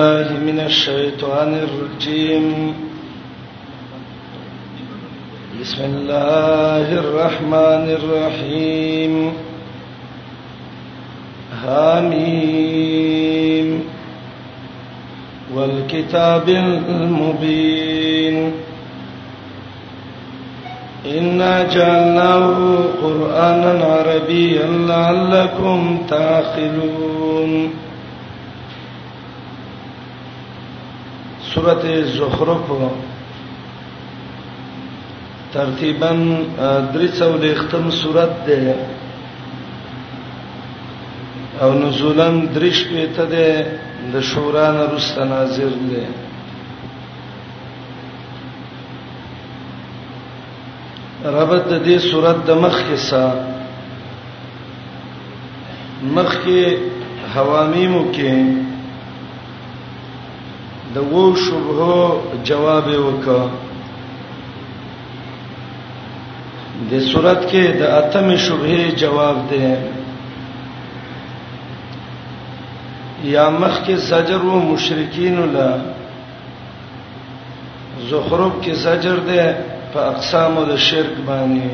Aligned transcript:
الله 0.00 0.32
من 0.52 0.56
الشيطان 0.60 1.54
الرجيم 1.60 2.74
بسم 5.60 5.84
الله 5.84 6.86
الرحمن 7.02 7.84
الرحيم 8.00 9.32
حميم 11.66 13.68
والكتاب 15.54 16.46
المبين 16.48 18.36
إنا 21.06 21.62
جعلناه 21.74 22.58
قرآنا 23.02 23.70
عربيا 23.84 24.66
لعلكم 24.66 25.80
تعقلون 26.08 27.52
سورته 31.54 31.94
زخرف 32.14 32.66
ترتیبا 35.54 36.10
درې 36.94 37.08
څو 37.18 37.30
د 37.44 37.46
ختم 37.60 37.86
سورته 38.00 38.56
ده 38.66 38.76
او 41.64 41.70
نزولن 41.82 42.34
درش 42.58 42.78
پته 42.92 43.24
ده 43.34 43.48
د 44.14 44.16
شورا 44.30 44.68
نه 44.78 44.84
رست 44.94 45.16
نازل 45.32 45.74
ده 45.90 46.04
ربط 51.38 51.64
د 51.68 51.74
دې 51.84 51.98
صورت 52.10 52.38
د 52.46 52.48
مخ 52.66 52.76
کې 52.86 52.96
سا 53.10 53.24
مخ 56.16 56.30
کې 56.44 56.62
حوامیمو 57.36 58.02
کې 58.14 58.30
د 60.94 60.98
وو 61.12 61.24
شبهه 61.44 61.98
جواب 62.46 62.86
وکا 63.06 63.40
د 66.90 67.00
صورت 67.10 67.40
کې 67.52 67.64
د 67.80 67.82
اتم 68.00 68.28
شبهه 68.46 68.80
جواب 69.02 69.36
ده 69.52 69.66
یا 73.34 73.46
مخ 73.60 73.74
کې 73.84 73.94
زجر 74.10 74.42
و 74.50 74.52
مشرکین 74.72 75.36
لا 75.54 75.70
زخرف 78.10 78.52
کې 78.62 78.72
زجر 78.84 79.16
ده 79.32 79.44
په 79.92 80.00
اقسام 80.12 80.54
د 80.74 80.76
شرک 80.88 81.14
باندې 81.32 81.70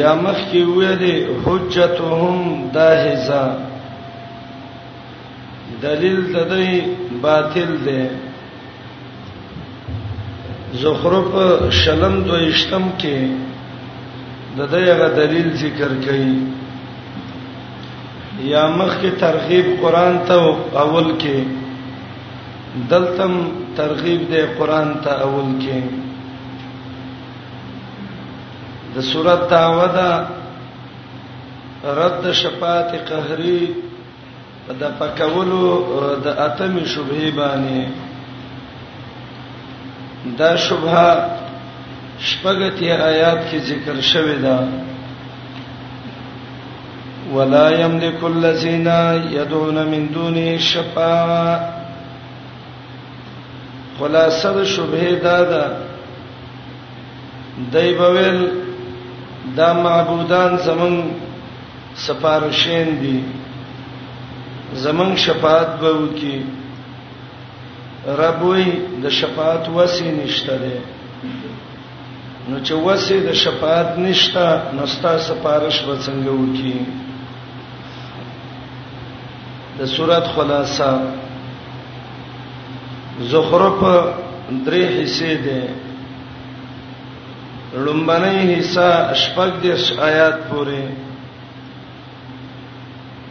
یا 0.00 0.12
مخ 0.24 0.38
کې 0.48 0.62
وې 0.74 0.92
ده 1.02 1.12
حجتهم 1.44 2.36
داهزه 2.74 3.44
دلیل 5.82 6.20
تدای 6.36 6.82
باطل 7.22 7.76
دی 7.86 8.00
زخرف 10.82 11.28
شلم 11.84 12.14
دویشتم 12.28 12.84
کې 12.98 13.14
د 14.56 14.58
دغه 14.74 15.06
دلیل 15.18 15.48
ذکر 15.62 15.90
کړي 16.04 16.32
یا 18.52 18.64
مخ 18.78 18.92
کې 19.02 19.10
ترغیب 19.20 19.66
قران 19.82 20.14
ته 20.28 20.44
اول 20.84 21.08
کې 21.20 21.38
دلتم 22.94 23.34
ترغیب 23.76 24.22
دی 24.32 24.42
قران 24.58 24.88
ته 25.04 25.10
اول 25.26 25.48
کې 25.62 25.78
د 28.96 28.98
سورۃ 29.12 29.42
داودا 29.50 30.10
رد 32.00 32.24
شفاعت 32.40 32.90
قهری 33.08 33.60
د 34.68 34.82
پکولو 34.98 35.80
د 36.24 36.26
اتمی 36.26 36.84
شبهه 36.94 37.30
باندې 37.30 37.86
دا 40.38 40.56
شبهه 40.56 41.04
شپږتی 42.28 42.88
آیات 42.90 43.40
کې 43.50 43.58
ذکر 43.68 43.96
شوې 44.00 44.38
ده 44.40 44.58
ولا 47.32 47.70
يملك 47.70 48.24
الذين 48.24 48.86
يدعون 49.36 49.82
من 49.92 50.08
دونه 50.14 50.56
شفاعه 50.58 51.70
خلاصه 53.98 54.64
شبهه 54.64 55.10
دا 55.14 55.38
ده 55.44 55.76
دایبویل 57.72 58.48
دا 59.56 59.72
معبودان 59.72 60.56
زمون 60.56 61.10
سفارشین 61.94 62.98
دي 63.00 63.20
زمون 64.74 65.16
شفاعت 65.16 65.80
به 65.80 65.88
وکي 65.90 66.42
رب 68.06 68.42
وي 68.42 68.72
د 69.02 69.08
شفاعت 69.08 69.68
وسی 69.68 70.10
نشته 70.12 70.56
ده 70.58 70.80
نو 72.48 72.58
چې 72.60 72.72
وسی 72.86 73.20
د 73.26 73.32
شفاعت 73.42 73.98
نشته 73.98 74.74
نو 74.78 74.86
ستا 74.94 75.12
سپارښت 75.28 75.84
به 75.86 75.96
څنګه 76.06 76.30
وکي 76.40 76.78
د 79.78 79.84
سورات 79.94 80.26
خلاصه 80.34 80.88
زخرف 83.30 83.80
درې 84.66 84.82
حصے 84.98 85.34
ده 85.34 85.68
لومبنه 87.84 88.56
حصہ 88.58 88.90
شپږ 89.22 89.50
د 89.62 89.98
آیات 90.10 90.36
پورې 90.50 90.86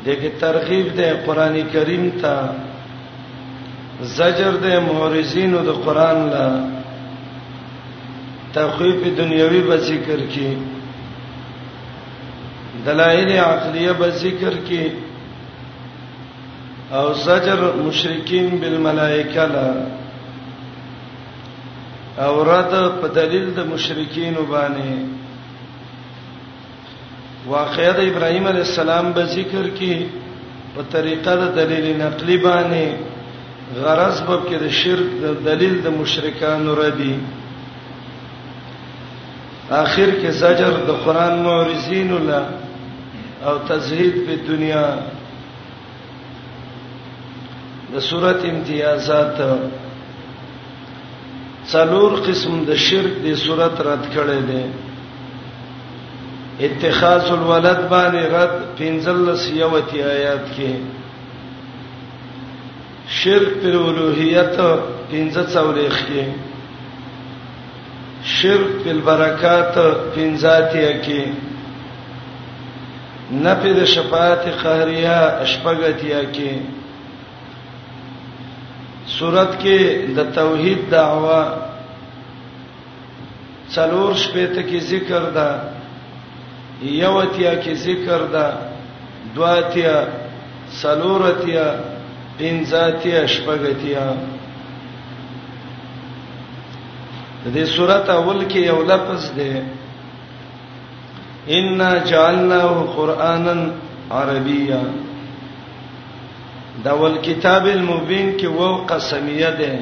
دغه 0.05 0.29
ترغیب 0.39 0.87
ده 0.97 1.09
قران 1.27 1.55
کریم 1.73 2.05
ته 2.21 2.37
زجر 4.17 4.51
ده 4.63 4.75
مورزینو 4.89 5.61
د 5.71 5.83
قران 5.85 6.19
لا 6.33 6.47
تخویف 8.55 9.01
دنیوي 9.17 9.61
به 9.67 9.77
ذکر 9.87 10.19
کی 10.33 10.49
دلایل 12.85 13.31
عقلیه 13.51 13.93
به 13.99 14.09
ذکر 14.21 14.55
کی 14.67 14.83
او 16.97 17.07
زجر 17.25 17.59
مشرکین 17.85 18.47
بالملائکه 18.61 19.45
لا 19.55 19.69
او 22.25 22.35
رد 22.51 22.73
په 23.01 23.07
دلیل 23.17 23.47
د 23.57 23.67
مشرکین 23.73 24.33
وبانه 24.37 24.91
واقعې 27.51 27.91
د 27.93 27.99
ابراهيم 28.11 28.45
عليه 28.49 28.65
السلام 28.71 29.05
به 29.13 29.23
ذکر 29.35 29.65
کې 29.79 29.93
په 30.75 30.81
طریقه 30.91 31.31
د 31.41 31.47
دلیل 31.59 31.85
نقلی 32.03 32.37
باندې 32.37 32.85
غرض 33.83 34.17
به 34.27 34.35
کې 34.47 34.57
د 34.63 34.69
شرک 34.79 35.09
د 35.23 35.25
دلیل 35.47 35.75
د 35.81 35.87
مشرکانو 36.01 36.75
ردی 36.81 37.13
اخر 39.83 40.09
کې 40.19 40.29
زجر 40.43 40.71
د 40.87 40.91
قران 41.05 41.33
معرضین 41.45 42.13
الله 42.13 42.45
او 43.47 43.57
تزهید 43.67 44.15
په 44.27 44.33
دنیا 44.47 44.85
د 47.95 47.99
صورت 48.09 48.45
امتیازات 48.45 49.37
څلور 51.73 52.11
قسم 52.27 52.65
د 52.69 52.75
شرک 52.85 53.13
د 53.25 53.35
صورت 53.45 53.75
رد 53.87 54.03
کړي 54.15 54.39
دي 54.49 54.63
اتخاذ 56.59 57.31
الولد 57.31 57.79
باندې 57.89 58.27
رد 58.31 58.75
پنځلس 58.77 59.45
یوتی 59.53 60.03
آیات 60.03 60.45
کې 60.55 60.83
شرک 63.21 63.53
پر 63.63 63.75
اولوہیت 63.75 64.57
پنځه 65.11 65.43
څولېخ 65.53 65.95
کې 66.05 66.25
شرک 68.35 68.83
پر 68.85 68.93
برکات 69.09 69.75
پنځاتیا 70.15 70.91
کې 71.01 71.23
نفی 73.43 73.73
د 73.73 73.85
شفاعت 73.95 74.45
قهریه 74.61 75.17
اشپغتیا 75.41 76.23
کې 76.23 76.61
سورت 79.17 79.59
کې 79.59 80.15
د 80.17 80.31
توحید 80.39 80.89
دعوا 80.91 81.43
څلور 83.69 84.13
شپه 84.23 84.47
ته 84.47 84.63
کې 84.63 84.79
ذکر 84.93 85.23
ده 85.37 85.72
یوتیا 86.91 87.53
کې 87.63 87.73
ذکر 87.83 88.21
ده 88.35 88.47
دواتیا 89.35 89.93
سلورتیا 90.81 91.65
پنځاتیا 92.39 93.21
شپږتیا 93.33 94.07
د 97.43 97.53
دې 97.55 97.65
سورته 97.75 98.11
اول 98.17 98.39
کې 98.51 98.59
یو 98.69 98.79
لفظ 98.91 99.31
ده 99.39 99.63
ان 101.47 102.03
جعلناه 102.11 102.77
قرانا 102.97 103.55
عربيا 104.19 104.81
دا 106.85 106.93
ول 107.01 107.17
کتاب 107.25 107.65
المبین 107.71 108.31
کې 108.37 108.45
وو 108.59 108.85
قسمیه 108.93 109.51
ده 109.63 109.79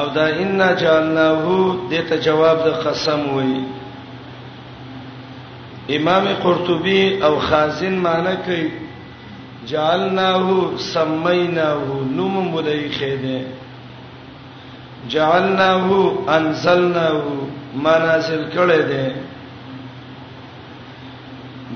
او 0.00 0.06
دا 0.14 0.26
ان 0.46 0.62
جعلناه 0.84 1.60
دته 1.92 2.16
جواب 2.28 2.58
د 2.66 2.80
قسم 2.86 3.20
وایي 3.36 3.62
امام 5.96 6.24
قرطبي 6.44 7.24
او 7.24 7.38
خازن 7.38 7.94
معنی 8.04 8.36
کوي 8.46 8.70
جعلناه 9.70 10.44
سميناه 10.76 11.82
نوم 12.16 12.34
مولای 12.52 12.88
خېده 12.98 13.38
جعلناه 15.08 16.12
انزلناه 16.36 17.22
منازل 17.84 18.42
کړه 18.54 18.80
ده 18.90 19.06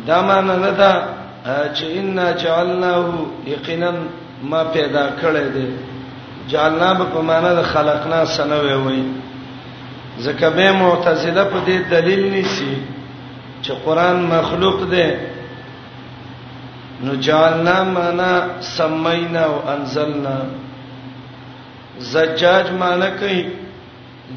دا 0.06 0.18
معنی 0.22 0.56
نه 0.64 0.70
ده 0.80 0.92
چې 1.74 1.84
ان 1.98 2.36
جعلناه 2.42 3.04
یقینا 3.46 3.92
ما 4.42 4.64
پیدا 4.64 5.04
کړه 5.20 5.50
ده 5.54 5.68
جعلنا 6.48 6.94
په 6.94 7.20
معنی 7.20 7.54
د 7.56 7.62
خلقنا 7.62 8.24
سنوي 8.24 8.72
وي 8.74 9.02
زکه 10.18 10.50
به 10.50 10.72
معتزله 10.72 11.44
په 11.44 11.60
دې 11.66 11.90
دلیل 11.90 12.30
نیسی 12.32 12.74
چې 13.64 13.72
قران 13.84 14.16
مخلوق 14.32 14.80
دی 14.90 15.04
نو 17.04 17.12
جعلنا 17.26 17.76
معنا 17.92 18.32
سمینا 18.76 19.42
او 19.52 19.56
انزلنا 19.74 20.36
زجاج 22.12 22.66
معنا 22.82 23.08
کوي 23.22 23.40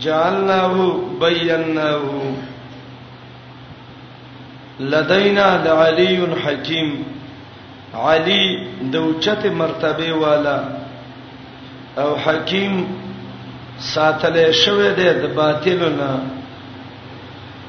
جعلناه 0.05 0.75
بیناه 1.23 2.03
لدینا 4.95 5.45
لعلی 5.65 6.11
حکیم 6.45 6.89
علی 8.09 8.43
دوچت 8.95 9.43
مرتبه 9.61 10.09
والا 10.23 10.59
او 12.03 12.09
حکیم 12.25 12.73
ساتل 13.93 14.35
شوی 14.65 14.89
دی 14.97 15.09
د 15.21 15.23
باطلونو 15.41 16.13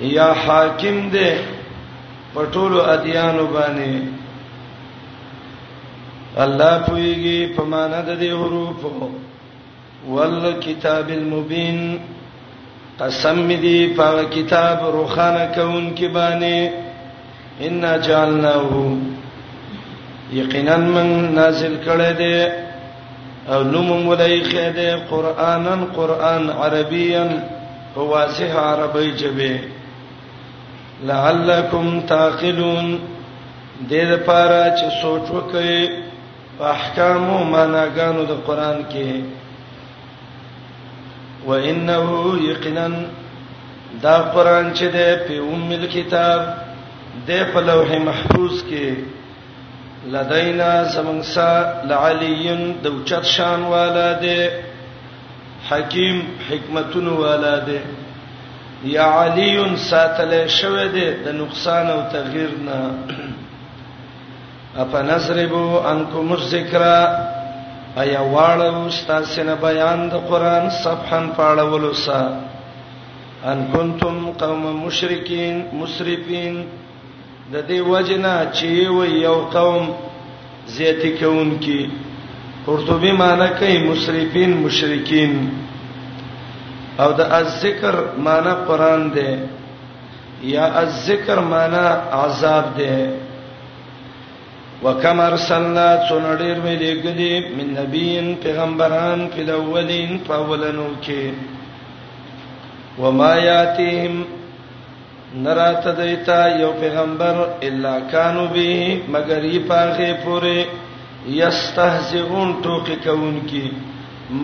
یا 0.07 0.33
حاکم 0.47 1.09
دی 1.13 1.31
پټولو 2.35 2.81
ادیانو 2.91 3.47
باندې 3.53 4.01
الله 6.43 6.79
پويږي 6.89 7.57
په 7.57 7.63
معنا 7.71 8.01
د 8.03 8.19
دې 8.21 8.31
حروف 8.31 8.87
ول 10.11 10.61
کتاب 10.61 11.09
المبین 11.11 11.81
قسم 12.99 13.39
می 13.47 13.57
دی 13.63 13.95
په 13.97 14.25
کتاب 14.35 14.81
روخانه 14.97 15.47
کون 15.55 15.95
کې 15.97 16.13
باندې 16.15 16.71
ان 17.61 17.85
جعلناه 18.03 18.85
یقینا 20.33 20.77
من 20.77 21.35
نازل 21.35 21.75
کړه 21.85 22.19
دې 22.19 22.53
او 23.55 23.63
نوم 23.63 23.89
مولای 24.05 24.41
خې 24.45 24.77
دې 24.77 25.11
قرانن 25.11 25.85
قران 25.99 26.51
عربین 26.51 27.35
په 27.95 28.01
واضح 28.13 28.55
عربی 28.67 29.13
جبه 29.25 29.78
لعلکم 31.07 31.89
تعقلون 32.09 32.87
دې 33.91 33.95
لپاره 34.13 34.59
چې 34.77 35.03
سوچ 35.03 35.23
وکړي 35.35 35.77
په 36.61 36.65
احکام 36.75 37.27
او 37.35 37.41
معناګانو 37.51 38.23
د 38.31 38.33
قران 38.47 38.81
کې 38.93 39.11
وانه 41.47 42.03
یقینا 42.51 42.87
دا 44.07 44.17
قران 44.35 44.67
چې 44.75 44.85
دې 44.97 45.11
په 45.29 45.35
ام 45.53 45.69
الكتاب 45.77 46.41
دې 47.27 47.43
په 47.53 47.59
لوح 47.69 47.89
محفوظ 48.09 48.55
کې 48.69 48.95
لدینا 50.17 50.73
سمنسا 50.97 51.55
لعلی 51.93 52.57
دوچت 52.85 53.25
شان 53.37 53.61
والا 53.77 54.11
دې 54.21 54.51
حکیم 55.71 56.19
حکمتونو 56.51 57.15
والا 57.23 57.55
دې 57.61 57.79
یا 58.85 59.07
علی 59.23 59.59
ساتل 59.91 60.33
شوه 60.49 60.85
دی 60.95 61.07
د 61.25 61.29
نقصان 61.35 61.87
او 61.91 62.01
تغییر 62.13 62.51
نه 62.67 62.79
اپا 64.83 65.01
نظربو 65.03 65.81
انکم 65.91 66.33
الذکر 66.33 66.83
ایا 68.03 68.21
واړو 68.21 68.87
استاد 68.87 69.23
سینه 69.35 69.55
بیان 69.61 70.09
د 70.11 70.15
قران 70.29 70.71
صفحن 70.83 71.29
پاړولو 71.37 71.93
سا 72.05 72.21
ان 73.51 73.65
کنتم 73.73 74.31
قوم 74.39 74.63
مشرکین 74.85 75.61
مسرفین 75.81 76.63
د 77.53 77.57
دې 77.69 77.81
وجنا 77.89 78.37
چې 78.53 78.87
و 78.91 79.05
یو 79.27 79.39
قوم 79.57 79.85
زیاتی 80.77 81.11
کون 81.21 81.57
کی 81.67 81.81
قرطبی 82.67 83.13
معنی 83.23 83.49
کوي 83.61 83.79
مسرفین 83.91 84.51
مشرکین 84.63 85.37
او 87.03 87.11
د 87.19 87.25
ذکر 87.63 87.95
معنی 88.27 88.53
قران 88.69 89.03
دی 89.17 89.31
یا 90.55 90.67
ذکر 91.07 91.37
معنی 91.53 91.87
عذاب 92.23 92.69
دی 92.79 92.95
وکم 94.85 95.21
ارسلنا 95.21 95.87
څنډیر 96.09 96.57
مې 96.65 96.77
لګلې 96.85 97.35
من 97.59 97.69
نبیین 97.79 98.35
پیغمبران 98.45 99.23
په 99.35 99.41
الاولین 99.47 100.19
په 100.29 100.35
اولنو 100.35 100.87
کې 101.05 101.31
وما 103.05 103.33
یاتیهم 103.37 104.23
نرات 105.47 105.85
دیتا 106.01 106.41
یو 106.61 106.71
پیغمبر 106.81 107.37
الا 107.69 107.99
کانوا 108.15 108.47
به 108.57 108.97
مگر 109.17 109.45
یې 109.53 109.61
پاغه 109.69 110.15
پوره 110.25 110.67
یستهزئون 111.43 112.59
ټوکی 112.67 112.97
کون 113.05 113.39
کی 113.53 113.69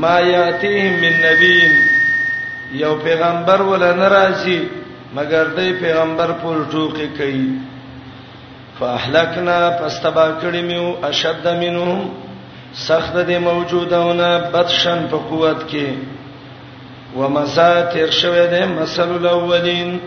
ما 0.06 0.14
یاتیهم 0.34 1.00
من 1.06 1.16
نبیین 1.26 1.94
یو 2.72 2.94
پیغمبر 2.96 3.61
ول 3.62 3.82
نه 3.96 4.08
راشي 4.08 4.58
مگر 5.16 5.44
دې 5.56 5.72
پیغمبر 5.82 6.31
پر 6.43 6.56
ټوکی 6.70 7.06
کوي 7.19 7.46
فاهلکنا 8.78 9.58
فاستبا 9.81 10.26
کړی 10.43 10.61
میو 10.69 10.94
اشد 11.08 11.46
منهم 11.49 12.08
سخت 12.87 13.14
دې 13.28 13.37
موجودونه 13.40 14.28
بدشن 14.52 15.06
په 15.11 15.16
قوت 15.31 15.62
کې 15.70 15.87
ومساتر 17.16 18.11
شوه 18.11 18.46
دې 18.50 18.64
مسل 18.81 19.12
الاولین 19.19 19.99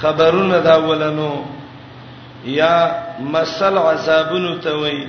خبرونه 0.00 0.58
دا 0.64 0.76
ولنو 0.88 1.30
یا 2.58 2.74
مسل 3.34 3.78
عذابونو 3.78 4.56
ته 4.66 4.76
وای 4.80 5.04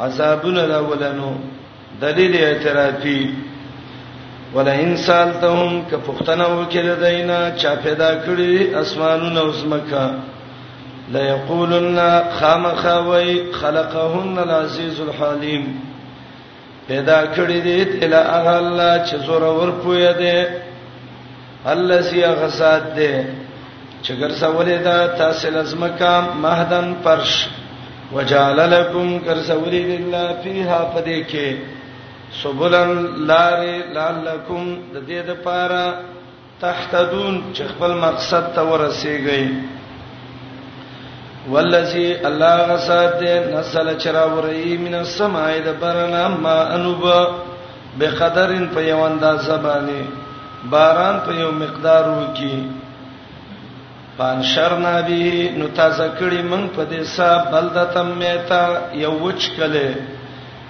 عذابونه 0.00 0.66
دا 0.66 0.80
ولنو 0.90 1.32
دلیل 2.00 2.34
اعترافی 2.44 3.20
ولا 4.54 4.74
انسان 4.80 5.32
تهم 5.40 5.82
ک 5.90 5.94
پختنه 6.06 6.46
وکړه 6.60 6.94
دینا 7.00 7.38
چا 7.62 7.72
پیدا 7.82 8.10
کړی 8.26 8.74
اسمانونه 8.82 9.40
او 9.40 9.50
زمکه 9.52 10.04
لا 11.12 11.22
یقولن 11.34 11.98
خامخوی 12.38 13.34
خلقهن 13.60 14.38
العزیز 14.38 15.00
الحلیم 15.00 15.66
پیدا 16.88 17.20
کړی 17.34 17.58
دی 17.66 17.84
تلا 18.00 18.24
الله 18.58 19.04
چې 19.06 19.14
زور 19.26 19.42
ور 19.58 19.70
پوی 19.84 20.04
دی 20.22 20.34
الذي 21.76 22.24
غسات 22.42 22.90
دی 22.96 23.12
چې 24.02 24.12
ګرځولې 24.20 24.76
دا 24.88 25.06
تاسو 25.24 25.50
لزمکه 25.50 26.24
مهدن 26.42 26.94
پرش 27.04 27.32
وجعل 28.12 28.60
لكم 28.70 29.18
ګرځولې 29.18 29.98
الله 29.98 30.36
فيها 30.44 30.90
پدې 30.94 31.24
کې 31.32 31.76
سبلن 32.36 32.90
لار 33.26 33.58
لعلکم 33.96 34.64
د 34.94 34.96
دې 35.08 35.20
د 35.28 35.30
پاره 35.44 35.84
تحتدون 36.60 37.34
چې 37.56 37.62
خپل 37.72 37.92
مقصد 38.06 38.42
ته 38.54 38.62
ورسیږئ 38.70 39.44
والذي 41.52 42.08
الله 42.30 42.54
غسات 42.72 43.20
نسل 43.54 43.88
چرا 44.04 44.24
ورئی 44.34 44.72
من 44.86 44.94
السماء 44.94 45.52
د 45.66 45.68
برنا 45.84 46.24
ما 46.42 46.58
انوب 46.74 47.02
بقدرن 47.98 48.64
په 48.74 48.80
یو 48.88 49.00
اندازه 49.06 49.56
باندې 49.68 50.02
باران 50.74 51.16
په 51.28 51.32
یو 51.44 51.50
مقدار 51.62 52.04
وکي 52.18 52.56
پان 54.20 54.38
شرنا 54.52 54.96
به 55.08 55.24
نو 55.58 55.64
تازه 55.80 56.06
کړي 56.20 56.42
من 56.52 56.62
په 56.76 56.82
دې 56.92 57.00
صاحب 57.16 57.42
بلدتم 57.56 58.06
میتا 58.22 58.62
یو 59.06 59.12
وچ 59.24 59.42
کله 59.56 59.88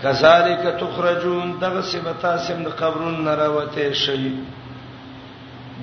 کذالک 0.02 0.58
تخرجون 0.80 1.52
دغه 1.60 1.80
سبتا 1.90 2.36
سم 2.46 2.58
د 2.64 2.68
قبرون 2.80 3.14
نراوته 3.24 3.86
شي 4.00 4.28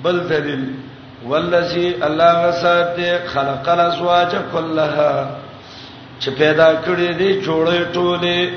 بل 0.04 0.18
دلیل 0.30 0.62
والذي 1.32 1.86
الله 2.06 2.32
غسات 2.46 2.96
خلق 3.34 3.68
الازواج 3.74 4.32
كلها 4.52 5.30
چې 6.20 6.28
پیدا 6.38 6.68
کړې 6.74 7.12
دي 7.20 7.28
جوړې 7.42 7.94
ټولې 7.94 8.48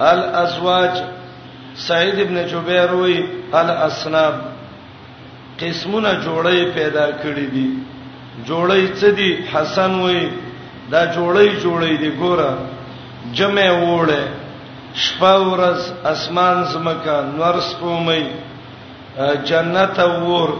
الازواج 0.00 1.02
سعید 1.88 2.20
ابن 2.26 2.42
جبیر 2.52 2.94
وی 3.00 3.16
الاسناب 3.62 4.34
قسمونه 5.60 6.20
جوړې 6.22 6.74
پیدا 6.74 7.06
کړې 7.22 7.44
دي 7.54 7.66
جوړې 8.46 9.00
څه 9.00 9.06
دي 9.06 9.42
حسن 9.52 9.98
وی 10.00 10.28
دا 10.90 11.14
جوړې 11.14 11.62
جوړې 11.62 12.00
دي 12.00 12.10
ګوره 12.10 12.58
جمع 13.40 13.70
وړه 13.78 14.22
شپه 14.94 15.32
ورځ 15.52 15.80
اسمان 16.12 16.64
زمکه 16.72 17.16
نور 17.36 17.54
سپومې 17.60 18.22
جنت 19.48 19.98
او 19.98 20.12
ور 20.30 20.50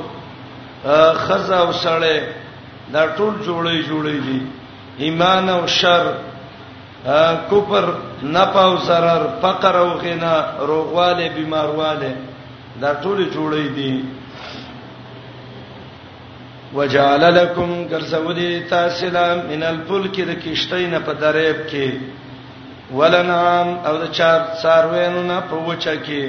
خزا 1.24 1.58
او 1.66 1.72
سړې 1.84 2.18
دا 2.92 3.02
ټول 3.16 3.34
جوړې 3.46 3.76
جوړې 3.88 4.18
دي 4.26 4.40
ایمان 5.04 5.48
او 5.48 5.66
شر 5.78 6.06
کوپر 7.50 7.84
نپاو 8.22 8.76
zarar 8.86 9.22
فقر 9.42 9.74
او 9.76 9.88
غنا 9.98 10.34
روغواله 10.70 11.28
بیمارواله 11.34 12.12
دا 12.80 12.92
ټول 13.02 13.26
جوړې 13.34 13.68
دي 13.76 14.04
وجعل 16.74 17.22
لكم 17.34 17.84
كرسولي 17.90 18.50
تاسلا 18.68 19.28
من 19.34 19.62
الفلك 19.62 20.20
د 20.26 20.30
کشتینه 20.42 20.98
په 21.06 21.12
دریب 21.20 21.56
کې 21.70 21.90
ولنام 22.98 23.68
او 23.86 23.94
د 24.02 24.04
چار 24.18 24.40
څاروینو 24.62 25.22
نه 25.30 25.38
په 25.50 25.56
وچه 25.68 25.94
کې 26.06 26.24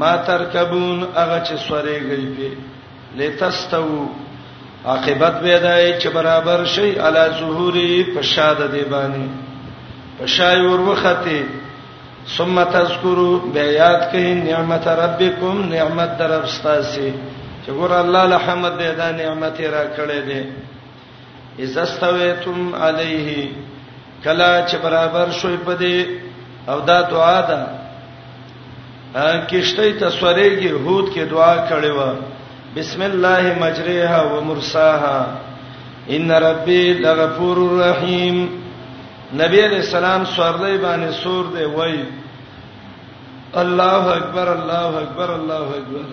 ما 0.00 0.12
ترکبون 0.28 0.98
هغه 1.20 1.38
چې 1.46 1.54
سورېږي 1.66 2.24
په 2.36 3.18
لتستو 3.18 3.86
عاقبت 4.92 5.34
به 5.44 5.58
دای 5.66 5.86
چې 6.00 6.08
برابر 6.18 6.64
شي 6.74 6.88
علا 7.06 7.26
ظهوري 7.40 8.04
په 8.14 8.22
شاده 8.32 8.66
دی 8.74 8.84
باندې 8.92 9.28
په 10.18 10.26
شای 10.34 10.60
ور 10.66 10.80
وخته 10.90 11.40
ثم 12.36 12.56
تذکروا 12.76 13.40
بیات 13.54 14.00
کئ 14.12 14.26
نعمت 14.44 14.88
ربکم 15.02 15.56
نعمت 15.74 16.16
در 16.18 16.32
استاسی 16.38 17.10
چې 17.66 17.70
ګور 17.78 17.92
الله 18.00 18.22
الحمد 18.32 18.72
دې 18.78 18.90
دا 19.02 19.10
نعمت 19.22 19.60
را 19.76 19.84
کړې 19.96 20.20
دې 20.28 20.42
اذا 21.64 21.82
استویتم 21.88 22.74
علیه 22.86 23.48
کله 24.26 24.66
چې 24.68 24.76
برابر 24.84 25.30
شوي 25.40 25.56
پدې 25.56 26.06
او 26.72 26.80
دا 26.90 26.98
دعا 27.02 27.40
ده 27.40 27.66
کشته 29.46 29.92
ته 30.00 30.08
سورېږي 30.10 30.70
هود 30.70 31.14
کې 31.14 31.30
دعا 31.34 31.54
کړې 31.68 31.90
و 31.98 32.14
بسم 32.76 33.02
الله 33.08 33.52
مجریها 33.60 34.22
و 34.32 34.40
مرساها 34.48 35.26
ان 36.18 36.30
ربي 36.46 36.82
لغفور 37.06 37.58
رحیم 37.80 38.42
نبی 39.36 39.60
علیہ 39.60 39.78
السلام 39.84 40.24
سورلې 40.24 40.84
باندې 40.84 41.22
سور 41.22 41.44
دی 41.56 41.64
وای 41.78 41.98
الله 43.64 44.14
اکبر 44.18 44.48
الله 44.58 44.98
اکبر 45.04 45.34
الله 45.38 45.70
اکبر 45.78 46.04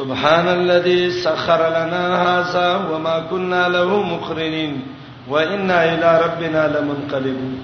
سبحان 0.00 0.48
الذي 0.58 1.00
سخر 1.22 1.70
لنا 1.80 2.04
هذا 2.28 2.68
وما 2.92 3.18
كنا 3.32 3.64
له 3.78 4.02
مقرنين 4.12 4.84
و 5.28 5.34
انا 5.36 5.78
الی 5.80 6.10
ربنا 6.24 6.66
لمنقلبون 6.74 7.54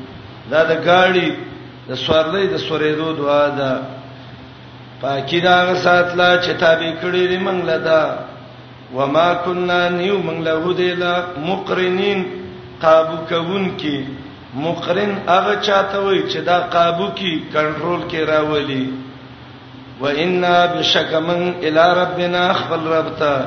دا 0.51 0.61
د 0.71 0.85
گاڑی 0.87 1.29
د 1.89 1.99
سوارلې 2.05 2.47
د 2.53 2.57
سورېدو 2.69 3.09
دعا 3.21 3.45
ده 3.59 3.73
پاکی 5.03 5.41
دا 5.47 5.55
غساتلا 5.71 6.29
چې 6.45 6.53
تابې 6.63 6.91
کړې 7.01 7.23
دې 7.31 7.39
منګله 7.39 7.79
دا 7.79 8.17
و 8.97 9.07
ما 9.17 9.29
كنا 9.45 9.79
نیو 9.99 10.19
منګله 10.23 10.55
هدی 10.67 10.91
لا 11.03 11.15
مقرنین 11.51 12.25
قابو 12.85 13.17
کوون 13.29 13.69
کی 13.83 13.97
مقرن 14.65 15.13
هغه 15.29 15.55
چاته 15.67 15.99
وای 16.05 16.23
چې 16.31 16.39
دا 16.51 16.59
قابو 16.77 17.07
کی 17.21 17.35
کنټرول 17.55 18.01
کې 18.11 18.21
راولي 18.31 18.89
و 20.01 20.05
انا 20.25 20.57
بشکمن 20.75 21.43
الی 21.69 21.87
ربنا 22.01 22.43
خپل 22.63 22.89
رب 22.95 23.13
ته 23.19 23.47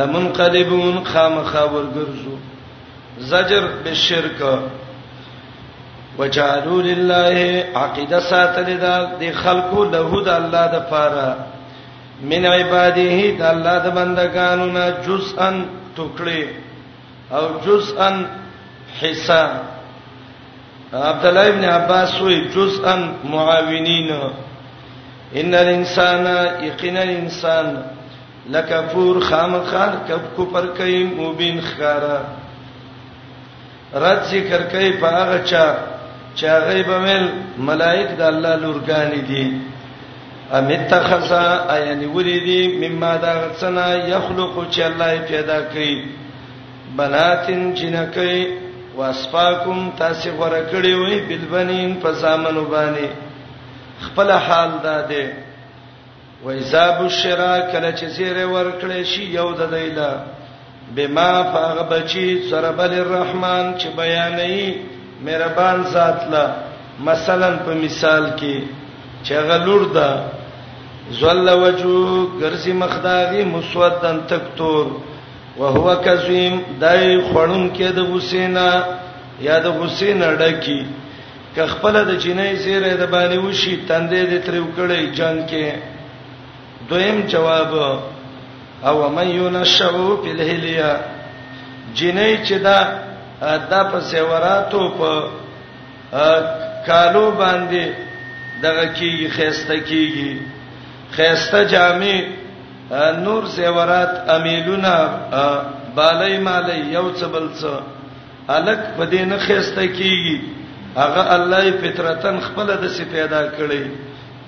لمنقلبون 0.00 1.04
خامخا 1.14 1.64
ورګرزو 1.74 2.37
زجر 3.20 3.68
بالشرک 3.84 4.58
وجعلوا 6.18 6.82
لله 6.82 7.64
عقیده 7.74 8.20
ساتل 8.20 8.68
دا 8.78 8.96
د 9.20 9.24
خلقو 9.42 9.84
له 9.94 10.08
د 10.26 10.28
الله 10.40 10.66
د 10.74 10.78
پاره 10.92 11.30
من 12.30 12.44
عباده 12.58 13.18
د 13.40 13.42
الله 13.52 13.76
د 13.86 13.88
بندگانو 13.98 14.66
نه 14.76 14.84
جزءا 15.06 15.50
ټوکړي 15.96 16.42
او 17.36 17.42
جزءا 17.66 18.10
حصہ 19.00 19.44
عبد 20.94 21.24
الله 21.26 21.46
ابن 21.52 21.64
عباس 21.64 22.20
وی 22.22 22.36
جزءا 22.56 22.94
معاونین 23.24 24.08
ان 25.36 25.54
الانسان 25.54 26.26
یقین 26.66 26.96
الانسان 26.96 27.66
لکفور 28.52 29.20
خامخار 29.28 29.92
کف 30.08 30.24
کو 30.36 30.44
پر 30.52 30.66
کئ 30.76 30.94
مبین 31.16 31.60
خارا 31.70 32.18
رد 33.94 34.22
ذکر 34.30 34.62
کوي 34.70 34.92
په 35.00 35.08
هغه 35.08 35.38
چا 35.44 35.76
چې 36.36 36.44
هغه 36.48 36.82
به 36.88 36.98
مل 37.06 37.28
ملائک 37.68 38.08
د 38.18 38.22
الله 38.22 38.56
لورګانی 38.56 39.20
دي 39.30 39.60
امتخذا 40.52 41.78
یعنی 41.86 42.06
وریدي 42.06 42.88
مما 42.88 43.16
دا 43.16 43.32
غسنا 43.48 43.88
يخلق 43.94 44.70
چې 44.70 44.80
الله 44.82 45.18
پیدا 45.28 45.58
کړی 45.72 46.02
بناتن 46.96 47.74
جنکې 47.76 48.46
واسفاکم 48.96 49.90
تاسو 49.98 50.30
غره 50.30 50.62
کړی 50.70 50.94
وي 50.94 51.20
بالبنین 51.20 52.00
فزامنو 52.02 52.64
باندې 52.64 53.08
خپل 54.00 54.30
حال 54.30 54.70
داده 54.82 55.28
وایذاب 56.44 57.00
الشرا 57.02 57.60
کله 57.72 57.92
چې 57.96 58.04
زیره 58.06 58.46
ور 58.52 58.70
کړی 58.80 59.02
شي 59.04 59.24
یو 59.34 59.52
د 59.52 59.70
دیلا 59.70 60.12
بما 60.96 61.32
فغ 61.52 61.82
بچی 61.90 62.28
سربل 62.50 62.92
الرحمن 63.00 63.72
چې 63.78 63.86
بیانې 63.96 64.74
مهربان 65.26 65.82
ذات 65.94 66.28
لا 66.32 66.44
مثلا 67.08 67.48
په 67.66 67.74
مثال 67.82 68.28
کې 68.38 68.62
چې 69.24 69.32
غلور 69.50 69.86
ده 69.94 70.24
زل 71.20 71.48
وجو 71.48 71.98
ګرځي 72.40 72.72
مخداغي 72.84 73.44
مسودن 73.52 74.18
تکتور 74.32 74.86
وهو 75.60 75.96
کظیم 76.04 76.58
دای 76.80 77.20
خړون 77.20 77.76
کې 77.76 77.86
د 78.00 78.10
حسینا 78.14 78.68
یا 79.48 79.58
د 79.68 79.78
حسین 79.82 80.22
اړکی 80.30 80.80
ک 81.56 81.66
خپل 81.74 81.96
د 82.04 82.18
جنې 82.20 82.54
زیره 82.64 82.94
د 82.96 83.06
باندې 83.10 83.36
وشي 83.44 83.76
تندې 83.88 84.22
د 84.32 84.44
تریو 84.48 84.66
کړي 84.76 85.16
جنگ 85.22 85.48
کې 85.50 85.72
دویم 86.90 87.20
جواب 87.32 87.70
او 88.86 89.08
من 89.10 89.28
ينشأ 89.28 89.90
في 90.22 90.30
الهليه 90.30 91.00
جنې 91.96 92.46
چې 92.48 92.52
دا 92.62 92.78
د 93.70 93.90
په 93.92 94.00
سیوراتو 94.10 94.80
په 94.98 96.18
کالو 96.86 97.30
باندې 97.30 97.86
دغه 98.62 98.84
کیږي 98.98 99.28
خيسته 99.30 99.76
کیږي 99.80 100.38
خيسته 101.16 101.62
جامع 101.64 102.18
نور 103.24 103.46
سیورات 103.54 104.28
امیلونه 104.36 104.92
بالای 105.96 106.38
مالای 106.38 106.80
یو 106.92 107.10
څبلڅ 107.12 107.64
الک 108.48 108.78
په 108.98 109.04
دینه 109.04 109.38
خيسته 109.38 109.86
کیږي 109.88 110.40
هغه 110.96 111.34
الله 111.36 111.70
فطرتن 111.82 112.40
خپل 112.46 112.70
د 112.84 112.88
سي 112.98 113.04
پیدا 113.10 113.42
کړی 113.48 113.86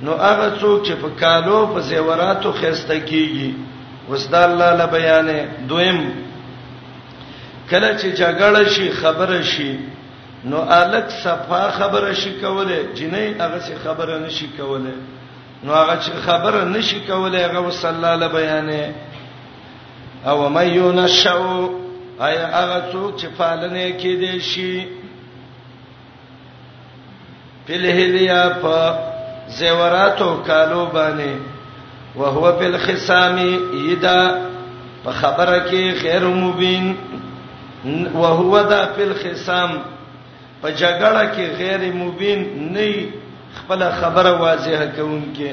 نو 0.05 0.13
هغه 0.13 0.53
څوک 0.61 0.87
چې 0.87 0.93
په 0.93 1.09
کالو 1.21 1.67
په 1.75 1.81
زیوراتو 1.91 2.53
خيسته 2.61 3.01
کیږي 3.07 3.53
وسد 4.11 4.35
الله 4.35 4.71
له 4.75 4.87
بیانې 4.87 5.40
دویم 5.71 5.99
کله 7.71 7.90
چې 7.99 8.09
جګړه 8.21 8.64
شي 8.75 8.90
خبره 8.90 9.43
شي 9.43 9.79
نو 10.45 10.59
الک 10.81 11.09
صفا 11.11 11.71
خبره 11.71 12.12
شي 12.12 12.31
کوله 12.40 12.79
جنې 12.97 13.25
هغه 13.43 13.59
څه 13.67 13.75
خبره 13.85 14.19
نشي 14.26 14.47
کوله 14.59 14.95
نو 15.64 15.73
هغه 15.75 15.97
چې 16.05 16.12
خبره 16.26 16.64
نشي 16.64 17.00
کوله 17.00 17.38
هغه 17.47 17.61
وسل 17.67 18.05
الله 18.05 18.29
بیانې 18.38 18.85
او 20.29 20.49
مَيُّنَ 20.49 20.99
الشَّوْ 20.99 21.71
اي 22.21 22.35
هغه 22.38 22.83
څوک 22.93 23.17
چې 23.21 23.26
پالنې 23.38 23.87
کې 24.00 24.12
دي 24.23 24.40
شي 24.40 24.88
په 27.67 27.73
لهلیا 27.85 28.43
په 28.49 28.95
زیوراتو 29.59 30.43
کالو 30.47 30.87
باندې 30.95 31.35
وهو 32.17 32.57
بالخصام 32.59 33.38
یدا 33.75 34.21
په 35.05 35.11
خبره 35.12 35.59
کې 35.71 36.02
خیر 36.02 36.25
مبین 36.25 36.97
وهو 38.14 38.62
دا 38.71 38.81
بالخصام 38.97 39.71
په 40.62 40.71
جګړه 40.73 41.25
کې 41.37 41.45
غیر 41.59 41.93
مبین 41.95 42.73
نه 42.75 43.09
خپل 43.59 43.85
خبره 44.00 44.33
واضحه 44.43 44.93
کوون 44.97 45.23
کې 45.37 45.50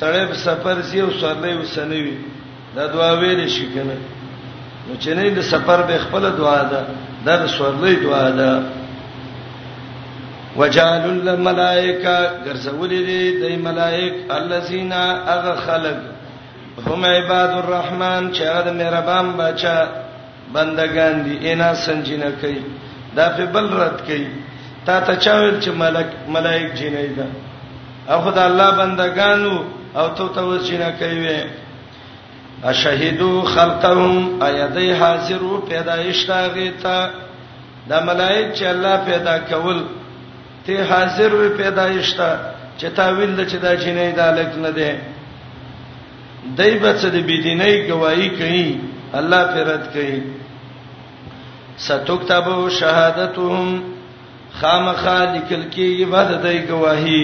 سړی 0.00 0.34
سفر 0.44 0.82
سی 0.90 1.00
او 1.00 1.08
سړی 1.10 1.54
وسنوي 1.60 2.16
دا 2.76 2.86
دعا 2.92 3.10
ویل 3.20 3.48
شي 3.48 3.66
کنه 3.74 3.96
نو 4.88 4.94
چې 5.00 5.08
نه 5.16 5.30
د 5.40 5.50
سفر 5.52 5.82
به 5.90 5.98
خپل 6.08 6.30
دعا 6.42 6.62
ده 6.72 6.82
دا 7.24 7.36
د 7.36 7.46
سورلې 7.46 8.02
دعا 8.04 8.28
ده 8.40 8.50
وجعل 10.62 11.04
الملائکه 11.28 12.14
ګرځولې 12.46 13.00
دي 13.10 13.22
د 13.40 13.62
ملائک 13.66 14.14
الذين 14.40 14.92
اغه 15.34 15.54
خلق 15.66 15.98
هم 16.86 17.04
عباد 17.04 17.50
الرحمن 17.62 18.30
چې 18.34 18.42
هغه 18.56 18.72
مهربان 18.80 19.26
بچا 19.40 19.78
بندگان 20.54 21.14
دي 21.26 21.52
انا 21.52 21.68
سنجینه 21.86 22.30
کوي 22.40 22.60
دا 23.18 23.26
په 23.38 23.44
بل 23.56 23.66
رد 23.82 24.00
کوي 24.06 24.24
تا 24.86 24.96
ته 25.08 25.16
چا 25.26 25.34
ویل 25.40 25.54
چې 25.60 25.68
ملک 25.82 26.06
ملائک 26.38 26.72
جنې 26.74 27.18
ده 27.20 27.26
او 28.14 28.20
خدای 28.28 28.44
الله 28.50 28.70
بندگانو 28.80 29.52
او 29.98 30.08
تو 30.20 30.28
ته 30.38 30.46
وسینه 30.48 30.90
کوي 30.98 31.42
اشهدو 32.70 33.30
خلقهم 33.54 34.42
ایدی 34.48 34.92
حاضرو 35.04 35.60
پیدایش 35.68 36.24
تاغه 36.32 36.70
تا 36.82 36.96
د 37.92 38.04
ملائک 38.10 38.52
چې 38.56 38.62
الله 38.72 38.96
پیدا 39.12 39.38
کول 39.52 39.80
ته 40.66 40.74
حاضر 40.90 41.30
وي 41.40 41.48
پیدایش 41.60 42.08
ته 42.20 42.30
چې 42.78 42.86
تاویل 43.00 43.32
د 43.36 43.40
چې 43.50 43.56
دا 43.64 43.72
جنې 43.82 44.08
د 44.18 44.20
الک 44.30 44.52
نه 44.64 44.70
دی 44.78 44.90
دای 46.60 46.72
بچ 46.84 47.00
د 47.16 47.18
بيدینۍ 47.28 47.74
گواہی 47.90 48.28
کوي 48.38 48.68
الله 49.18 49.42
پرد 49.54 49.84
کوي 49.94 50.20
ستوکتبو 51.86 52.56
شهادتهم 52.78 53.66
خامخالک 54.60 55.48
الکی 55.58 55.88
عبادت 56.04 56.42
دای 56.46 56.58
گواہی 56.70 57.22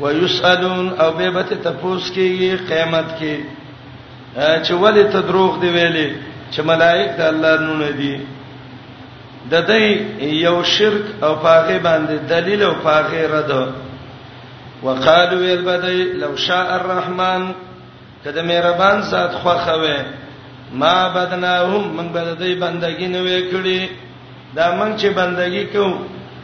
ويسالون 0.00 0.88
او 1.04 1.10
به 1.18 1.30
به 1.30 1.42
تپوس 1.42 2.04
کیږي 2.16 2.50
قیامت 2.68 3.08
کې 3.18 3.20
کی 3.46 4.62
چې 4.64 4.72
ولې 4.82 5.04
ته 5.16 5.20
دروغ 5.32 5.60
دی 5.64 5.68
ویلې 5.76 6.08
چې 6.54 6.60
ملائک 6.70 7.16
د 7.18 7.28
الله 7.32 7.66
نونه 7.66 7.90
دي 8.00 8.14
د 9.52 9.54
دې 9.70 9.84
یو 10.46 10.58
شرک 10.74 11.04
او 11.24 11.34
پاغه 11.44 11.78
باندې 11.78 12.16
دلیل 12.30 12.62
او 12.62 12.74
پاغه 12.84 13.22
رد 13.34 13.50
وقالو 14.82 15.38
البدی 15.56 16.04
لو 16.20 16.36
شاء 16.36 16.74
الرحمن 16.80 17.52
کده 18.24 18.42
مهربان 18.42 19.00
ذات 19.02 19.34
خوخه 19.34 19.76
ما 20.72 21.08
بدناهم 21.08 21.84
من 21.96 22.08
بددی 22.12 22.54
بندگی 22.54 23.06
نه 23.06 23.20
وکړي 23.24 23.88
دا 24.56 24.74
من 24.74 24.96
چې 24.98 25.06
بندگی 25.06 25.64
کو 25.64 25.96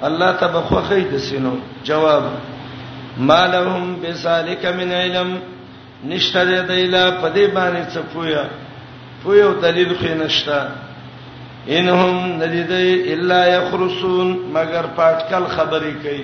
الله 0.03 0.33
تبخخی 0.33 1.01
د 1.13 1.19
سینو 1.19 1.57
جواب 1.85 2.23
مالهم 3.17 3.97
بسالک 4.03 4.65
من 4.67 4.93
علم 4.93 5.39
نشته 6.05 6.45
د 6.45 6.71
ایلا 6.71 7.11
پدې 7.23 7.55
باندې 7.55 7.95
څه 7.95 7.99
پویا 8.15 8.45
پویو 9.23 9.61
دلیل 9.61 9.95
خو 9.99 10.25
نشته 10.25 10.69
انهم 11.69 12.43
ندید 12.43 12.73
الا 13.13 13.47
یخرسون 13.47 14.29
مگر 14.55 14.87
پاتکل 14.97 15.45
خبرې 15.57 15.93
کوي 16.03 16.23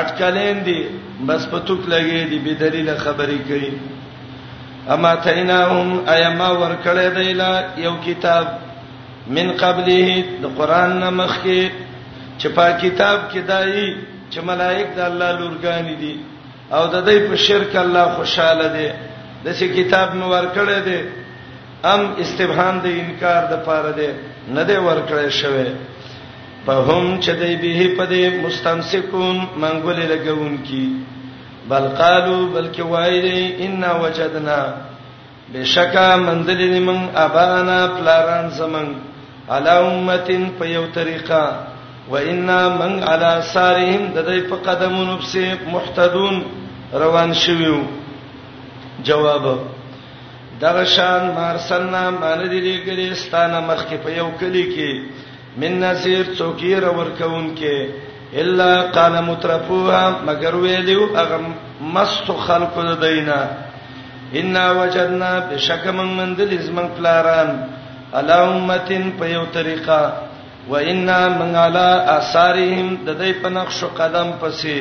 اٹکلین 0.00 0.64
دي 0.64 0.80
بس 1.26 1.46
پتوک 1.50 1.88
لګي 1.88 2.24
دي 2.30 2.38
به 2.46 2.54
دلیل 2.60 2.90
خبرې 2.98 3.48
کوي 3.48 3.70
اما 4.94 5.14
تیناهم 5.14 6.08
ایما 6.08 6.48
ورکړې 6.48 7.16
دیلا 7.16 7.50
یو 7.86 7.94
کتاب 8.04 8.46
من 9.38 9.52
قبله 9.64 10.20
د 10.44 10.54
قران 10.60 10.90
نمخه 11.00 11.58
چې 12.38 12.46
په 12.60 12.78
کتاب 12.82 13.18
کې 13.32 13.38
دایي 13.52 13.88
چې 14.32 14.38
ملائک 14.52 14.86
د 14.98 15.06
الله 15.10 15.38
لورګانی 15.40 15.96
دي 16.06 16.16
او 16.72 16.86
د 16.86 17.08
دې 17.08 17.30
په 17.30 17.36
شرک 17.48 17.76
الله 17.86 18.12
خوشاله 18.20 18.68
دي 18.78 18.88
د 19.44 19.48
څه 19.52 19.64
کتاب 19.76 20.14
مو 20.22 20.28
ورکړې 20.28 20.82
دي 20.84 21.00
ام 21.94 22.10
استبهام 22.24 22.80
د 22.86 22.98
انکار 23.02 23.44
د 23.52 23.64
پاره 23.66 23.92
دي 23.98 24.10
نه 24.56 24.62
دی 24.68 24.76
ورکړې 24.86 25.28
شوی 25.40 25.68
په 26.66 26.74
هم 26.88 27.04
چې 27.24 27.32
دی 27.40 27.52
به 27.62 27.80
پدې 27.98 28.22
مستمسکون 28.44 29.36
منګولې 29.62 30.04
لګون 30.12 30.54
کی 30.66 30.84
بل 31.70 31.84
قالو 32.00 32.38
بلکې 32.54 32.82
وایي 32.92 33.56
ان 33.66 33.82
وجدنا 34.02 34.60
بشکا 35.52 36.08
مندلې 36.26 36.80
من 36.88 36.98
ابانا 37.24 37.78
پلاران 37.96 38.48
زمنګ 38.60 38.90
علی 39.54 39.74
امتين 39.88 40.50
په 40.58 40.64
یو 40.76 40.84
طریقه 40.98 41.44
و 42.10 42.14
انا 42.32 42.60
من 42.80 42.92
علی 43.12 43.32
سارهم 43.54 44.04
د 44.16 44.28
دې 44.28 44.38
په 44.50 44.56
قدمونو 44.66 45.16
په 45.22 45.56
محتدون 45.76 46.36
روان 47.02 47.34
شویو 47.42 47.80
جواب 49.08 49.44
دغه 50.60 50.84
شان 50.90 51.22
مارسلنا 51.34 52.02
باندې 52.22 52.58
دې 52.66 52.76
کړي 52.86 53.06
ستانه 53.22 53.58
مخ 53.68 53.80
کې 53.88 53.96
په 54.04 54.10
یو 54.20 54.28
کلی 54.40 54.64
کې 54.74 54.92
من 55.62 55.72
نذیر 55.84 56.26
څوکیر 56.38 56.82
ورکون 56.98 57.46
کې 57.60 57.76
الا 58.42 58.70
قال 58.96 59.14
مترفوها 59.28 60.02
مگر 60.30 60.54
ویلو 60.66 61.06
اغه 61.24 61.38
مست 61.98 62.26
خلق 62.48 62.74
د 62.88 62.90
دینه 63.04 63.38
ان 64.42 64.56
وجدنا 64.80 65.30
بشک 65.50 65.86
من 66.00 66.08
مندل 66.20 66.56
زمن 66.66 66.88
پلاران 66.96 67.56
الا 68.20 68.38
امتين 68.56 69.10
په 69.22 69.28
یو 69.36 69.44
طریقه 69.58 70.12
و 70.70 70.74
ان 70.92 71.06
من 71.38 71.56
على 71.56 71.86
اثارهم 72.18 72.94
د 73.06 73.10
دې 73.22 73.42
په 73.42 73.48
نقش 73.58 73.84
قدم 74.02 74.28
پسې 74.42 74.72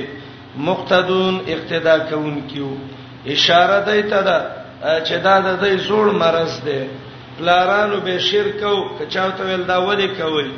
مقتدون 0.68 1.42
اقتدا 1.48 1.98
کوونکیو 2.14 2.68
اشاره 3.34 3.78
دی 3.90 4.02
ته 4.14 4.22
ده 4.28 4.38
چې 4.82 5.18
دا 5.26 5.36
د 5.46 5.48
دې 5.62 5.74
زوړ 5.88 6.06
مرز 6.22 6.60
دی 6.66 6.82
پلارانو 7.38 7.98
به 8.06 8.20
شرک 8.30 8.64
او 8.70 8.76
کچاوته 9.00 9.44
ول 9.50 9.64
دا 9.70 9.78
ودی 9.90 10.08
کوي 10.18 10.50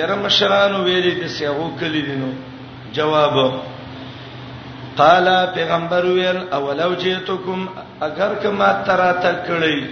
یره 0.00 0.14
مشرانو 0.22 0.82
ویلي 0.84 1.14
د 1.22 1.26
سیغو 1.38 1.68
کلی 1.80 2.02
دینو 2.08 2.30
جواب 2.98 3.34
قال 5.00 5.28
پیغمبر 5.54 6.04
ویل 6.04 6.38
اولو 6.58 6.94
جئتکم 7.02 7.60
اگر 8.08 8.30
کما 8.42 8.70
تراته 8.86 9.32
کړی 9.46 9.84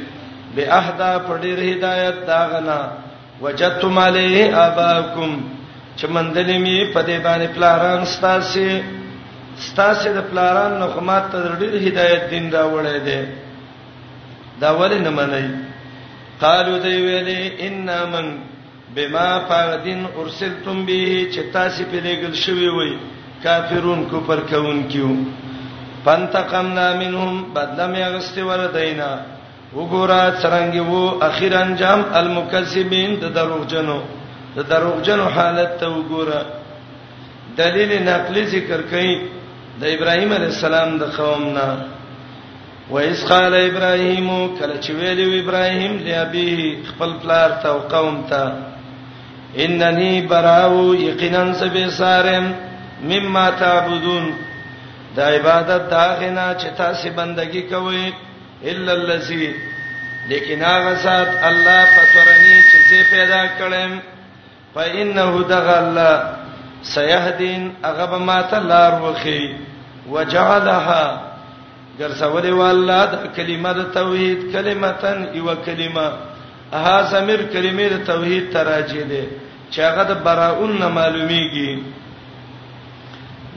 به 0.54 0.62
احدا 0.78 1.10
پډیر 1.28 1.58
هدایت 1.74 2.26
داغنا 2.26 2.80
وجدتم 3.40 3.98
علیه 4.06 4.58
اباکم 4.66 5.36
چې 5.96 6.04
مندلې 6.04 6.58
می 6.64 6.92
په 6.94 7.02
دې 7.06 7.24
باندې 7.24 7.56
پلاران 7.56 8.04
ستاسو 8.16 8.68
ستاسو 9.70 10.12
د 10.18 10.26
پلاران 10.34 10.78
نو 10.82 10.86
خمات 10.98 11.30
ته 11.32 11.56
ډېر 11.62 11.88
هدایت 11.88 12.30
دین 12.30 12.52
راوړی 12.52 12.98
دی 13.08 13.22
دا 14.62 14.70
ولې 14.78 14.98
نه 15.06 15.10
منئ 15.10 15.46
قالو 16.40 16.78
دی 16.84 16.94
ویلې 17.04 17.42
ان 17.66 17.88
من 18.12 18.26
بما 18.94 19.28
فقدن 19.48 20.04
ارسلتم 20.22 20.86
به 20.86 21.26
چې 21.32 21.40
تاسو 21.52 21.84
په 21.90 21.96
لګل 22.06 22.34
شوی 22.44 22.68
وي 22.68 22.96
کافرون 23.42 24.04
کفر 24.10 24.40
کون 24.50 24.82
کیو 24.90 25.08
فانتقمنا 26.04 26.86
منهم 27.00 27.44
بدلم 27.54 27.94
یغست 27.94 28.38
وردینا 28.38 29.08
وګورا 29.76 30.22
څنګه 30.42 30.80
وو 30.88 31.20
اخیر 31.28 31.56
انجام 31.62 32.02
المکذبین 32.20 33.16
د 33.22 33.34
دروغجنو 33.38 33.98
د 34.56 34.60
دروغجنو 34.74 35.24
حالت 35.38 35.80
ته 35.80 35.86
وګورا 35.86 36.42
دلیل 37.56 38.02
نقلی 38.10 38.46
ذکر 38.46 38.80
کړي 38.92 39.20
د 39.80 39.84
ابراهیم 39.96 40.32
علی 40.32 40.44
السلام 40.46 40.98
د 40.98 41.02
قوم 41.16 41.42
نه 41.58 41.93
و 42.90 42.98
اس 42.98 43.24
قال 43.28 43.54
ابراهيم 43.54 44.56
کله 44.60 44.74
چې 44.80 44.90
ویلی 44.94 45.40
ابراهيم 45.40 45.92
لابي 46.06 46.84
خپل 46.88 47.12
پلار 47.22 47.50
ته 47.62 47.68
او 47.68 47.78
قوم 47.94 48.16
ته 48.30 48.52
انني 49.66 50.22
براو 50.32 50.94
یقینا 50.94 51.44
سبسارم 51.60 52.52
مما 53.10 53.50
تعبدون 53.50 54.28
دا 55.16 55.24
عبادت 55.36 55.90
دا 55.90 56.06
غنا 56.20 56.46
چې 56.60 56.76
تاسو 56.78 57.08
بندگی 57.16 57.62
کوئ 57.72 57.96
الا 58.64 58.92
الذي 58.92 59.54
لیکن 60.28 60.62
هغه 60.62 60.94
سات 60.94 61.28
الله 61.42 61.84
پتورنی 61.84 62.60
چې 62.70 62.90
زه 62.90 63.04
پیدا 63.10 63.44
کړم 63.46 63.90
فإنه 64.74 65.44
دغل 65.48 66.18
سيهدين 66.94 67.72
اغب 67.84 68.14
ما 68.20 68.42
تلار 68.42 69.02
وخي 69.02 69.54
وجعلها 70.10 71.33
ګرځولې 72.00 72.52
والله 72.60 73.02
د 73.12 73.14
کلمه 73.36 73.72
د 73.78 73.80
توحید 73.98 74.38
کلمتن 74.54 75.18
یو 75.38 75.48
کلمه 75.66 76.06
ها 76.84 76.96
زمیر 77.12 77.40
کلمې 77.52 77.86
د 77.90 77.96
توحید 78.10 78.44
تراجه 78.56 79.02
ده 79.12 79.22
چې 79.72 79.78
هغه 79.88 80.04
د 80.10 80.12
براؤن 80.26 80.72
نه 80.82 80.88
معلومیږي 80.98 81.72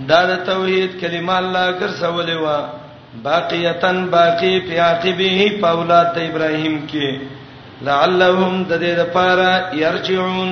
دا 0.09 0.21
د 0.31 0.33
توحید 0.49 0.91
کلمه 1.01 1.35
الله 1.43 1.63
ګرځولې 1.81 2.35
وا 2.43 2.59
باقیتن 3.29 3.97
باقی 4.17 4.53
فی 4.67 4.75
عقبه 4.89 5.35
پاولات 5.63 6.07
د 6.15 6.19
ابراهیم 6.29 6.75
کې 6.91 7.07
لعلهم 7.89 8.53
د 8.69 8.73
دې 8.83 8.93
لپاره 9.01 9.49
يرجعون 9.83 10.51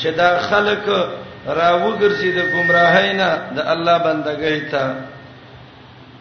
چې 0.00 0.08
دا 0.20 0.30
خلک 0.48 0.82
راوګرځي 1.60 2.30
د 2.36 2.40
گمراهینا 2.54 3.28
د 3.56 3.58
الله 3.72 3.96
بندګۍ 4.06 4.58
ته 4.72 4.84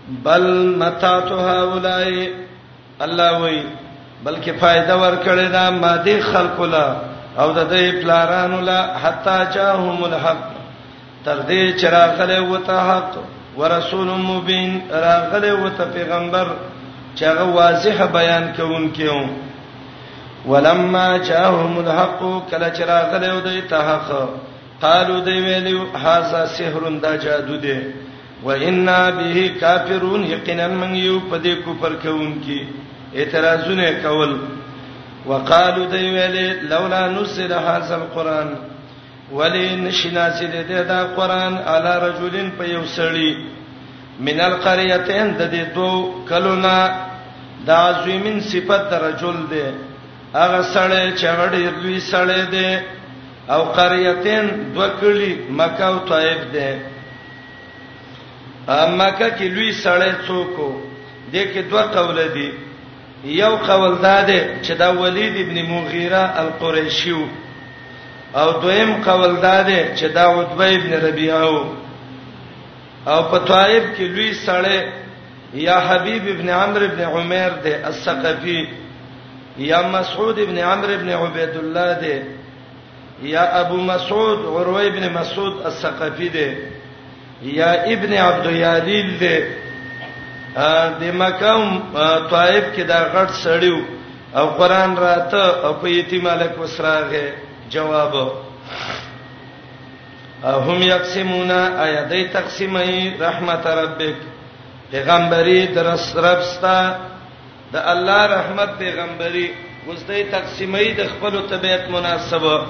بل 0.09 0.75
متات 0.79 1.31
هؤلاء 1.31 2.29
الله 3.01 3.39
وی 3.43 3.61
بلکې 4.25 4.49
فائدہ 4.59 4.95
ورکړی 4.97 5.47
دا 5.51 5.69
ماده 5.69 6.19
خلق 6.31 6.61
لا 6.75 6.87
او 7.39 7.51
د 7.51 7.69
دې 7.69 8.03
پلارانو 8.03 8.59
لا 8.69 8.79
حتا 9.01 9.35
چاهم 9.53 10.03
الحق 10.07 10.43
تر 11.25 11.37
دې 11.39 11.81
چراغله 11.81 12.41
وته 12.41 12.79
حق 12.89 13.11
ورسول 13.57 14.07
مبین 14.23 14.81
راغله 14.91 15.53
وته 15.53 15.83
پیغمبر 15.93 16.47
چې 17.15 17.23
هغه 17.23 17.43
واضح 17.43 18.03
بیان 18.17 18.51
کوونکیو 18.57 19.21
ولما 20.47 21.17
جاءهم 21.29 21.77
الحق 21.85 22.21
کله 22.51 22.69
چراغله 22.69 23.33
وته 23.33 23.77
حق 23.91 24.13
قالو 24.81 25.19
دی 25.23 25.31
ویلو 25.41 25.85
هاذا 25.97 26.45
سحر 26.57 26.91
دا 27.03 27.15
جادو 27.23 27.57
دی 27.65 27.79
و 28.43 28.49
انا 28.49 29.11
به 29.11 29.49
کافرون 29.61 30.23
یقینا 30.23 30.67
من 30.67 30.95
یو 30.95 31.19
په 31.19 31.37
دې 31.43 31.53
کفر 31.65 31.93
کوونکی 32.03 32.61
اعتراضونه 33.13 33.91
کول 34.03 34.37
وقالو 35.27 35.85
دی 35.91 35.97
ویل 36.09 36.59
لولا 36.69 37.07
نزل 37.07 37.51
هذا 37.53 37.95
القران 37.95 38.47
ولین 39.31 39.91
شناسی 39.91 40.45
دې 40.47 40.71
دا 40.87 41.03
قران 41.15 41.57
علی 41.71 41.93
رجلین 42.09 42.49
په 42.59 42.63
یو 42.69 42.83
سړی 42.97 43.31
من 44.19 44.39
القريتين 44.39 45.27
د 45.37 45.41
دې 45.53 45.75
دوه 45.75 46.13
کلونا 46.29 46.77
دا 47.67 47.81
زمين 48.05 48.39
صفت 48.41 48.93
رجل 48.93 49.37
دی 49.49 49.65
هغه 50.35 50.61
سړی 50.73 51.15
چې 51.19 51.27
غړي 51.41 51.81
دوی 51.83 51.99
سړی 51.99 52.51
دی 52.51 52.77
او 53.49 53.63
قريتين 53.63 54.49
دوه 54.73 54.87
کلی 55.01 55.33
مکه 55.49 55.85
او 55.85 55.97
طائف 56.07 56.41
دی 56.53 56.69
مکه 58.69 59.27
کې 59.37 59.45
لوی 59.55 59.71
سړی 59.83 60.11
څوک 60.27 60.55
د 61.33 61.35
کې 61.53 61.61
دوه 61.69 61.83
قول 61.95 62.17
دي 62.35 62.49
یو 63.41 63.55
قول 63.67 63.93
دا 64.07 64.17
دی 64.29 64.39
چې 64.63 64.73
دا 64.81 64.89
ولید 64.89 65.35
ابن 65.45 65.57
مغیره 65.73 66.23
القریشی 66.41 67.15
او 68.39 68.51
دویم 68.61 68.91
قول 69.03 69.35
دا 69.41 69.61
دی 69.63 69.79
چې 69.97 70.05
دا 70.15 70.25
عتبه 70.41 70.67
ابن 70.75 70.91
ربیعه 71.07 71.65
او 73.07 73.19
په 73.31 73.37
طائف 73.37 73.83
کې 73.97 74.01
لوی 74.15 74.31
سړی 74.45 74.79
یا 75.53 75.79
حبیب 75.87 76.23
ابن 76.35 76.49
عمرو 76.49 76.85
ابن 76.85 76.99
عمر 77.01 77.49
دی 77.63 77.73
الثقفی 77.73 78.65
یا 79.57 79.81
مسعود 79.93 80.39
ابن 80.39 80.57
عمرو 80.57 80.93
ابن 80.93 81.09
عبید 81.09 81.55
الله 81.61 81.93
دی 82.01 82.21
یا 83.29 83.43
ابو 83.61 83.77
مسعود 83.77 84.39
عروه 84.57 84.81
ابن 84.87 85.09
مسعود 85.13 85.65
الثقفی 85.65 86.29
دی 86.35 86.49
یا 87.41 87.71
ابن 87.83 88.13
عبد 88.17 88.51
یالیل 88.51 89.17
دی 89.19 89.37
د 90.99 91.03
مکم 91.15 91.61
طائف 92.29 92.63
کې 92.75 92.83
دا 92.89 92.99
غټ 93.13 93.29
سړیو 93.43 93.79
او 94.39 94.45
قران 94.59 94.95
راته 95.01 95.43
او 95.65 95.73
په 95.81 95.87
یتیم 95.89 96.23
ملک 96.23 96.57
وسراغه 96.61 97.23
جواب 97.69 98.13
هم 100.43 100.81
یقسمون 100.81 101.51
ایدای 101.51 102.27
تقسیمای 102.33 102.99
رحمت 103.19 103.67
ربک 103.67 104.15
پیغمبري 104.91 105.65
درس 105.75 106.15
ربستا 106.15 106.77
د 107.73 107.77
الله 107.93 108.21
رحمت 108.35 108.77
پیغمبري 108.79 109.47
وسدې 109.87 110.21
تقسیمای 110.31 110.91
د 110.91 111.07
خپل 111.13 111.39
طبيعت 111.49 111.89
مناسبه 111.89 112.65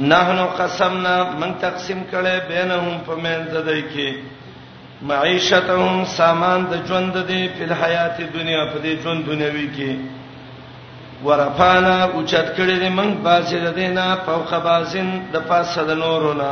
نحنو 0.00 0.46
قسمنا 0.58 1.16
من 1.40 1.52
تقسیم 1.60 2.00
کړي 2.12 2.40
بینهم 2.48 2.96
په 3.06 3.14
منځ 3.16 3.48
د 3.52 3.58
دې 3.66 3.82
کې 3.92 4.08
معیشتهم 5.10 6.02
سامان 6.14 6.64
د 6.72 6.80
ژوند 6.88 7.14
د 7.16 7.30
په 7.60 7.74
حیات 7.82 8.16
دنیا 8.34 8.66
په 8.72 8.78
دې 8.82 8.94
ژوند 9.02 9.24
دنیوي 9.28 9.68
کې 9.76 9.92
ورفانا 11.24 11.96
اوچت 12.12 12.52
کړي 12.56 12.78
دې 12.80 12.88
من 12.98 13.14
باسي 13.26 13.60
د 13.62 13.72
دینه 13.78 14.04
فوق 14.26 14.52
باسن 14.66 15.06
د 15.36 15.46
پاسه 15.48 15.84
د 15.90 15.98
نورونه 16.00 16.48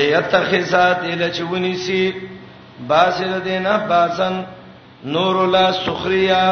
لیتخذات 0.00 1.00
اله 1.14 1.28
چونیسی 1.38 2.02
باسي 2.92 3.24
د 3.24 3.40
دینه 3.48 3.72
باسن 3.94 4.34
نور 5.16 5.36
الله 5.46 5.72
سخریا 5.80 6.42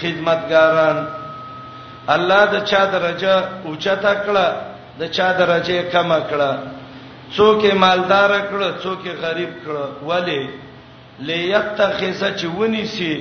خدمتګاران 0.00 0.98
الله 2.16 2.44
د 2.54 2.64
چا 2.72 2.82
درجه 2.96 3.34
اوچتا 3.66 4.12
کړه 4.26 4.48
د 4.98 5.10
چا 5.16 5.28
درجه 5.38 5.82
کم 5.92 6.10
کړه 6.30 6.52
څوک 7.36 7.62
مالدار 7.84 8.30
کړه 8.50 8.68
څوک 8.84 9.02
غریب 9.24 9.52
کړه 9.64 9.84
ولی 10.08 10.42
لیتخذ 11.28 12.20
چې 12.38 12.46
ونیسی 12.58 13.12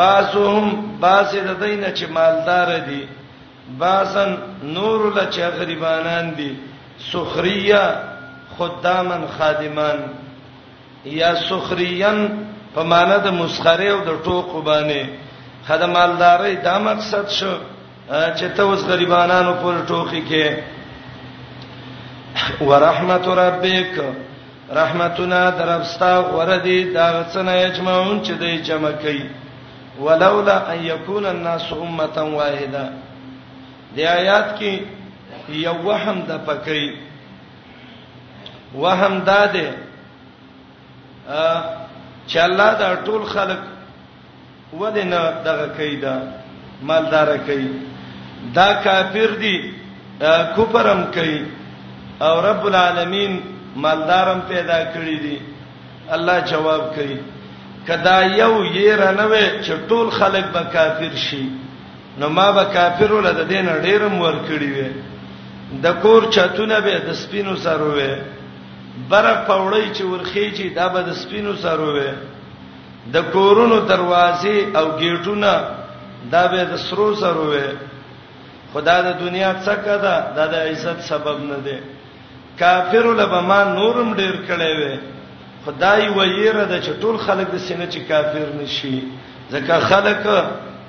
باسهم 0.00 0.66
باس 1.04 1.30
د 1.34 1.50
دینه 1.64 1.88
چې 1.98 2.06
مالدار 2.18 2.70
دي 2.88 3.02
باسن 3.82 4.30
نور 4.76 5.00
ل 5.16 5.18
چې 5.32 5.40
غریبانان 5.58 6.30
دي 6.38 6.50
سخریه 7.12 7.82
خدامن 8.58 9.22
خادمان 9.38 9.98
یا 11.20 11.32
سخریان 11.48 12.18
په 12.74 12.82
معنا 12.92 13.18
د 13.26 13.28
مسخره 13.40 13.84
او 13.94 14.00
د 14.08 14.10
ټوق 14.24 14.50
باندې 14.64 15.06
خدمالداري 15.68 16.54
دا 16.68 16.76
مقصد 16.88 17.28
شو 17.38 17.52
چې 18.08 18.44
ته 18.56 18.62
اوس 18.70 18.82
غریبانو 18.92 19.52
پر 19.62 19.74
ټوخي 19.90 20.22
کې 20.30 20.76
ورحمت 22.60 23.28
ربک 23.38 23.92
رحمتنا 24.78 25.40
دربستا 25.58 26.12
وردی 26.34 26.78
دا 26.94 27.08
څنګه 27.24 27.66
اجمعون 27.68 28.18
چې 28.24 28.30
دای 28.40 28.56
جمع 28.68 28.90
کړي 28.92 29.30
ولولا 30.04 30.56
ان 30.72 30.84
یکون 30.84 31.26
الناس 31.26 31.66
امه 31.72 32.16
واحده 32.36 32.90
د 33.96 33.98
آیات 34.18 34.48
کې 34.58 34.80
یو 35.64 35.74
وهم 35.84 36.18
د 36.28 36.40
پکې 36.46 36.92
وهم 38.82 39.18
داده 39.30 39.68
ا 41.28 41.60
چې 42.26 42.36
الله 42.46 42.72
دا 42.82 42.94
ټول 43.04 43.22
خلق 43.34 43.58
ودنه 44.80 45.20
دغه 45.44 45.68
کیدا 45.76 46.16
مالدار 46.88 47.36
کوي 47.46 47.70
دا 48.56 48.68
کافر 48.84 49.30
دي 49.44 49.54
کفرم 50.56 51.04
کوي 51.14 51.40
او 52.20 52.36
رب 52.46 52.62
العالمین 52.68 53.40
مالدارم 53.82 54.40
پیدا 54.48 54.78
کړی 54.94 55.18
دی 55.24 55.38
الله 56.14 56.38
جواب 56.50 56.94
کوي 56.94 57.18
کدا 57.88 58.18
یو 58.24 58.54
یره 58.64 59.10
نه 59.10 59.26
وي 59.30 59.46
چې 59.64 59.72
ټول 59.88 60.08
خلک 60.10 60.44
به 60.54 60.62
کافر 60.72 61.14
شي 61.28 61.46
نو 62.20 62.28
ما 62.28 62.52
به 62.52 62.64
کافر 62.64 63.12
ول 63.12 63.32
د 63.32 63.48
دین 63.48 63.66
ډیرم 63.82 64.14
ور 64.20 64.34
کړی 64.48 64.68
وي 64.76 64.90
د 65.82 65.92
کور 66.02 66.22
چتونه 66.34 66.80
به 66.80 66.98
د 67.08 67.12
سپینو 67.12 67.56
سره 67.66 67.84
وي 67.98 68.12
بره 69.10 69.34
پوړی 69.48 69.86
چې 69.94 70.00
ورخیږي 70.02 70.68
دا 70.74 70.88
به 70.88 71.02
د 71.02 71.12
سپینو 71.14 71.52
سره 71.56 71.92
وي 71.96 72.08
د 73.12 73.16
کورونو 73.34 73.78
دروازې 73.88 74.76
او 74.78 74.86
گیټونه 75.02 75.52
دا 76.32 76.46
به 76.46 76.64
د 76.64 76.76
سرو 76.86 77.14
سره 77.22 77.38
وي 77.52 77.64
خدا 78.74 78.96
د 79.02 79.08
دنیا 79.20 79.54
څخه 79.64 80.02
دا 80.36 80.46
د 80.54 80.54
عزت 80.70 81.00
سبب 81.10 81.38
نه 81.52 81.56
دی 81.64 81.78
کافر 82.58 83.06
لبما 83.20 83.60
نورم 83.76 84.12
ډیر 84.20 84.34
کړي 84.48 84.72
وي 84.80 84.94
خدای 85.66 86.02
ویره 86.16 86.64
د 86.72 86.84
چټول 86.86 87.16
خلک 87.26 87.48
د 87.54 87.58
سینې 87.66 87.86
چې 87.92 88.00
کافر 88.08 88.46
نشي 88.60 88.96
ځکه 89.50 89.74
خلک 89.88 90.20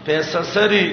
پیسې 0.07 0.39
سری 0.53 0.85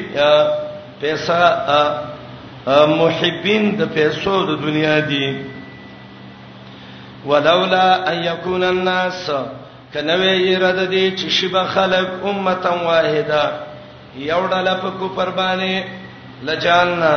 پیسې 1.03 2.97
محبین 3.01 3.69
د 3.81 3.93
پیسو 3.99 4.39
د 4.49 4.63
دنیا 4.65 4.97
دي 5.11 5.27
ولولا 7.31 7.87
ان 8.11 8.19
يكون 8.25 8.63
الناس 8.65 9.23
کنوې 9.93 10.35
يرد 10.53 10.79
دي 10.91 11.17
چې 11.19 11.29
شبه 11.39 11.65
خلق 11.75 12.09
امه 12.33 12.65
واحده 12.89 13.45
یو 14.17 14.47
ډله 14.47 14.75
په 14.85 14.91
کو 14.99 15.09
پر 15.21 15.31
باندې 15.31 15.85
لجالنا 16.51 17.15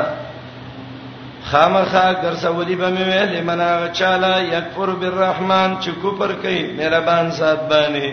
خامخا 1.52 2.06
ګرځولې 2.24 2.76
به 2.82 2.90
مې 2.96 3.04
ویلې 3.10 3.42
منا 3.50 3.72
چاله 3.98 4.34
یکفر 4.56 4.90
بالرحمن 5.02 5.70
چې 5.82 5.90
کوپر 6.02 6.32
کوي 6.42 6.64
مهربان 6.78 7.30
ذات 7.40 7.62
باندې 7.70 8.08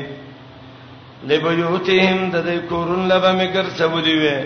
لبیوتهم 1.29 2.19
د 2.35 2.37
دې 2.47 2.59
کورن 2.71 3.03
لبه 3.13 3.31
مې 3.39 3.49
ګرځولې 3.57 4.15
وې 4.23 4.39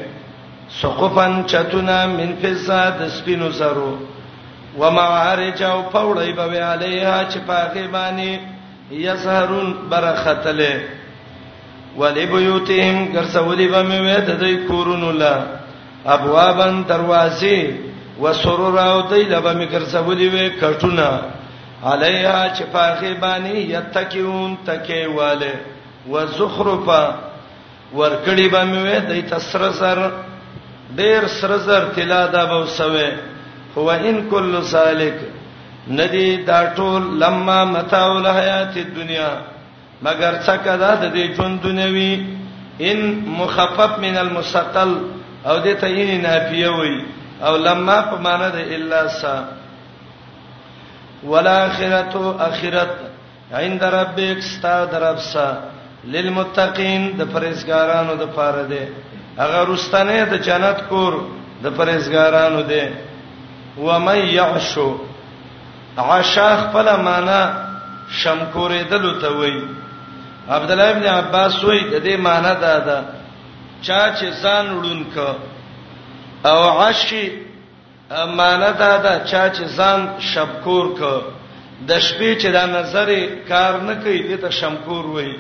سقفن 0.81 1.33
چتونا 1.51 1.99
من 2.19 2.31
فساد 2.43 2.93
سپینو 3.17 3.49
زرو 3.59 3.93
ومعارج 4.81 5.63
او 5.63 5.79
پوړې 5.93 6.31
به 6.37 6.57
علیها 6.73 7.19
چې 7.31 7.39
پاکه 7.49 7.83
باندې 7.95 8.31
یسهرون 8.91 9.69
برختله 9.91 10.75
ولبیوتهم 11.99 12.99
ګرځولې 13.17 13.67
به 13.73 13.81
مې 13.91 13.99
وې 14.07 14.19
د 14.29 14.31
دې 14.43 14.55
کورن 14.69 15.03
لبه 15.21 15.43
ابوابن 16.07 16.75
دروازې 16.89 17.61
وسرور 18.23 18.79
او 18.91 19.01
دای 19.11 19.23
لبا 19.29 19.53
میکر 19.61 19.85
سبودی 19.91 20.29
وې 20.31 20.49
کټونه 20.61 21.09
علیها 21.93 22.41
چې 22.55 22.65
پاخې 22.73 23.13
باندې 23.25 23.69
یتکیون 23.77 24.57
تکیواله 24.67 25.53
وزخرفا 26.13 27.03
ورکړی 27.93 28.49
به 28.55 28.65
مې 28.73 29.09
دای 29.11 29.23
تسر 29.31 29.65
سر 29.79 30.01
ډیر 30.99 31.27
سر 31.37 31.55
سر 31.67 31.85
تلا 31.99 32.19
دا 32.35 32.45
به 32.51 32.59
وسوي 32.65 33.09
هو 33.77 33.91
ان 34.11 34.21
کل 34.31 34.55
سالک 34.73 35.15
ندی 36.01 36.27
دا 36.49 36.59
ټول 36.77 37.03
لمما 37.23 37.63
متاع 37.73 38.03
الحیات 38.17 38.77
الدنیا 38.83 39.31
مگر 40.03 40.35
څکه 40.43 40.77
دا 40.83 40.93
د 41.05 41.15
دې 41.15 41.37
ژوند 41.37 41.61
دنیوي 41.63 42.27
ان 42.91 43.01
مخفف 43.39 43.97
من 44.05 44.17
المستقل 44.25 44.95
او 45.47 45.59
دته 45.59 45.87
یې 45.87 46.23
نافیه 46.27 46.69
وي 46.83 46.95
او 47.43 47.57
لما 47.57 48.01
په 48.11 48.17
معنا 48.25 48.49
د 48.57 48.59
الا 48.77 49.01
سا 49.21 49.35
والاخرته 51.31 52.25
اخرت 52.49 52.95
عند 53.61 53.83
ربک 53.99 54.39
استاد 54.47 54.91
رب 55.07 55.19
سا 55.33 55.49
للمتقین 56.15 57.03
د 57.19 57.23
پرهیزګارانو 57.33 58.15
د 58.23 58.27
پاره 58.37 58.65
ده 58.73 58.83
هغه 59.43 59.61
رستنه 59.73 60.25
د 60.33 60.37
جنت 60.49 60.79
کور 60.91 61.13
د 61.63 61.67
پرهیزګارانو 61.79 62.61
ده 62.61 62.85
و 63.87 63.99
من 64.07 64.19
یعشو 64.39 64.89
عاشق 66.05 66.61
فلا 66.73 66.97
معنا 66.97 67.41
شمکورې 68.23 68.83
دلته 68.93 69.29
وای 69.41 69.57
عبد 70.57 70.71
الله 70.71 70.91
ابن 70.91 71.07
عباس 71.07 71.65
وای 71.65 71.81
د 71.91 72.05
دې 72.05 72.17
معنا 72.27 72.53
دا 72.65 72.79
ده 72.79 72.99
چا 73.83 74.01
چې 74.19 74.27
ځان 74.43 74.67
وړونکو 74.79 75.29
او 76.45 76.81
عشی 76.83 77.31
امانه 78.11 78.73
ده 78.73 79.03
دا 79.03 79.25
چا 79.25 79.51
چې 79.51 79.65
ځان 79.77 80.01
شبکور 80.21 80.87
ک 80.99 81.23
د 81.89 81.99
شپې 82.01 82.37
چې 82.43 82.47
دا 82.53 82.67
نظر 82.67 83.09
کار 83.49 83.73
نه 83.89 83.95
کوي 83.95 84.23
دته 84.37 84.51
شمکور 84.51 85.07
وای 85.07 85.35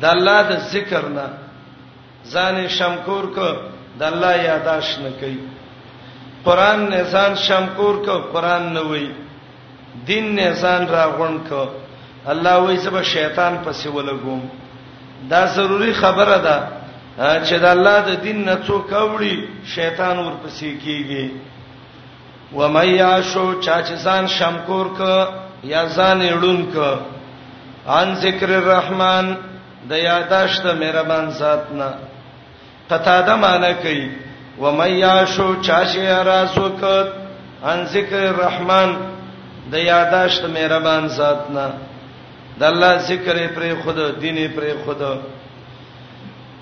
د 0.00 0.04
الله 0.04 0.42
د 0.50 0.56
ذکر 0.72 1.04
نه 1.16 1.26
ځان 2.32 2.68
شمکور 2.68 3.24
ک 3.36 3.38
د 3.98 4.02
الله 4.02 4.36
یاداش 4.44 4.98
نه 4.98 5.10
کوي 5.20 5.38
قران 6.44 6.88
نه 6.88 7.02
ځان 7.12 7.34
شمکور 7.34 7.94
ک 8.06 8.08
قران 8.32 8.72
نه 8.72 8.80
وای 8.80 9.08
دین 10.06 10.34
نه 10.34 10.52
ځان 10.62 10.88
راغون 10.88 11.38
ک 11.50 11.68
الله 12.32 12.54
وای 12.62 12.76
زبر 12.76 13.02
شیطان 13.02 13.58
پسې 13.64 13.86
ولګوم 13.88 14.40
دا 15.30 15.46
ضروری 15.46 15.92
خبره 15.92 16.38
ده 16.38 16.75
چې 17.16 17.56
د 17.64 17.66
الله 17.74 17.98
د 18.08 18.10
دین 18.24 18.38
نه 18.48 18.54
څوک 18.66 18.92
اوړي 19.02 19.34
شیطان 19.74 20.16
ورپسې 20.26 20.70
کیږي 20.84 21.26
و 22.58 22.68
مې 22.74 22.92
عاشو 23.08 23.46
چا 23.64 23.76
چې 23.86 23.94
ځان 24.04 24.24
شمکور 24.38 24.86
ک 24.98 25.00
یا 25.72 25.82
ځان 25.96 26.18
یړون 26.32 26.60
ک 26.74 26.76
ان 27.98 28.08
ذکر 28.24 28.48
الرحمن 28.62 29.26
د 29.90 29.92
یاداشت 30.08 30.58
د 30.66 30.68
مهربان 30.80 31.26
ذات 31.40 31.62
نه 31.78 31.88
قطا 32.90 33.18
ده 33.26 33.34
معنی 33.44 33.72
کوي 33.82 34.04
و 34.62 34.64
مې 34.78 35.04
عاشو 35.12 35.48
چا 35.66 35.78
چې 35.90 35.98
رازو 36.30 36.68
ک 36.80 36.82
ان 37.70 37.78
ذکر 37.94 38.20
الرحمن 38.32 38.88
د 39.72 39.74
یاداشت 39.92 40.42
مهربان 40.56 41.08
ذات 41.18 41.42
نه 41.56 41.66
د 42.58 42.62
الله 42.72 42.92
ذکر 43.10 43.36
پرې 43.56 43.70
خود 43.82 43.98
دین 44.22 44.38
پرې 44.56 44.72
خود 44.84 45.00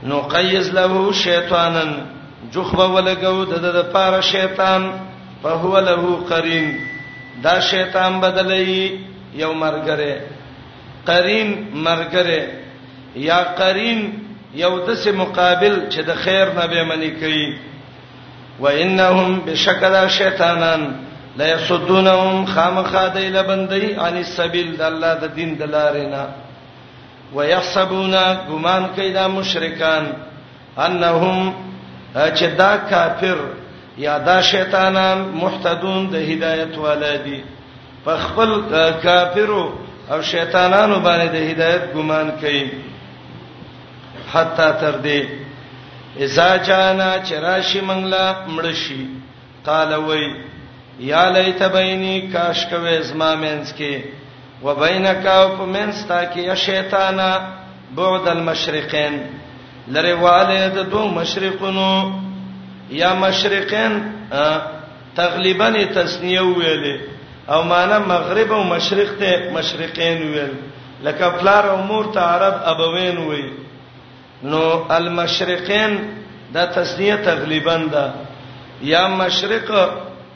نو 0.09 0.21
قیز 0.35 0.71
له 0.79 1.13
شیطانن 1.23 1.93
جخبه 2.55 2.87
ولګو 2.95 3.45
د 3.53 3.71
د 3.77 3.83
پاره 3.95 4.21
شیطان 4.31 4.83
په 5.45 5.51
هو 5.63 5.79
له 5.87 5.97
قرین 6.31 6.67
دا 7.47 7.55
شیطان 7.71 8.19
بدلای 8.25 8.83
یو 9.45 9.53
مرګره 9.53 10.15
قرین 11.09 11.49
مرګره 11.89 12.41
یا 13.29 13.41
قرین 13.63 14.01
یو 14.65 14.73
د 14.91 14.95
سه 15.07 15.13
مقابل 15.23 15.81
چې 15.93 16.01
د 16.11 16.23
خیر 16.27 16.47
نه 16.61 16.67
به 16.75 16.85
منی 16.93 17.11
کوي 17.25 17.47
و 18.63 18.67
انهم 18.85 19.33
بشکل 19.47 20.01
شیطانان 20.21 20.83
لا 21.39 21.47
يسدونهم 21.55 22.47
خامخا 22.55 23.09
دیل 23.19 23.43
بندي 23.51 23.85
عن 24.07 24.17
السبيل 24.25 24.73
د 24.79 24.83
الله 24.93 25.15
د 25.23 25.37
دین 25.41 25.57
دلارینا 25.63 26.25
ويحسبون 27.35 28.15
غمان 28.49 28.87
کوي 28.97 29.11
دا 29.13 29.27
مشرکان 29.29 30.11
انهم 30.87 31.53
چې 32.15 32.45
دا 32.59 32.77
کافر 32.91 33.39
یا 34.07 34.19
دا 34.27 34.41
شیطانان 34.51 35.19
محتدون 35.43 36.07
د 36.15 36.31
هدایت 36.31 36.75
ولادي 36.87 37.41
په 38.05 38.17
خپل 38.27 38.55
کافرو 39.03 39.65
او 40.15 40.23
شیطانانو 40.31 41.01
باندې 41.05 41.35
د 41.37 41.51
هدایت 41.51 41.85
ګمان 41.95 42.31
کوي 42.41 42.65
حتا 44.33 44.71
تر 44.83 44.93
دې 45.05 45.29
اذا 46.27 46.51
جانا 46.71 47.11
چراشی 47.29 47.81
منګلا 47.81 48.49
مړشی 48.57 49.01
قال 49.67 49.95
وای 49.95 50.27
یا 51.13 51.29
لیت 51.37 51.63
بیني 51.79 52.21
کاش 52.33 52.67
کوي 52.73 52.99
زما 53.09 53.35
مینس 53.45 53.73
کې 53.79 54.23
وبینک 54.65 55.27
او 55.39 55.45
پمنستا 55.59 56.21
کې 56.33 56.41
یا 56.51 56.55
شیطانا 56.69 57.29
بعد 57.97 58.29
المشرقین 58.29 59.17
لره 59.95 60.15
والد 60.21 60.77
دو 60.93 61.03
مشرقونو 61.17 61.89
یا 63.01 63.11
مشرقین 63.25 63.99
تقریبا 65.19 65.69
تسنیه 65.97 66.41
ویلې 66.55 67.01
او 67.53 67.63
معنا 67.73 67.99
مغرب 68.13 68.53
او 68.59 68.63
مشرق 68.71 69.13
ته 69.19 69.51
مشرقین 69.57 70.23
ویل 70.33 70.53
لکه 71.09 71.31
فلار 71.41 71.69
او 71.73 71.77
مور 71.91 72.09
ته 72.15 72.21
عرب 72.37 72.57
ابوین 72.73 73.17
وی 73.25 73.45
نو 74.53 74.63
المشرقین 74.97 75.99
دا 76.55 76.65
تسنیه 76.79 77.17
تقریبا 77.27 77.77
ده 77.93 78.13
یا 78.93 79.07
مشرق 79.21 79.69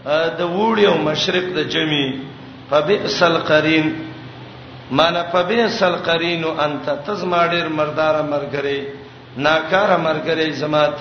د 0.04 0.40
وړي 0.40 0.86
او 0.90 0.94
مشرق 1.08 1.44
د 1.56 1.66
جمی 1.76 2.04
فبئس 2.70 3.22
القرین 3.30 3.90
مانا 4.96 5.22
فبیسل 5.32 5.96
قرین 6.04 6.44
انت 6.64 6.90
تزما 7.06 7.44
ډیر 7.52 7.68
مردار 7.78 8.14
مرګری 8.28 8.80
ناکاره 9.44 9.96
مرګری 10.04 10.50
زمات 10.60 11.00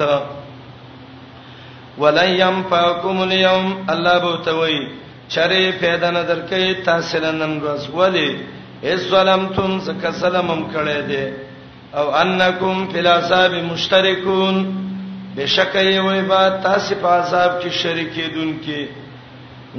ولن 2.02 2.30
ينفعكم 2.42 3.22
اليوم 3.28 3.68
الله 3.94 4.18
بوتوي 4.24 4.80
چره 5.36 5.60
پیدا 5.84 6.12
نه 6.18 6.22
درکې 6.32 6.84
تاسو 6.90 7.20
لنن 7.26 7.58
ورځ 7.66 7.90
ولی 8.00 8.30
اس 8.92 9.00
ظلمتم 9.12 9.80
زکه 9.86 10.12
سلامم 10.22 10.64
کړه 10.74 11.00
دې 11.10 11.32
او 11.96 12.16
انکم 12.24 12.86
فی 12.92 13.00
العذاب 13.00 13.52
مشترکون 13.72 14.58
بشکای 15.36 15.98
وای 16.08 16.22
با 16.34 16.42
تاسو 16.68 16.96
په 17.02 17.08
عذاب 17.20 17.56
کې 17.62 17.70
شریکې 17.70 18.34
دونکې 18.36 18.88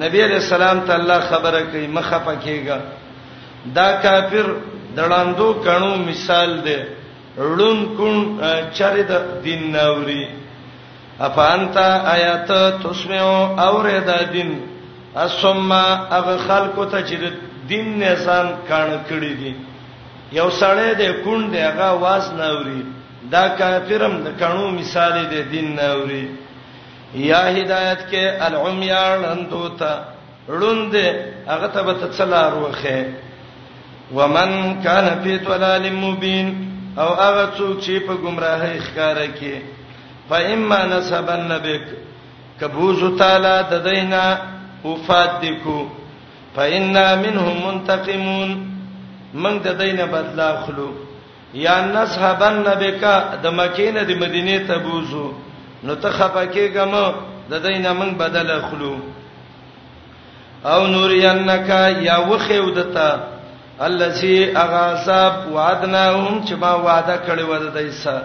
نبی 0.05 0.23
علیہ 0.25 0.37
السلام 0.45 0.81
ته 0.89 0.95
الله 0.95 1.21
خبره 1.33 1.61
کوي 1.75 1.87
مخه 1.99 2.21
پکېګا 2.29 2.81
دا 3.77 3.89
کافر 4.03 4.47
دړاندو 4.97 5.49
کڼو 5.65 5.95
مثال 6.09 6.51
دی 6.65 6.77
ړون 7.57 7.81
کون 7.97 8.17
چر 8.77 8.97
د 9.09 9.27
دین 9.45 9.63
ناوري 9.73 10.25
افانتا 11.27 11.89
آیات 12.15 12.49
تسمعو 12.83 13.59
اوریدا 13.63 14.17
دین 14.33 14.51
ثم 15.43 15.73
اغه 15.75 16.35
خلکو 16.47 16.85
ته 16.95 16.99
چې 17.03 17.19
دین 17.69 17.99
نه 17.99 18.15
ځان 18.25 18.47
کڼ 18.69 18.89
کړی 19.09 19.33
دي 19.41 19.53
یو 20.39 20.49
سړی 20.61 20.91
د 21.03 21.23
کون 21.25 21.47
دی 21.53 21.59
هغه 21.67 21.91
واز 22.03 22.33
ناوري 22.41 22.83
دا 23.35 23.47
کافرم 23.63 24.19
د 24.27 24.37
کڼو 24.43 24.69
مثال 24.81 25.17
دی 25.31 25.43
دین 25.55 25.75
ناوري 25.81 26.27
یا 27.31 27.41
هدایت 27.41 28.01
کې 28.11 28.43
العمیا 28.49 29.07
لندو 29.25 29.65
ته 29.69 30.05
ړوند 30.49 30.95
هغه 31.53 31.67
ته 31.75 31.83
به 31.83 31.93
تصلار 32.05 32.55
وخه 32.65 32.99
ومن 34.17 34.83
کان 34.83 35.09
فی 35.23 35.37
ضلال 35.47 35.89
مبین 35.93 36.47
او 37.01 37.09
هغه 37.09 37.43
څوک 37.57 37.75
چې 37.87 37.95
په 38.07 38.15
گمراهی 38.25 38.79
ښکارا 38.87 39.27
کې 39.27 39.55
فإما 40.29 40.79
نسبن 40.93 41.49
بک 41.67 41.85
کبوز 42.61 43.01
تعالی 43.19 43.53
د 43.73 43.85
دینا 43.87 44.23
وفات 44.85 45.33
دکو 45.43 45.79
فإنا 46.57 47.05
منهم 47.15 47.57
منتقمون 47.67 48.51
من 49.45 49.59
د 49.67 49.79
دینه 49.83 50.05
بدلا 50.17 50.49
خلو 50.65 50.89
یا 51.67 51.77
نسحبن 51.95 52.63
بک 52.83 53.03
د 53.45 53.55
مکینه 53.61 54.03
د 54.11 54.21
مدینه 54.25 54.59
ته 54.73 54.79
بوزو 54.89 55.27
نو 55.85 55.95
ته 55.95 56.11
خپکه 56.19 56.69
ګم 56.69 57.15
د 57.51 57.55
دینه 57.69 57.93
من 58.03 58.15
بدلا 58.25 58.59
خلو 58.71 58.95
او 60.73 60.87
نور 60.87 61.11
ینک 61.13 61.69
یا 62.05 62.17
وخیودتا 62.31 63.11
الذي 63.87 64.39
اغاصب 64.65 65.35
وعدناهم 65.55 66.35
چې 66.47 66.55
ما 66.63 66.73
وعده 66.87 67.17
کړی 67.27 67.45
و 67.51 67.55
دایسا 67.79 68.19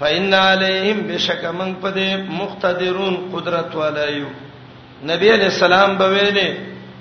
فإِنَّ 0.00 0.34
عَلَيْهِمْ 0.34 0.98
بِشَكَ 1.08 1.42
مَنْ 1.44 1.70
قَدِ 1.82 1.98
مُقْتَدِرُونَ 2.40 3.14
قدرت 3.32 3.74
ولایو 3.80 4.28
نبی 5.10 5.28
علیہ 5.34 5.50
السلام 5.54 5.96
به 5.98 6.06
ویلي 6.14 6.48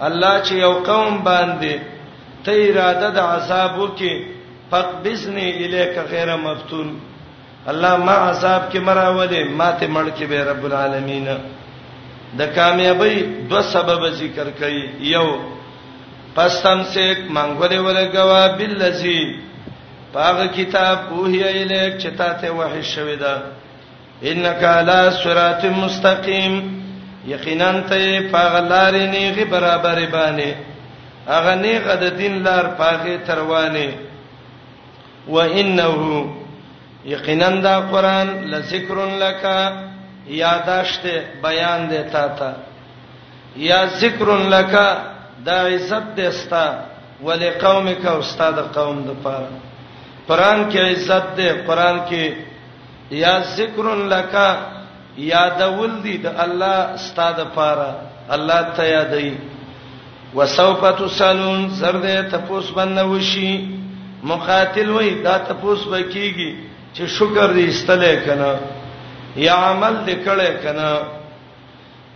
الله 0.07 0.33
چې 0.41 0.53
یو 0.63 0.73
قوم 0.89 1.23
باندې 1.23 1.79
ته 2.47 2.53
اراده 2.69 3.09
د 3.15 3.23
عذابو 3.35 3.87
کې 3.99 4.25
فقبسنی 4.71 5.47
الیک 5.65 5.95
غیر 6.11 6.35
مفتون 6.43 6.91
الله 7.73 7.97
ما 8.09 8.17
عذاب 8.29 8.67
کې 8.71 8.77
مراوله 8.77 9.43
ماته 9.61 9.87
مړ 9.87 10.19
کې 10.19 10.23
به 10.33 10.43
رب 10.51 10.65
العالمین 10.69 11.33
د 12.43 12.53
کامیابی 12.59 13.17
دوه 13.49 13.61
سبب 13.71 14.07
ذکر 14.19 14.47
کړي 14.59 15.11
یو 15.15 15.27
پس 16.35 16.59
تمسک 16.63 17.17
منګولې 17.35 17.79
ولګوا 17.85 18.45
بالذي 18.57 19.39
پاغه 20.13 20.45
کتاب 20.55 20.99
وحی 21.19 21.41
الیک 21.47 21.97
چتا 22.01 22.31
ته 22.41 22.49
وحی 22.59 22.81
شوی 22.93 23.15
دا 23.15 23.33
انک 24.31 24.63
علی 24.63 24.99
صراط 25.23 25.65
مستقیم 25.65 26.55
یقینا 27.33 27.71
ته 27.91 28.21
پاغه 28.31 28.61
لارې 28.69 29.05
نیغه 29.15 29.45
برابرې 29.55 30.07
باندې 30.15 30.53
اغه 31.37 31.55
نیغه 31.55 31.95
د 32.03 32.17
دین 32.21 32.41
لار 32.47 32.65
پاغه 32.77 33.17
تروانه 33.27 33.93
و 35.27 35.37
انه 35.39 36.25
یقینا 37.05 37.47
دا 37.63 37.79
قران 37.91 38.35
لذکر 38.51 38.97
لک 39.25 39.45
یاداشت 40.41 41.01
بیان 41.43 41.87
دیتا 41.89 42.27
تا 42.27 42.51
یا 43.69 43.85
ذکر 44.01 44.29
لک 44.53 44.73
دا 45.45 45.59
عزت 45.73 46.05
دې 46.17 46.29
ستا 46.39 46.65
ولې 47.25 47.49
قومک 47.61 48.05
او 48.13 48.19
استاد 48.19 48.59
قوم 48.77 49.01
د 49.07 49.17
پاره 49.25 49.51
قران 50.27 50.59
کې 50.71 50.79
عزت 50.91 51.25
دې 51.37 51.65
قران 51.67 51.99
کې 52.09 52.35
یا 53.21 53.33
ذکر 53.55 53.87
لک 54.13 54.35
یادول 55.29 55.95
دي 56.03 56.17
د 56.25 56.41
الله 56.45 56.77
استاد 56.99 57.37
پاره 57.55 57.89
الله 58.35 58.59
ته 58.75 58.83
یادې 58.83 59.31
وسوف 60.39 60.83
تسالون 60.99 61.63
سر 61.79 61.95
دې 62.01 62.31
تپوس 62.33 62.69
باندې 62.71 63.03
وشي 63.03 63.65
مقاتل 64.33 64.89
وې 64.89 65.09
دا 65.29 65.37
تپوس 65.47 65.81
بکیږي 65.95 66.51
چې 66.93 67.05
شکر 67.17 67.47
دې 67.53 67.65
استلې 67.69 68.25
کنه 68.27 68.59
یا 69.47 69.55
عمل 69.71 69.95
دې 70.05 70.25
کړې 70.25 70.63
کنه 70.65 70.91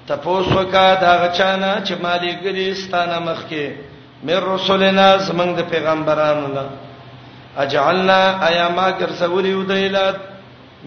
تپوس 0.08 0.46
وکا 0.58 0.88
دا 1.02 1.14
غچانا 1.24 1.72
چې 1.86 1.94
مالې 2.04 2.34
ګلې 2.44 2.68
ستانه 2.84 3.18
مخ 3.28 3.40
کې 3.50 3.66
مې 4.26 4.36
رسولنا 4.54 5.08
زمنګ 5.28 5.52
د 5.58 5.62
پیغمبرانو 5.74 6.46
لا 6.56 6.66
اجعلنا 7.64 8.20
ایاما 8.50 8.88
کرسولی 9.00 9.54
ودیلات 9.60 10.18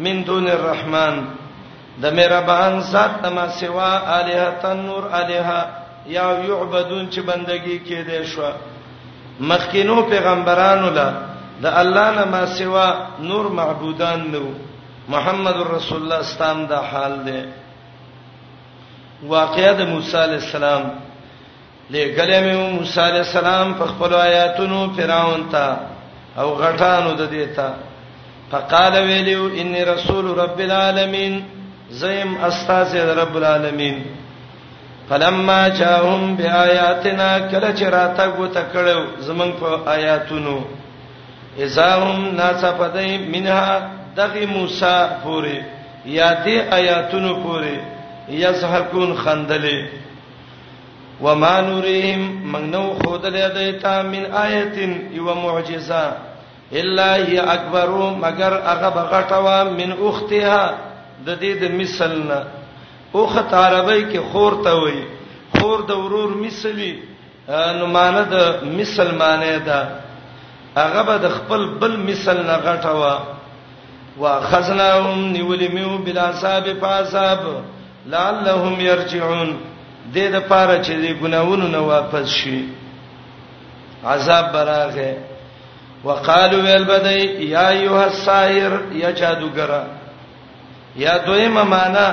من 0.04 0.16
دون 0.26 0.46
الرحمن 0.58 1.14
د 2.02 2.04
مهربان 2.18 2.80
ذات 2.92 3.12
تما 3.22 3.46
سوا 3.60 3.92
الها 4.18 4.46
تنور 4.62 5.04
الها 5.20 5.60
یا 6.06 6.26
یعبدون 6.48 7.08
چې 7.10 7.20
بندگی 7.30 7.78
کېده 7.86 8.22
شو 8.22 8.50
مخکینو 9.50 10.02
پیغمبرانو 10.02 10.90
لا 10.90 11.08
د 11.62 11.66
الله 11.82 12.10
نه 12.16 12.24
ما 12.24 12.46
سوا 12.58 12.86
نور 13.20 13.50
معبودان 13.60 14.20
نو 14.32 14.44
محمد 15.08 15.56
رسول 15.76 16.02
الله 16.02 16.22
ستام 16.34 16.66
دا 16.66 16.80
حال 16.92 17.14
دی 17.24 17.40
واقعه 19.26 19.72
د 19.78 19.82
موسی 19.90 20.16
علی 20.16 20.34
السلام 20.34 20.82
لګلې 21.90 22.40
مې 22.42 22.54
موسی 22.74 23.00
علی 23.00 23.18
السلام 23.18 23.72
په 23.78 23.86
خپل 23.86 24.14
آیاتونو 24.14 24.90
فرعون 24.96 25.42
ته 25.52 25.76
او 26.38 26.54
غټانو 26.60 27.14
د 27.18 27.30
دیتا 27.30 27.68
فقال 28.50 28.92
ویلو 29.08 29.46
انی 29.46 29.84
رسول 29.84 30.26
رب 30.38 30.58
العالمین 30.60 31.40
زیم 32.02 32.32
استاذ 32.44 32.94
رب 33.20 33.36
العالمین 33.36 34.02
فلما 35.08 35.58
جاءهم 35.80 36.36
بیااتنا 36.36 37.30
کله 37.50 37.74
چې 37.76 37.82
راته 37.98 38.26
غوته 38.38 38.64
کړو 38.72 39.04
زمنګ 39.26 39.52
په 39.60 39.90
آیاتونو 39.96 40.64
اذاهم 41.58 42.28
ناصفدای 42.36 43.18
منها 43.18 43.90
دغه 44.16 44.46
موسی 44.54 44.96
پوره 45.22 45.60
یا 46.06 46.30
دې 46.44 46.72
آیاتونو 46.72 47.38
پوره 47.42 47.96
یسحقون 48.30 49.14
خندلې 49.16 49.84
وما 51.20 51.60
نورهم 51.60 52.50
مغنو 52.52 52.82
خودلې 52.98 53.54
دیتا 53.54 54.00
من 54.02 54.26
آیتین 54.42 54.98
یو 55.12 55.34
معجزه 55.34 56.06
الا 56.80 57.14
هی 57.16 57.38
اکبر 57.38 57.88
مگر 58.24 58.52
هغه 58.54 58.90
بغټوا 58.96 59.70
من 59.78 59.92
اختها 60.08 60.74
د 61.26 61.30
دې 61.40 61.62
د 61.62 61.72
مثلنا 61.80 62.42
اوخت 63.12 63.54
عربی 63.54 64.02
کې 64.12 64.18
خور 64.32 64.52
ته 64.64 64.70
وای 64.80 65.02
خور 65.58 65.78
د 65.88 65.98
ورور 65.98 66.36
مثلی 66.36 66.92
نو 67.48 67.86
مانه 67.86 68.20
د 68.30 68.62
مثل 68.80 69.14
معنی 69.14 69.58
ده 69.66 69.88
هغه 70.76 71.02
به 71.02 71.16
د 71.16 71.28
خپل 71.38 71.66
بل 71.80 71.96
مثل 71.96 72.42
نه 72.46 72.56
غټوا 72.62 73.18
واخذناهم 74.18 75.32
نیولې 75.34 75.68
میو 75.74 75.96
بلا 76.04 76.30
صاحب 76.42 76.80
پاساب 76.80 77.40
لعلهم 78.08 78.80
يرجعون 78.80 79.56
دې 80.14 80.18
د 80.34 80.38
پاره 80.50 80.76
چې 80.84 80.90
دې 81.02 81.12
ګناوونو 81.22 81.66
نه 81.68 81.78
واپس 81.80 82.26
شي 82.28 82.62
عذاب 84.04 84.52
براغه 84.52 85.16
وقالو 86.04 86.62
ويل 86.64 86.84
بدای 86.84 87.22
یا 87.56 87.68
ایها 87.68 88.04
الساحر 88.04 88.72
یا 88.92 89.10
جادوګرا 89.20 89.84
یا 90.96 91.16
دویمه 91.26 91.62
معنا 91.62 92.08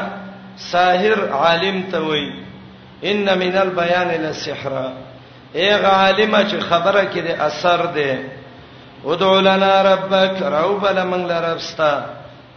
ساحر 0.72 1.30
عالم 1.42 1.84
ته 1.92 2.00
وای 2.00 2.28
ان 3.04 3.38
من 3.40 3.58
البيان 3.58 4.08
للسحر 4.08 4.74
اغه 5.56 5.88
عالم 5.88 6.36
چې 6.50 6.56
خبره 6.70 7.04
کې 7.14 7.18
د 7.28 7.30
اثر 7.42 7.86
ده 7.86 8.20
ودعو 9.04 9.40
لنا 9.40 9.82
ربك 9.82 10.42
روب 10.44 10.88
لمن 10.88 11.28
لربستا 11.28 11.94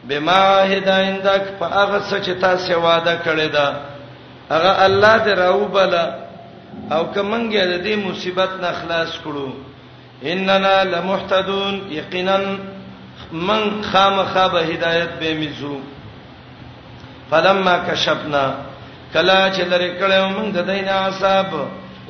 بما 0.05 0.63
هدایندک 0.63 1.43
فاغه 1.61 1.99
سچ 2.01 2.31
تاسو 2.31 2.81
وعده 2.83 3.17
کړی 3.25 3.49
دا 3.49 3.67
هغه 4.51 4.73
الله 4.87 5.19
دې 5.25 5.39
راوبلا 5.39 6.05
او 6.93 7.03
کمنګه 7.15 7.63
د 7.67 7.83
دې 7.85 7.95
مصیبت 8.07 8.51
نه 8.63 8.73
خلاص 8.73 9.13
کړو 9.25 9.49
اننا 10.25 10.83
لمحتدون 10.85 11.75
یقینا 11.91 12.39
من 13.33 13.83
خامخه 13.83 14.49
به 14.49 14.61
هدایت 14.61 15.09
به 15.21 15.35
میزو 15.35 15.79
فلما 17.31 17.79
کشفنا 17.91 18.55
کلا 19.13 19.53
چې 19.55 19.61
لري 19.71 19.91
کړو 19.99 20.37
موږ 20.37 20.49
د 20.55 20.59
دینه 20.71 20.93
عذاب 20.93 21.51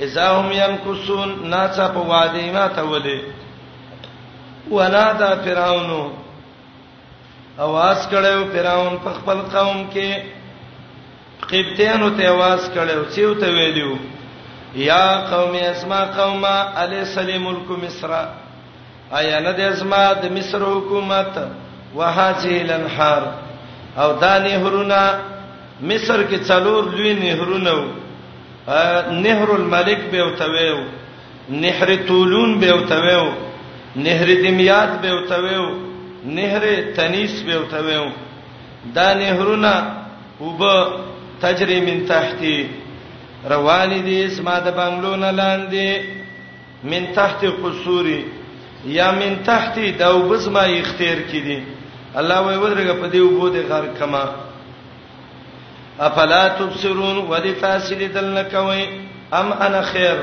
اذا 0.01 0.29
هم 0.31 0.49
يمكثون 0.53 1.29
ناڅه 1.51 1.87
په 1.95 1.99
وادي 2.01 2.51
ما 2.51 2.69
تولې 2.69 3.19
ونادى 4.71 5.31
فرعون 5.45 6.11
اواز 7.67 8.07
کړو 8.11 8.39
فرعون 8.53 8.97
په 9.05 9.13
خپل 9.15 9.39
قوم 9.53 9.79
کې 9.93 10.23
قبطیانو 11.53 12.11
ته 12.19 12.25
اواز 12.35 12.61
کړو 12.75 13.01
چې 13.11 13.21
وته 13.21 13.49
ویلو 13.57 13.97
یا 14.83 15.07
قوم 15.31 15.57
اسما 15.61 15.99
قوما 16.19 16.57
علی 16.83 17.01
سلیم 17.15 17.43
ملک 17.47 17.71
مصر 17.85 18.11
ایا 19.19 19.41
نه 19.47 19.53
د 19.59 19.61
اسما 19.71 20.03
د 20.27 20.31
مصر 20.37 20.61
حکومت 20.67 21.39
وهذه 21.95 22.55
الانهار 22.63 23.27
او 24.05 24.09
دا 24.27 24.33
نهرونه 24.47 25.01
مصر 25.93 26.23
کې 26.23 26.39
څلور 26.51 26.95
لوی 26.97 27.15
نهرونه 27.15 27.73
وو 27.81 27.87
نهر 29.27 29.51
الملک 29.57 30.01
به 30.15 30.23
وتویو 30.31 30.79
نهر 31.67 31.97
طولون 32.13 32.57
به 32.65 32.73
وتویو 32.81 33.29
نهر 34.07 34.29
دمیات 34.47 34.97
به 35.05 35.13
وتویو 35.19 35.69
نهر 36.25 36.93
تنیس 36.97 37.43
به 37.43 37.59
وتویو 37.59 38.11
دا 38.95 39.15
نهرونه 39.15 39.75
وب 40.41 40.63
تجری 41.43 41.81
من 41.81 42.07
تحتی 42.07 42.69
روان 43.51 44.05
دي 44.05 44.25
اسما 44.27 44.59
د 44.59 44.75
بنگلو 44.77 45.17
نه 45.17 45.31
لاندې 45.31 46.03
من 46.85 47.07
تحت 47.15 47.45
قصوري 47.45 48.25
یا 48.87 49.11
من 49.11 49.37
تحت 49.47 49.79
د 49.79 50.03
وبزما 50.09 50.61
اختیار 50.63 51.19
کړي 51.33 51.63
الله 52.19 52.41
وې 52.43 52.57
ودرګه 52.63 52.93
په 53.01 53.09
دې 53.13 53.19
وبو 53.21 53.49
دې 53.51 53.71
غار 53.71 53.85
کما 53.99 54.25
افلا 56.01 56.49
تبصرون 56.49 57.17
ودي 57.19 57.55
فاسد 57.55 58.15
دلنکوي 58.15 58.87
ام 59.33 59.53
انا 59.53 59.83
خير 59.83 60.17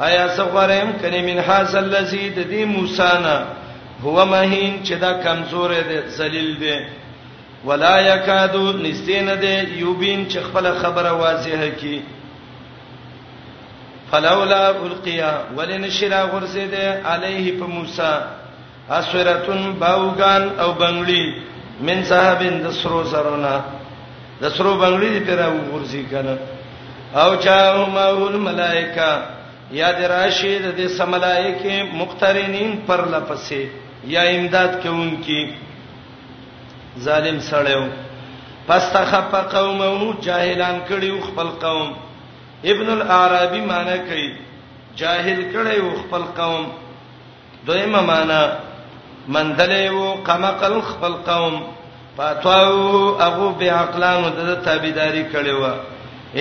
آیا 0.00 0.28
سغورم 0.28 0.92
کني 1.02 1.22
من 1.22 1.38
هاذ 1.38 1.74
الذي 1.76 2.28
د 2.28 2.42
دې 2.50 2.64
موسی 2.64 3.18
نه 3.24 3.46
هو 4.04 4.24
مهین 4.26 4.76
چې 4.84 4.92
دا 4.98 5.12
کمزور 5.22 5.70
دی 5.88 5.98
ذلیل 6.16 6.50
دی 6.60 6.74
ولا 7.64 7.96
یکادو 8.16 8.72
نستین 8.72 9.28
دی 9.42 9.54
یوبین 9.80 10.24
چې 10.30 10.38
خپل 10.50 10.66
خبره 10.82 11.12
واضحه 11.22 11.68
کی 11.82 11.98
فلولا 14.10 14.64
القیا 14.68 15.32
ولن 15.58 15.88
شرا 15.98 16.22
غرزده 16.32 16.96
علیه 17.12 17.52
په 17.60 17.66
موسی 17.74 18.10
اسورتون 18.96 19.70
باوغان 19.84 20.50
او 20.64 20.72
بنگلی 20.80 21.24
من 21.88 22.02
صاحبین 22.08 22.58
د 22.64 22.70
سرو 22.80 23.04
سرونا 23.12 23.54
د 24.40 24.48
سرو 24.56 24.74
بنگلی 24.82 25.08
دی 25.18 25.20
پیرا 25.28 25.46
غرزی 25.72 26.02
کنه 26.14 26.36
او 27.22 27.36
چاو 27.44 27.86
ماول 27.94 28.36
ملائکه 28.36 29.22
یاد 29.78 30.02
راشد 30.12 30.68
د 30.80 30.86
سملائکه 30.86 31.82
مقترنین 32.02 32.76
پر 32.88 33.08
لپسه 33.16 33.64
یا 34.10 34.22
امداد 34.36 34.68
کوونکی 34.84 35.40
ظالم 37.02 37.38
سړیو 37.50 37.82
فاستخف 38.66 39.30
قومه 39.54 40.14
جاهلان 40.26 40.76
کړیو 40.88 41.16
خپل 41.26 41.48
قوم 41.64 41.88
ابن 42.72 42.88
العربی 42.96 43.60
معنی 43.68 43.98
کوي 44.08 44.26
جاهل 45.02 45.38
کړیو 45.52 45.86
خپل 46.00 46.22
قوم 46.40 46.64
دویمه 47.68 48.00
معنی 48.00 48.42
مندلې 49.28 49.90
وو 49.98 50.14
قمقل 50.28 50.74
خپل 50.86 51.12
قوم 51.28 51.54
پاتواو 52.16 53.22
ابو 53.26 53.48
بعقلانو 53.60 54.28
د 54.40 54.56
تابعداري 54.64 55.22
کړیو 55.32 55.72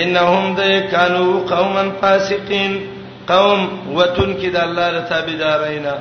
انهم 0.06 0.56
د 0.62 0.90
کانو 0.96 1.40
قوما 1.54 1.86
فاسقین 2.02 2.80
قوم 3.34 3.60
وتن 4.00 4.34
کې 4.34 4.46
د 4.46 4.56
الله 4.64 4.90
له 4.98 5.02
تابعدارینا 5.14 5.96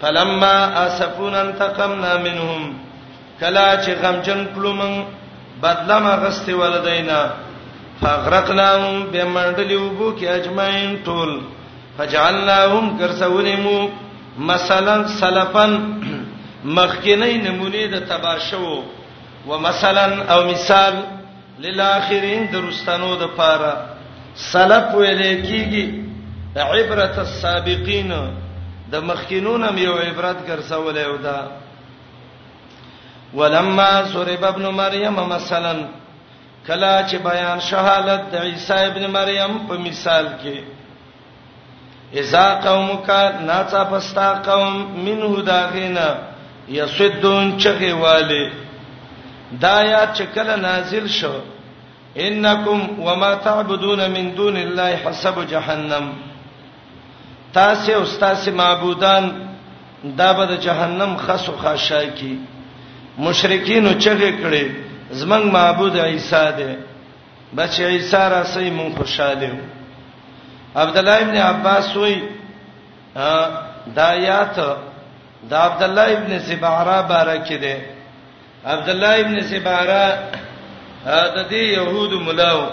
فلما 0.00 0.86
اسفون 0.86 1.34
انتقمنا 1.34 2.16
منهم 2.26 2.74
کلا 3.40 3.68
چې 3.84 3.88
غمجن 4.04 4.44
کړو 4.54 4.68
مون 4.68 5.04
بدلما 5.62 6.14
غستې 6.24 6.52
ولدینا 6.60 7.20
فغرقناهم 8.00 9.04
بمندل 9.12 9.74
وبو 9.76 10.12
کې 10.20 10.24
اجمعین 10.38 10.96
ټول 11.04 11.40
فجعلناهم 11.98 12.98
کرسولمو 12.98 13.78
مثلا 14.52 14.96
سلفن 15.20 15.76
مخکینی 16.80 17.32
نمونه 17.46 17.86
د 17.94 18.04
تباشو 18.12 18.82
ومثلا 19.46 20.08
او 20.34 20.40
مثال 20.50 20.94
للآخرین 21.64 22.46
درستانو 22.52 23.14
د 23.22 23.32
پاره 23.40 23.72
سلف 24.50 24.94
ویل 24.96 25.24
کیږي 25.24 26.56
عبرت 26.60 27.18
السابقین 27.22 28.12
د 28.92 28.94
مخکینون 29.10 29.60
هم 29.66 29.76
یو 29.86 29.94
عبرت 30.08 30.38
ګرځولې 30.48 31.04
او 31.10 31.16
دا 31.26 31.38
ولما 33.34 33.90
سورب 34.12 34.44
ابن 34.52 34.64
مریم 34.82 35.14
مثلا 35.34 35.74
کلا 36.66 36.96
چې 37.08 37.16
بیان 37.28 37.60
شهادت 37.70 38.20
د 38.32 38.34
عیسی 38.48 38.78
ابن 38.88 39.04
مریم 39.16 39.52
په 39.68 39.74
مثال 39.86 40.26
کې 40.42 40.56
اذا 42.20 42.46
قومک 42.66 43.08
ناڅا 43.50 43.82
پستا 43.92 44.28
قوم 44.48 44.74
منه 45.06 45.42
داغینا 45.50 46.08
یسدون 46.78 47.44
چغه 47.62 47.92
والے 48.04 48.44
دا 49.64 49.76
یا 49.92 50.02
چکل 50.16 50.48
نازل 50.66 51.06
شو 51.18 51.34
انکم 52.26 52.80
وما 53.06 53.34
تعبدون 53.46 54.00
من 54.10 54.34
دون 54.36 54.56
الله 54.56 54.90
حسب 55.04 55.36
جهنم 55.52 56.06
تاسو 57.54 57.92
او 57.92 58.04
تاسو 58.04 58.50
معبودان 58.52 59.46
دا 60.16 60.32
به 60.32 60.44
د 60.46 60.60
جهنم 60.60 61.16
خسو 61.16 61.52
خاشا 61.62 62.04
کی 62.04 62.34
مشرکین 63.18 63.86
او 63.86 63.94
چغه 63.94 64.30
کړي 64.42 64.66
زمنګ 65.10 65.44
معبود 65.52 65.96
عیسی 65.98 66.50
دی 66.58 66.72
بچ 67.56 67.80
عیسی 67.80 68.16
را 68.30 68.44
سي 68.44 68.70
مون 68.70 68.92
خوشاله 68.96 69.52
عبد 70.76 70.96
الله 70.98 71.18
ابن 71.22 71.36
عباس 71.36 71.96
وای 71.96 72.22
دایات 73.96 74.56
دا 75.50 75.58
عبد 75.62 75.82
الله 75.82 76.06
ابن 76.18 76.38
سبعرا 76.38 77.02
بارک 77.02 77.52
دی 77.52 77.76
عبد 78.66 78.88
الله 78.90 79.14
ابن 79.20 79.40
سبعرا 79.40 80.06
د 81.36 81.44
دې 81.50 81.64
يهود 81.76 82.12
ملاو 82.12 82.66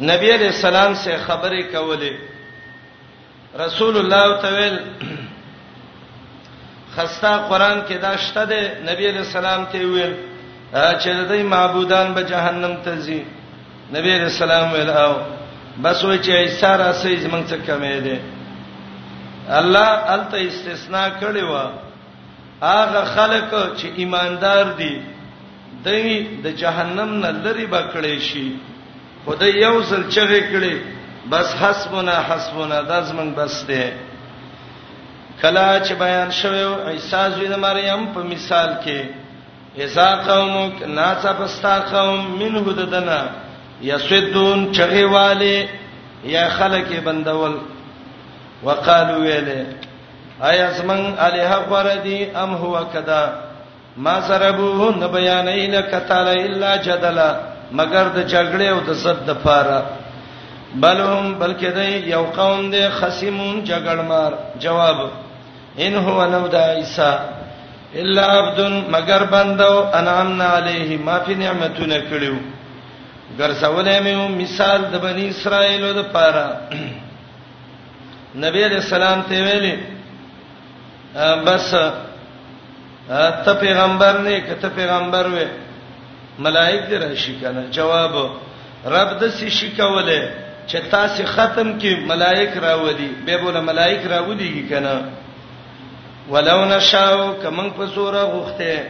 نبی 0.00 0.30
عليه 0.32 0.46
السلام 0.46 0.94
سره 0.94 1.16
خبرې 1.16 1.62
کولې 1.72 2.12
رسول 3.58 3.96
الله 3.96 4.40
تعالی 4.40 4.70
خستا 6.96 7.32
قران 7.48 7.80
کې 7.88 7.94
دا 8.02 8.16
شته 8.16 8.44
دی 8.46 8.60
نبی 8.88 9.04
علیہ 9.10 9.20
السلام 9.26 9.64
ته 9.72 9.78
ویل 9.78 10.14
چې 10.72 11.28
دوی 11.28 11.42
معبودان 11.42 12.14
به 12.14 12.22
جهنم 12.22 12.76
ته 12.84 12.96
ځي 13.00 13.22
نبی 13.94 14.10
علیہ 14.16 14.24
السلام 14.32 14.72
ویل 14.72 14.90
او 14.90 15.14
بس 15.82 16.04
وای 16.04 16.18
چې 16.18 16.30
اشاره 16.32 16.92
سي 16.92 17.16
زمنګ 17.16 17.44
څه 17.50 17.58
کمې 17.66 17.98
ده 18.06 18.18
الله 19.60 19.88
الته 20.14 20.36
استثناء 20.46 21.08
کړی 21.20 21.42
و 21.42 21.54
هغه 22.62 23.04
خلک 23.14 23.50
چې 23.78 23.86
ایماندار 23.96 24.64
دي 24.78 25.02
دوی 25.84 26.18
د 26.44 26.56
جهنم 26.60 27.10
نه 27.20 27.30
لری 27.30 27.66
به 27.66 27.82
کړی 27.94 28.20
شي 28.20 28.52
خدای 29.26 29.50
یو 29.56 29.82
ځل 29.82 30.02
چغې 30.10 30.40
کړي 30.52 30.99
بس 31.28 31.54
حسبنا 31.62 32.14
حسبنا 32.28 32.80
دزمن 32.80 33.32
بس 33.36 33.62
ده 33.68 33.92
کلا 35.42 35.78
چې 35.84 35.92
بیان 35.98 36.30
شوه 36.32 36.88
عیسی 36.90 37.22
زوی 37.34 37.48
د 37.48 37.58
مریم 37.64 38.06
په 38.14 38.20
مثال 38.32 38.70
کې 38.84 39.00
اذا 39.84 40.08
قومک 40.28 40.82
ناڅه 40.82 41.32
پستا 41.38 41.78
قوم 41.90 42.24
منه 42.38 42.72
ددنا 42.78 43.20
یسدون 43.82 44.72
چغه 44.74 45.04
والے 45.12 45.58
یا 46.24 46.48
خلک 46.58 46.88
بندول 47.04 47.56
وقالو 48.64 49.20
ویله 49.20 49.66
ایا 50.48 50.70
زمن 50.70 51.00
الها 51.28 51.56
غردی 51.70 52.24
ام 52.24 52.54
هو 52.54 52.84
کدا 52.94 53.22
ما 53.96 54.20
سربو 54.28 54.90
نه 54.90 55.06
بیان 55.06 55.48
اله 55.48 55.80
کتل 55.80 56.28
الا 56.28 56.76
جدلا 56.76 57.30
مگر 57.72 58.08
د 58.08 58.28
جګړې 58.28 58.62
او 58.68 58.80
د 58.86 58.92
صد 59.04 59.26
د 59.26 59.30
پاره 59.44 59.82
بلهم 60.74 61.34
بلکې 61.40 61.66
دی 61.76 61.90
یو 62.14 62.24
قوم 62.38 62.70
دی 62.70 62.84
خصمون 62.98 63.64
جګړمار 63.64 64.32
جواب 64.62 64.98
ان 65.84 65.94
هو 65.94 66.18
نو 66.32 66.42
د 66.48 66.54
عیسی 66.76 67.12
الا 68.00 68.24
عبد 68.38 68.58
مگر 68.94 69.22
بندو 69.32 69.84
انعمنا 69.98 70.48
علیه 70.56 70.96
ما 70.98 71.18
فی 71.26 71.34
نعمتونه 71.34 71.98
کړیو 72.10 72.36
ګرځولې 73.38 73.98
مې 74.04 74.14
مثال 74.42 74.80
د 74.92 74.94
بنی 75.06 75.28
اسرائیل 75.28 75.82
د 75.96 76.02
پاره 76.12 76.46
نبی 78.44 78.64
علیہ 78.64 78.76
السلام 78.84 79.22
ته 79.28 79.42
ویلي 79.46 79.76
بس 81.46 81.70
ته 83.44 83.52
پیغمبر 83.64 84.18
نه 84.26 84.38
کته 84.40 84.68
پیغمبر 84.74 85.26
وې 85.34 85.48
ملائک 86.38 86.80
دې 86.90 87.02
راشي 87.02 87.34
کنه 87.40 87.64
جواب 87.78 88.12
رب 88.94 89.18
د 89.20 89.30
سې 89.30 89.48
شي 89.58 89.68
کوله 89.80 90.20
چې 90.70 90.78
تاسو 90.90 91.24
ختم 91.34 91.68
کې 91.82 91.90
ملائک 92.10 92.56
راودي 92.64 93.08
به 93.26 93.36
بوله 93.44 93.60
ملائک 93.68 94.04
راودي 94.12 94.50
کنه 94.68 94.92
ولو 96.34 96.58
نشاو 96.72 97.24
کمن 97.42 97.70
په 97.78 97.86
سوره 97.94 98.20
غوخته 98.34 98.86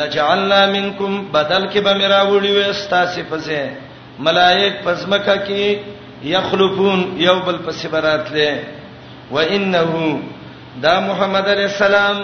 لجعلنا 0.00 0.60
منکم 0.74 1.18
بدل 1.38 1.66
کې 1.70 1.78
به 1.88 1.94
میرا 2.02 2.20
وړي 2.22 2.52
وې 2.58 2.92
تاسو 2.94 3.20
پسې 3.32 3.58
ملائک 4.28 4.74
پزمکه 4.84 5.36
کې 5.46 5.78
یخلفون 6.36 7.04
یوبل 7.24 7.56
پسې 7.66 7.86
براتله 7.86 8.64
و 9.30 9.36
انه 9.36 10.20
دا 10.86 10.96
محمد 11.10 11.48
علی 11.54 11.62
السلام 11.70 12.18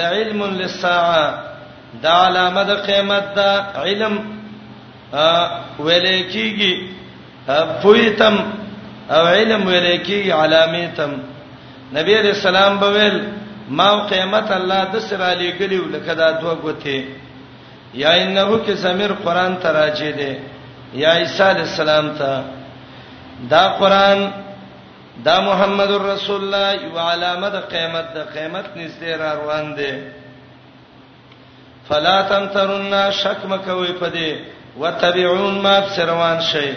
لعلم 0.00 0.42
للساعه 0.44 1.38
دا 2.04 2.14
علامه 2.26 2.62
د 2.70 2.86
قیامت 2.88 3.34
دا 3.36 3.52
علم 3.76 4.24
ویلې 5.78 6.18
کیږي 6.32 7.01
پویتم 7.82 8.36
او 9.08 9.16
علم 9.34 9.66
ولیکي 9.66 10.20
علامتم 10.32 11.12
نبی 11.96 12.18
علیہ 12.18 12.32
السلام 12.38 12.76
بویل 12.80 13.18
ما 13.78 13.88
قیامت 14.06 14.50
الله 14.52 14.82
د 14.92 14.98
سر 15.08 15.22
علی 15.30 15.50
ګلیو 15.58 15.84
لکه 15.94 16.14
دا 16.14 16.30
دوه 16.40 16.54
غوته 16.54 17.06
یا 18.02 18.12
انه 18.22 18.58
کې 18.66 18.72
زمير 18.84 19.12
قران 19.24 19.56
ته 19.62 19.68
راځي 19.78 20.12
دي 20.18 20.32
یا 21.02 21.12
عیسی 21.18 21.42
علیہ 21.50 21.66
السلام 21.70 22.08
ته 22.18 22.42
دا 23.50 23.64
قران 23.78 24.20
دا 25.24 25.36
محمد 25.48 25.90
رسول 26.04 26.40
الله 26.42 26.72
یو 26.84 26.96
علامه 26.98 27.48
د 27.56 27.60
قیامت 27.74 28.14
د 28.14 28.18
قیامت 28.34 28.66
نږدې 28.76 29.20
را 29.20 29.34
روان 29.34 29.74
دي 29.76 29.92
فلا 31.88 32.16
تمترن 32.30 32.96
شک 33.22 33.46
مکوي 33.52 33.92
پدې 34.00 34.36
وتبعون 34.82 35.60
ما 35.62 35.78
بسروان 35.86 36.40
شي 36.52 36.68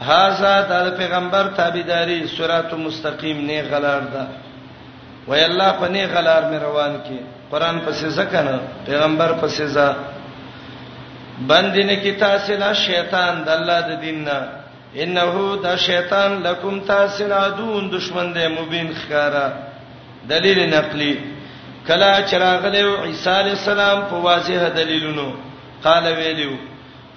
هاذا 0.00 0.54
د 0.70 0.96
پیغمبر 0.98 1.44
تابعداري 1.56 2.26
صراط 2.36 2.72
مستقیم 2.86 3.38
نه 3.48 3.62
غلار 3.70 4.02
ده 4.14 4.22
وای 5.28 5.44
الله 5.44 5.70
په 5.72 5.88
نه 5.88 6.06
غلار 6.14 6.42
مې 6.42 6.58
روان 6.62 6.92
کی 7.04 7.18
قران 7.50 7.80
پسې 7.86 8.06
ځکنه 8.18 8.54
پیغمبر 8.86 9.32
پسې 9.40 9.64
ځه 9.66 9.88
باندې 11.40 11.82
نه 11.88 11.96
کی 12.02 12.12
تاسو 12.12 12.54
لا 12.56 12.72
شیطان 12.72 13.42
د 13.44 13.48
الله 13.48 13.80
د 13.90 14.00
دین 14.00 14.24
نه 14.24 14.38
انه 15.02 15.34
دا 15.62 15.76
شیطان 15.76 16.30
لکم 16.42 16.80
تاسو 16.80 17.24
عدون 17.34 17.90
دشمن 17.90 18.32
دی 18.34 18.48
مبین 18.48 18.90
خاره 19.08 19.46
دلیل 20.28 20.58
نقلی 20.76 21.14
کلا 21.88 22.20
چراغله 22.30 23.02
عیسی 23.04 23.30
علی 23.30 23.50
السلام 23.50 24.00
په 24.10 24.16
واضح 24.28 24.68
دلیلونو 24.76 25.28
قال 25.84 26.04
ویلو 26.06 26.56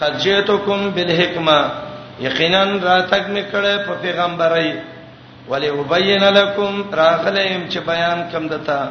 قد 0.02 0.20
جئتکم 0.20 0.90
بالحکمه 0.96 1.83
یقینا 2.22 2.64
راتک 2.64 3.30
میکړه 3.30 3.78
په 3.88 3.94
پیغمبري 4.02 4.74
ولی 5.50 5.70
وبین 5.70 6.24
لکم 6.24 6.82
راغلم 6.96 7.64
چې 7.70 7.78
بیان 7.86 8.22
کم 8.32 8.48
دتا 8.48 8.86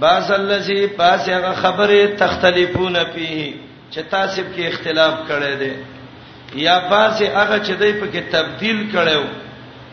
باز 0.00 0.30
الذی 0.32 0.86
پاس 0.96 1.28
هغه 1.28 1.52
خبره 1.62 2.06
تختلفون 2.18 2.96
فيه 3.14 3.54
چې 3.92 3.98
تاسو 4.10 4.42
کې 4.56 4.60
اختلاف 4.66 5.14
کړی 5.28 5.54
دی 5.58 5.72
یا 6.64 6.78
باز 6.90 7.22
هغه 7.22 7.60
چې 7.64 7.70
دی 7.70 7.92
په 8.00 8.06
کې 8.06 8.32
تبديل 8.32 8.82
کړو 8.92 9.20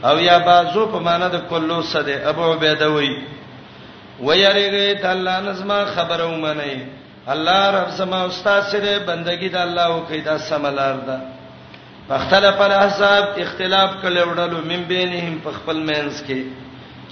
او 0.06 0.20
یا 0.20 0.38
بازو 0.46 0.86
په 0.86 1.00
معنا 1.00 1.28
د 1.28 1.42
کلو 1.50 1.82
صده 1.94 2.20
ابو 2.30 2.54
عبیده 2.54 2.90
وی 2.92 3.10
ویریږي 4.20 5.02
د 5.02 5.06
الله 5.06 5.40
نظم 5.42 5.72
خبره 5.96 6.26
ومني 6.28 6.76
الله 7.28 7.72
رب 7.78 7.90
سما 7.98 8.22
استاد 8.26 8.64
سره 8.72 9.00
بندگی 9.06 9.50
د 9.50 9.56
الله 9.64 9.86
او 9.88 10.00
قیدا 10.12 10.38
سملار 10.50 10.94
ده 11.08 11.18
فاختلف 12.10 12.62
الاحزاب 12.62 13.40
اختلاف 13.46 13.92
کله 14.02 14.22
وړلو 14.28 14.60
من 14.72 14.82
بینهم 14.92 15.36
په 15.48 15.52
خپل 15.58 15.78
مینس 15.90 16.22
کې 16.28 16.38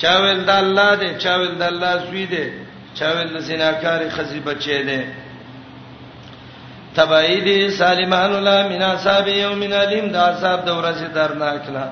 چاویل 0.04 0.40
د 0.50 0.64
الله 0.64 0.96
دی 1.02 1.10
چاویل 1.26 1.52
د 1.62 1.70
الله 1.72 2.06
سوی 2.06 2.26
دی 2.36 2.44
چاویل 3.00 3.34
د 3.34 3.40
زناکار 3.50 4.06
خزی 4.16 4.40
بچی 4.50 4.80
دی 4.90 5.00
تبعید 7.00 7.48
سالمان 7.78 8.32
الله 8.38 8.60
من 8.72 8.82
اصحاب 8.94 9.28
یوم 9.36 9.62
الیم 9.84 10.08
د 10.18 10.18
اصحاب 10.30 10.66
د 10.66 10.70
ورځې 10.70 11.16
درناک 11.16 11.70
نه 11.74 11.84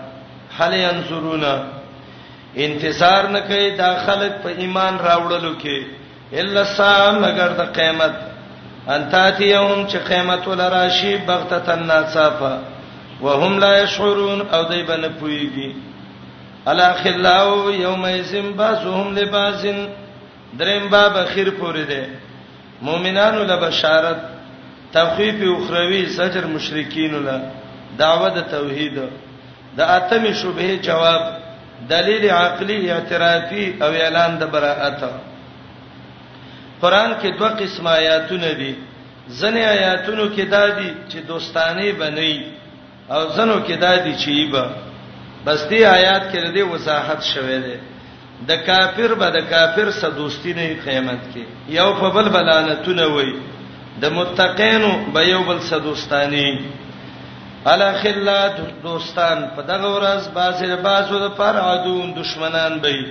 هل 0.59 0.73
ينصرون 0.79 1.45
انتصار 2.67 3.27
نه 3.37 3.41
کوي 3.53 3.69
دا 3.77 3.93
خلک 4.05 4.31
په 4.43 4.49
ایمان 4.63 4.99
راوړلو 5.07 5.57
کې 5.63 5.85
الا 6.41 6.63
سام 6.75 7.17
مگر 7.21 7.47
د 7.63 7.73
قیامت 7.79 8.13
انتاتیهم 8.87 9.87
چې 9.87 9.95
قیامت 10.11 10.47
ولراشی 10.47 11.17
بغتتن 11.27 11.83
ناصافه 11.87 12.59
وهم 13.23 13.59
لا 13.59 13.83
يشعرون 13.83 14.41
او 14.47 14.61
دوی 14.69 14.83
بنه 14.83 15.07
پويږي 15.07 15.71
الا 16.67 16.93
خلاو 17.03 17.71
یوم 17.71 18.05
یسم 18.07 18.51
باسهم 18.51 19.15
لباسن 19.15 19.85
دریم 20.59 20.87
باب 20.89 21.17
اخیر 21.17 21.49
پورې 21.51 21.89
ده 21.89 22.09
مؤمنانو 22.81 23.43
له 23.43 23.55
بشارت 23.67 24.17
تخفیف 24.93 25.37
اخروی 25.57 26.05
سجر 26.15 26.45
مشرکین 26.45 27.15
له 27.25 27.41
دعوت 27.97 28.39
توحید 28.51 28.99
د 29.77 29.81
اتمی 29.97 30.33
شوبه 30.41 30.77
جواب 30.87 31.21
دلیل 31.89 32.29
عقلی 32.29 32.91
اعترافی 32.91 33.65
او 33.83 33.87
اعلان 34.01 34.37
د 34.37 34.51
براءت 34.55 35.05
قران 36.81 37.13
کې 37.21 37.39
دوه 37.39 37.49
قسم 37.59 37.87
آیاتونه 37.87 38.51
دي 38.51 38.75
ځنې 39.39 39.63
آیاتونو 39.75 40.29
کې 40.35 40.41
دا 40.41 40.69
دي 40.69 40.91
چې 41.09 41.17
دوستانه 41.27 41.91
بنئ 41.91 42.35
او 43.11 43.29
زنو 43.35 43.57
کې 43.65 43.71
دا 43.79 43.95
دي 44.03 44.15
چې 44.15 44.51
به 44.51 44.65
بس 45.45 45.59
دې 45.69 45.81
آیات 45.97 46.23
کې 46.31 46.37
دې 46.55 46.63
وضاحت 46.73 47.21
شوه 47.33 47.57
دې 47.65 47.77
د 48.47 48.51
کافر 48.67 49.13
به 49.15 49.29
د 49.29 49.37
کافر 49.49 49.91
سره 49.99 50.09
دوستی 50.17 50.53
نه 50.53 50.75
قیامت 50.85 51.19
کې 51.33 51.43
یو 51.69 51.93
په 51.99 52.09
بل 52.15 52.29
بلانتونه 52.29 53.07
وای 53.07 53.33
د 54.01 54.05
متقینو 54.13 54.91
به 55.13 55.21
یو 55.27 55.43
بل 55.43 55.59
سره 55.59 55.79
دوستانی 55.79 56.65
الا 57.65 57.93
خلات 58.01 58.55
دوستان 58.83 59.47
په 59.55 59.61
دغه 59.61 59.89
ورځ 59.95 60.21
بازر 60.35 60.75
بازو 60.83 61.19
د 61.19 61.27
پر 61.37 61.55
عدون 61.57 62.13
دشمنان 62.21 62.79
به 62.79 63.07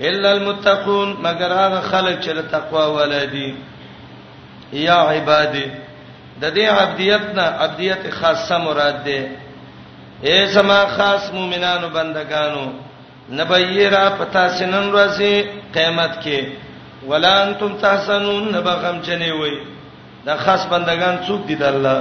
الا 0.00 0.32
المتقون 0.32 1.16
مگر 1.24 1.50
هغه 1.62 1.80
خلک 1.80 2.16
چې 2.24 2.50
تقوا 2.52 2.86
ولدي 2.96 3.50
یا 4.72 4.94
عبادی 5.02 5.66
د 6.42 6.46
دې 6.56 6.66
عبدیت 6.78 7.24
نه 7.36 7.44
عبدیت 7.66 8.02
خاصه 8.20 8.56
مراد 8.66 8.98
ده 9.06 9.18
اے 10.26 10.36
سما 10.54 10.80
خاص 10.96 11.24
مومنانو 11.36 11.88
بندگانو 11.96 12.64
نبیرا 13.38 14.04
پتا 14.20 14.44
سنن 14.58 14.86
راځي 14.98 15.34
قیامت 15.74 16.14
کې 16.22 16.46
ولا 17.10 17.34
انتم 17.46 17.72
تحسنون 17.82 18.46
نبغم 18.54 18.96
چنی 19.06 19.30
وي 19.40 19.56
دا 20.26 20.34
خاص 20.44 20.62
بندگان 20.72 21.14
څوک 21.28 21.40
دي 21.48 21.54
د 21.62 21.64
الله 21.72 22.00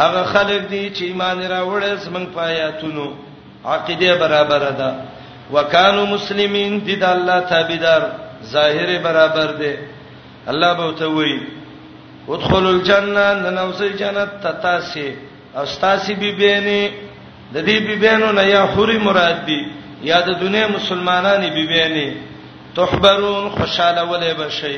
هغه 0.00 0.22
خلک 0.34 0.60
دي 0.72 0.84
چې 0.96 1.02
ایمان 1.10 1.38
راوړل 1.54 1.96
سمنګ 2.04 2.34
پایاتونو 2.34 3.06
عقیده 3.72 4.12
برابر 4.22 4.70
ده 4.82 4.90
وکانو 5.54 6.04
مسلمین 6.14 6.78
دي 6.86 6.94
د 7.02 7.04
الله 7.14 7.40
تابعدار 7.54 8.02
ظاهر 8.54 8.94
برابر 9.08 9.50
ده 9.50 9.78
الله 10.52 10.70
به 10.78 10.94
ته 11.00 11.06
وایي 11.16 11.42
ادخلوا 12.28 12.72
الجنه 12.72 13.50
ننوسي 13.50 13.88
جنت 14.02 14.28
تتاسي 14.44 15.14
استاسي 15.54 16.14
بيبيني 16.14 16.88
د 17.54 17.56
دې 17.66 17.76
بيبينو 17.88 18.32
نه 18.32 18.42
یا 18.42 18.62
حوري 18.74 18.98
مراد 18.98 19.46
دي 19.46 19.60
یا 20.02 20.20
د 20.20 20.30
دنیا 20.40 20.66
مسلمانانی 20.66 21.50
بيبيني 21.50 22.16
تحبرون 22.76 23.50
خوشاله 23.50 24.02
ولې 24.10 24.32
بشي 24.40 24.76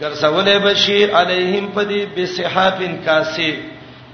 ګرځولې 0.00 0.56
بشي 0.64 1.04
عليهم 1.12 1.68
پدي 1.76 2.06
بسحابن 2.16 2.98
کاسي 3.04 3.58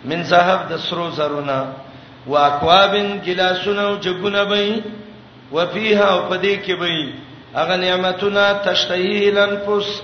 من 0.04 0.22
ذهب 0.22 0.68
د 0.70 0.76
سرو 0.88 1.10
زرونا 1.10 1.72
واقوابن 2.26 3.20
جلاسونو 3.26 3.98
جګونه 4.02 4.42
بي 4.50 4.82
وفيها 5.52 6.28
پدي 6.30 6.56
کې 6.64 6.74
بي 6.80 7.14
اغه 7.56 7.76
نعمتونه 7.76 8.52
تشتهي 8.64 9.30
لنفس 9.30 10.02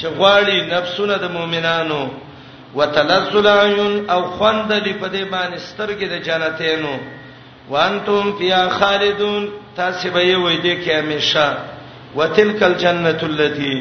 چې 0.00 0.06
غواړي 0.18 0.58
نفسونه 0.74 1.14
د 1.16 1.24
مؤمنانو 1.36 2.02
وتلذل 2.78 3.46
عيون 3.62 3.94
او 4.14 4.20
خوند 4.36 4.70
لپاره 4.88 5.20
باندې 5.34 5.58
سترګې 5.68 6.06
د 6.12 6.16
جنتینو 6.28 6.94
وانتم 7.70 8.32
فیا 8.38 8.68
خالدون 8.78 9.42
تاسو 9.76 10.10
به 10.14 10.20
یې 10.30 10.36
وې 10.44 10.54
دې 10.64 10.74
کې 10.82 10.92
همیشه 11.00 11.46
وتلک 12.18 12.62
الجنه 12.70 13.18
التي 13.28 13.74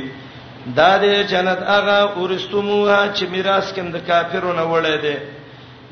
دا 0.78 0.92
دې 1.04 1.16
جنت 1.32 1.60
هغه 1.74 1.98
ورستموها 2.22 3.02
چې 3.16 3.24
میراث 3.34 3.68
کند 3.76 3.96
کافرونه 4.08 4.64
وړې 4.74 4.98
ده 5.06 5.18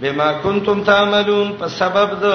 بما 0.02 0.30
کنتم 0.44 0.84
تعملون 0.84 1.48
په 1.60 1.68
سبب 1.80 2.10
د 2.22 2.26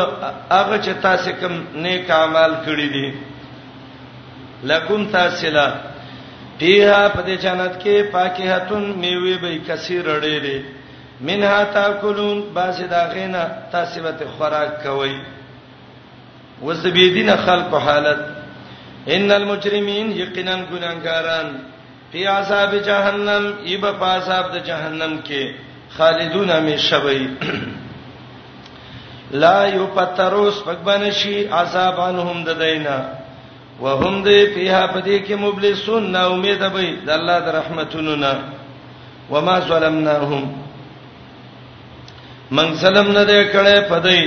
هغه 0.51 0.76
چې 0.85 0.93
تاسو 1.07 1.30
کوم 1.41 1.55
نیک 1.82 2.11
اعمال 2.11 2.53
کړی 2.66 2.89
دي 2.97 3.09
لکم 4.70 5.07
تاسلا 5.12 5.68
فيها 6.59 7.09
پدې 7.14 7.36
جنت 7.44 7.82
کې 7.82 8.12
فاکهتون 8.12 8.84
میوه 9.05 9.38
به 9.44 9.59
کثیر 9.68 10.07
اړېلې 10.07 10.62
منها 11.30 11.64
تاکلون 11.76 12.40
باز 12.59 12.80
داغینا 12.90 13.44
تاسبت 13.74 14.22
خوراک 14.38 14.82
کوي 14.84 15.14
وزبیدین 16.62 17.30
خلق 17.44 17.74
حالت 17.86 18.20
ان 19.16 19.30
المجرمین 19.38 20.12
یقینا 20.20 20.57
ګناګاران 20.57 21.46
فی 22.12 22.24
عذاب 22.34 22.74
جهنم 22.90 23.50
ایبه 23.64 23.92
پاساب 24.05 24.52
د 24.55 24.64
جهنم 24.70 25.18
کې 25.26 25.55
خالدون 25.96 26.50
همیشوي 26.50 27.28
لا 29.42 29.66
یفتروس 29.68 30.62
پکبنشی 30.64 31.36
عذابانهم 31.61 32.42
د 32.48 32.59
دینه 32.64 32.96
وهم 33.82 34.24
دې 34.24 34.54
فيها 34.54 34.86
پدې 34.86 35.18
کې 35.26 35.34
مبلسون 35.34 36.10
نا 36.12 36.26
امید 36.26 36.58
به 36.58 36.94
د 37.06 37.10
الله 37.18 37.38
د 37.46 37.48
رحمتونو 37.58 38.16
نه 38.16 38.38
وما 39.30 39.56
ظلمناهم 39.70 40.44
من 42.56 42.74
سلام 42.82 43.08
نه 43.12 43.24
دې 43.30 43.40
کړه 43.52 43.88
پدې 43.92 44.20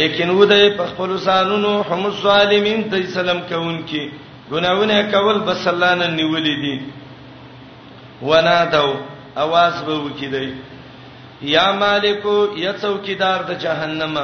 لیکن 0.00 0.30
و 0.30 0.46
دې 0.46 0.76
په 0.78 0.84
خپل 0.90 1.18
سانونو 1.28 1.72
هم 1.90 2.10
ظالمین 2.22 2.82
دې 2.90 3.14
سلام 3.14 3.40
کوونکې 3.40 4.10
ګناونه 4.50 5.02
کول 5.14 5.38
بس 5.46 5.66
الله 5.74 5.94
نه 6.00 6.06
نیولې 6.16 6.56
دي 6.62 6.80
ونادو 8.28 8.92
आवाज 9.44 9.74
به 9.86 9.94
وکیدې 9.94 10.52
یا 11.54 11.70
مالکو 11.72 12.36
یا 12.66 12.72
څوکیدار 12.82 13.38
د 13.48 13.58
جهنم 13.64 14.14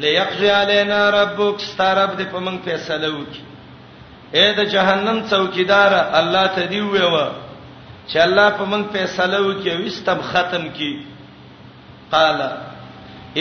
لیقضی 0.00 0.46
علینا 0.60 1.00
ربک 1.10 1.60
ستارب 1.60 2.10
دې 2.20 2.26
په 2.32 2.38
من 2.46 2.56
فیصله 2.64 3.08
وکړي 3.08 3.47
اے 4.36 4.46
د 4.58 4.60
جهنم 4.72 5.18
څوکیدار 5.30 5.92
الله 6.20 6.44
ته 6.56 6.64
دی 6.72 6.80
ویو 6.86 7.12
چې 8.10 8.18
الله 8.26 8.48
په 8.58 8.64
موږ 8.70 8.84
فیصله 8.94 9.38
وکي 9.48 9.70
او 9.74 9.80
استم 9.90 10.18
ختم 10.30 10.64
کی 10.76 10.92
قال 12.14 12.40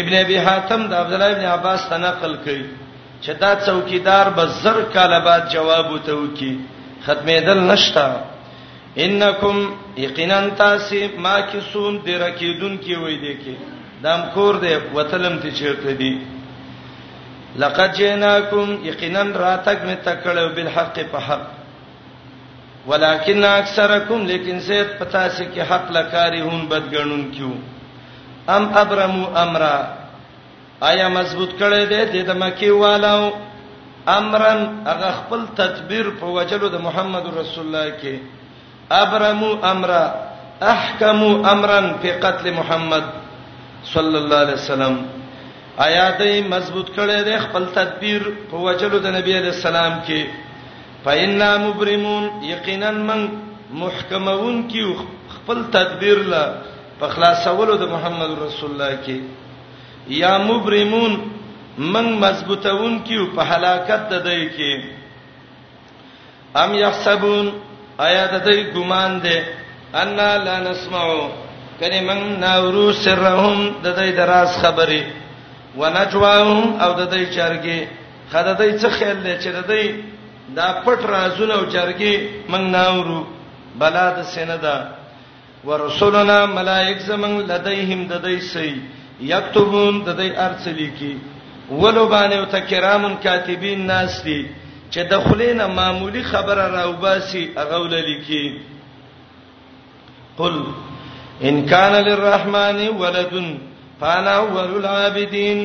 ابن 0.02 0.14
ابي 0.24 0.38
حاتم 0.46 0.82
د 0.92 0.94
عبد 1.02 1.14
الله 1.18 1.32
ابن 1.34 1.46
عباس 1.56 1.82
نقل 2.06 2.34
کړي 2.46 2.66
چې 3.24 3.32
دا 3.42 3.52
څوکیدار 3.66 4.30
به 4.30 4.46
زر 4.64 4.78
کاله 4.96 5.20
بعد 5.28 5.44
جواب 5.56 5.86
وته 5.92 6.14
وکي 6.22 6.54
ختمه 7.06 7.38
دل 7.48 7.60
نشتا 7.72 8.08
انکم 9.06 9.58
یقینا 10.04 10.38
تاسو 10.62 11.02
ما 11.26 11.36
کیسون 11.52 11.98
درکیدون 12.06 12.78
کی 12.84 12.96
وې 12.96 13.22
دي 13.24 13.34
کې 13.44 13.56
دام 14.04 14.20
کور 14.34 14.54
دی 14.64 14.74
وتلم 14.96 15.38
ته 15.44 15.50
چیرته 15.60 15.92
دی 16.00 16.12
لقد 17.56 17.92
جئناكم 17.94 18.68
یقینا 18.84 19.24
راتک 19.24 19.80
می 19.88 19.96
تکړو 20.04 20.48
بالحق 20.56 21.00
په 21.12 21.20
حق 21.28 21.46
ولکن 22.88 23.44
اکثرکم 23.46 24.26
لیکن 24.28 24.60
زید 24.60 24.88
پتا 25.00 25.28
سي 25.30 25.46
کې 25.46 25.60
حق 25.70 25.92
لکارهون 25.92 26.66
بدګنون 26.70 27.30
کیو 27.32 27.52
ام 28.56 28.68
ابرمو 28.80 29.26
امرا 29.38 29.76
آیا 30.92 31.08
مضبوط 31.08 31.52
کړی 31.60 31.86
دی 31.90 32.22
د 32.24 32.32
مکی 32.44 32.70
والو 32.70 33.32
امرن 34.08 34.66
هغه 34.88 35.12
خپل 35.20 35.46
تدبیر 35.56 36.10
په 36.20 36.26
وجلو 36.36 36.68
د 36.70 36.82
محمد 36.82 37.24
رسول 37.38 37.66
الله 37.66 37.94
کې 38.02 38.14
ابرمو 38.92 39.52
امرا 39.72 40.04
احکمو 40.74 41.30
امرن 41.52 41.94
په 42.02 42.20
قتل 42.22 42.54
محمد 42.60 43.04
صلی 43.94 44.18
الله 44.18 44.38
علیه 44.44 44.54
وسلم 44.62 44.96
آیاتې 45.86 46.30
مضبوط 46.54 46.88
کړي 46.96 47.20
د 47.26 47.30
خپل 47.46 47.64
تدبیر 47.78 48.22
په 48.52 48.56
وجلو 48.68 48.98
د 49.02 49.08
نبی 49.18 49.34
عليه 49.40 49.54
السلام 49.58 49.94
کې 50.08 50.22
فإنا 51.04 51.52
مبرمون 51.64 52.24
یقینا 52.54 52.90
من 53.10 53.20
محکمون 53.82 54.56
کې 54.72 54.84
خپل 55.36 55.58
تدبیر 55.76 56.18
لا 56.32 56.46
په 57.00 57.06
خلاصولو 57.10 57.74
د 57.82 57.84
محمد 57.94 58.32
رسول 58.46 58.70
الله 58.72 58.94
کې 59.06 59.18
یا 60.22 60.34
مبرمون 60.48 61.12
من 61.78 62.06
مضبوطون 62.26 62.94
کې 63.06 63.36
په 63.36 63.42
هلاکت 63.52 64.02
د 64.16 64.18
دې 64.30 64.42
کې 64.58 64.74
ام 66.64 66.72
یحسبون 66.80 67.46
آیا 68.08 68.24
د 68.34 68.36
دې 68.50 68.58
ګمان 68.74 69.12
ده 69.30 69.38
ان 70.02 70.08
لا 70.50 70.58
نسمعو 70.66 71.24
کله 71.80 72.00
من 72.12 72.20
ناورو 72.48 72.88
سرهم 73.04 73.60
د 73.84 73.88
دې 73.98 74.10
دراز 74.24 74.52
خبره 74.66 75.02
ونجواهم 75.80 76.60
او 76.84 76.92
د 77.00 77.02
دې 77.14 77.24
چرګي 77.36 77.80
خدای 78.32 78.70
څه 78.82 78.88
خیال 78.98 79.18
لري 79.24 79.38
چې 79.44 79.50
د 79.58 79.60
دې 79.72 79.84
دا 80.58 80.68
پټ 80.86 81.00
رازونه 81.14 81.54
او 81.60 81.64
چرګي 81.74 82.14
موږ 82.52 82.64
ناورو 82.76 83.20
بلاد 83.82 84.16
سیندا 84.34 84.78
ورسولنا 85.68 86.38
ملائک 86.60 86.98
زمن 87.10 87.32
لدیهم 87.52 88.00
د 88.12 88.16
دې 88.26 88.38
سي 88.54 88.70
یكتبون 89.34 89.94
د 90.08 90.10
دې 90.20 90.30
ارسلی 90.48 90.90
کی 91.00 91.14
ولو 91.82 92.04
باندې 92.14 92.46
ته 92.52 92.60
کرامن 92.70 93.14
کاتبین 93.24 93.80
ناس 93.94 94.24
دي 94.26 94.42
چې 94.92 95.02
د 95.12 95.24
خلینو 95.28 95.68
معمولی 95.80 96.24
خبره 96.34 96.66
راوباسي 96.76 97.44
هغه 97.62 97.78
ولل 97.86 98.12
کی 98.28 98.44
قل 100.38 100.60
ان 101.50 101.56
کان 101.72 101.94
للرحمن 102.06 102.80
ولدن 103.02 103.50
فانا 104.02 104.32
اول 104.44 104.76
العابدین 104.78 105.60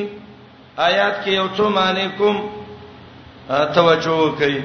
آیات 0.87 1.23
کې 1.25 1.31
یو 1.31 1.47
څه 1.57 1.61
معنی 1.77 2.05
کوم 2.17 2.37
توجه 3.47 4.11
وکړئ 4.11 4.61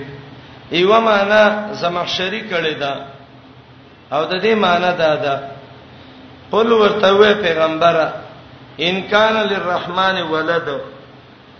ایو 0.78 1.00
معنی 1.08 1.74
زمخشری 1.80 2.40
کړی 2.50 2.72
دا 2.82 2.94
او 4.12 4.22
د 4.30 4.42
دې 4.42 4.54
معنی 4.64 4.92
دا 4.98 5.14
ده 5.24 5.34
قل 6.52 6.72
ورته 6.72 7.10
وې 7.18 7.42
پیغمبره 7.46 8.06
ان 8.86 9.00
کان 9.10 9.36
للرحمن 9.36 10.20
ولد 10.30 10.68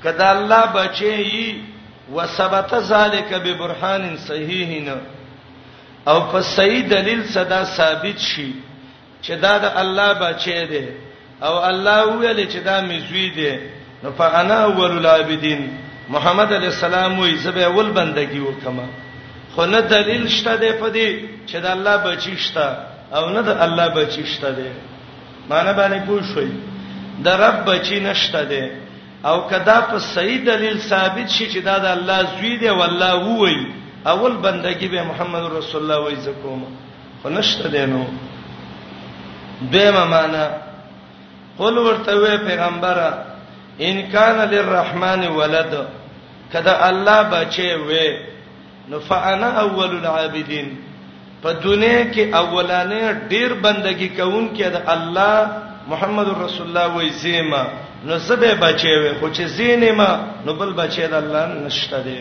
کدا 0.05 0.31
الله 0.37 0.63
بچي 0.77 1.11
یي 1.23 1.65
وثبت 2.15 2.75
ذلک 2.93 3.35
ببرهان 3.45 4.17
صحیحین 4.27 4.89
او 6.07 6.17
په 6.31 6.41
صحیح 6.53 6.89
دلیل 6.91 7.27
صدا 7.37 7.61
ثابت 7.75 8.19
شي 8.29 8.49
چې 9.23 9.31
دا 9.45 9.53
د 9.59 9.79
الله 9.83 10.09
بچي 10.25 10.65
دی 10.73 10.83
او 11.47 11.55
الله 11.71 11.99
ویل 12.05 12.47
چې 12.53 12.57
دا 12.65 12.83
مې 12.89 12.99
زوی 13.09 13.29
دی 13.39 13.53
نو 14.03 14.11
فانا 14.17 14.59
اول 14.69 14.93
العابدین 14.99 15.61
محمد 16.15 16.53
علی 16.53 16.67
السلام 16.67 17.19
وی 17.19 17.37
زبې 17.39 17.59
اول 17.65 17.91
بندگی 18.01 18.39
وکما 18.39 18.85
خو 19.55 19.65
نه 19.73 19.81
دلیل 19.81 20.29
شته 20.29 20.57
دی 20.57 20.73
په 20.83 20.91
دې 20.97 21.31
چې 21.53 21.57
د 21.65 21.67
الله 21.77 21.97
بچی 22.07 22.37
شته 22.47 22.67
او 23.15 23.29
نه 23.31 23.43
د 23.43 23.49
الله 23.67 23.89
بچی 23.95 24.25
شته 24.35 24.51
دی 24.59 24.65
معنی 25.51 25.73
باندې 25.79 26.07
پوه 26.07 26.23
شئ 26.35 26.47
د 27.25 27.29
رب 27.45 27.65
بچی 27.71 28.01
نشته 28.01 28.45
دی 28.51 28.67
او 29.29 29.39
کدا 29.49 29.81
په 29.81 29.99
صحیح 30.13 30.39
دلیل 30.51 30.79
ثابت 30.91 31.29
شي 31.31 31.51
چې 31.51 31.65
دا 31.65 31.79
د 31.79 31.87
الله 31.87 32.27
زوی 32.39 32.57
دی 32.59 32.71
والله 32.71 33.25
وای 33.25 33.67
اول 34.07 34.33
بندگی 34.47 34.89
به 34.89 35.03
محمد 35.05 35.53
رسول 35.59 35.83
الله 35.91 35.99
وای 36.05 36.15
زکوم 36.29 36.63
خو 37.23 37.29
نشته 37.29 37.69
دی 37.69 37.87
نو 37.87 38.05
به 39.73 39.91
معنا 39.91 40.68
قل 41.59 41.79
ورته 41.79 42.37
پیغمبره 42.37 43.25
ان 43.81 44.01
کان 44.13 44.39
للرحمن 44.51 45.27
ولد 45.39 45.73
کدا 46.53 46.75
الله 46.89 47.23
بچي 47.33 47.71
وې 47.89 48.11
نو 48.93 49.01
فانا 49.09 49.49
اول 49.63 49.97
العابدين 49.99 50.69
په 51.43 51.53
دنیا 51.65 52.03
کې 52.13 52.31
اولانې 52.31 53.29
ډیر 53.35 53.55
بندگی 53.67 54.09
کوونکې 54.17 54.67
د 54.77 54.83
الله 54.87 55.47
محمد 55.95 56.29
رسول 56.45 56.67
الله 56.67 56.89
وې 56.97 57.13
زیما 57.25 57.63
نو 58.11 58.19
زبه 58.29 58.55
بچي 58.63 58.89
وې 58.89 59.21
خو 59.21 59.33
چې 59.35 59.43
زینما 59.59 60.09
نو 60.47 60.55
بل 60.63 60.73
بچي 60.83 61.07
د 61.15 61.19
الله 61.23 61.59
نشته 61.67 62.03
دی 62.07 62.21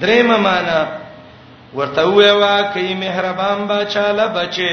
درېم 0.00 0.40
معنا 0.46 0.78
ورته 1.74 2.02
وې 2.02 2.30
وا 2.30 2.72
کې 2.74 2.96
مهربان 3.04 3.66
بچاله 3.72 4.26
بچي 4.38 4.72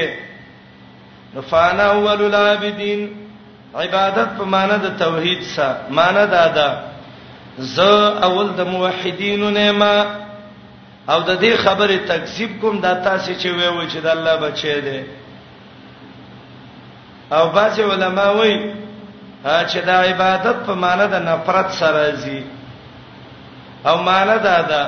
فانا 1.40 1.84
اول 1.92 2.22
العابدین 2.24 3.00
عبادت 3.74 4.28
په 4.38 4.44
معنی 4.54 4.76
د 4.86 4.98
توحید 5.00 5.40
سره 5.54 5.76
معنی 5.98 6.26
دا 6.34 6.46
ده 6.56 6.68
ز 7.76 7.80
اول 8.26 8.48
د 8.58 8.66
موحدینو 8.72 9.50
نه 9.50 9.72
ما 9.72 9.96
او 11.08 11.20
د 11.20 11.40
دې 11.40 11.54
خبرې 11.64 11.98
تکذیب 12.08 12.56
کوم 12.60 12.80
دا 12.80 12.94
تاسو 13.08 13.32
چې 13.40 13.46
ویو 13.46 13.88
چې 13.90 13.96
د 13.96 14.06
الله 14.06 14.36
بچی 14.36 14.80
دی 14.80 15.02
او 17.36 17.48
بعض 17.58 17.80
علما 17.80 18.26
وایي 18.30 18.58
چې 19.44 19.78
دا 19.86 19.96
عبادت 20.04 20.56
په 20.66 20.74
معنی 20.74 21.06
د 21.12 21.24
نفرت 21.30 21.70
سره 21.80 22.10
زی 22.24 22.42
او 23.86 23.96
معنی 24.02 24.38
دا 24.50 24.62
ده 24.62 24.82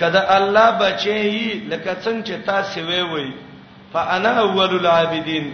کله 0.00 0.24
الله 0.36 0.68
بچی 0.82 1.14
لکه 1.70 1.96
څنګه 2.04 2.26
چې 2.26 2.44
تاسو 2.46 2.80
ویوي 2.80 3.14
وی 3.14 3.32
فانا 3.92 4.30
اول 4.40 4.74
العابدین 4.80 5.44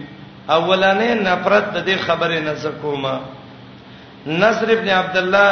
اولانه 0.57 1.13
نفرت 1.13 1.67
د 1.75 1.79
دې 1.87 1.97
خبره 2.07 2.39
نه 2.47 2.53
زکوما 2.63 3.15
نصر 4.27 4.67
ابن 4.77 4.87
عبد 4.97 5.17
الله 5.17 5.47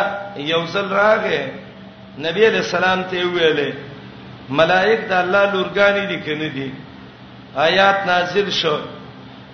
یوزل 0.52 0.88
راغه 1.00 1.42
نبی 2.26 2.46
علیہ 2.48 2.64
السلام 2.70 3.04
ته 3.14 3.18
ویلې 3.32 4.54
ملائک 4.60 5.08
د 5.10 5.14
الله 5.14 5.52
لورګانی 5.54 6.06
دي 6.12 6.20
کنه 6.26 6.48
دي 6.56 6.72
آیات 7.68 8.06
نازل 8.08 8.50
شو 8.62 8.78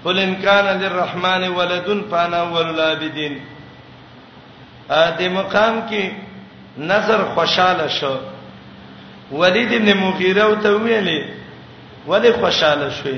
قل 0.04 0.20
ان 0.20 0.34
کان 0.44 0.66
للرحمن 0.80 1.44
ولدن 1.58 2.02
فانا 2.12 2.40
اول 2.46 2.70
العابدین 2.70 3.38
ا 4.90 5.18
دې 5.18 5.28
مقام 5.38 5.82
کې 5.90 6.12
نظر 6.92 7.24
خوشاله 7.36 7.88
شو 8.00 8.16
ولید 9.32 9.72
ابن 9.74 9.98
مغیره 10.00 10.46
ته 10.64 10.70
ویلې 10.70 11.43
ولی 12.08 12.32
خوشاله 12.40 12.90
شوې 13.00 13.18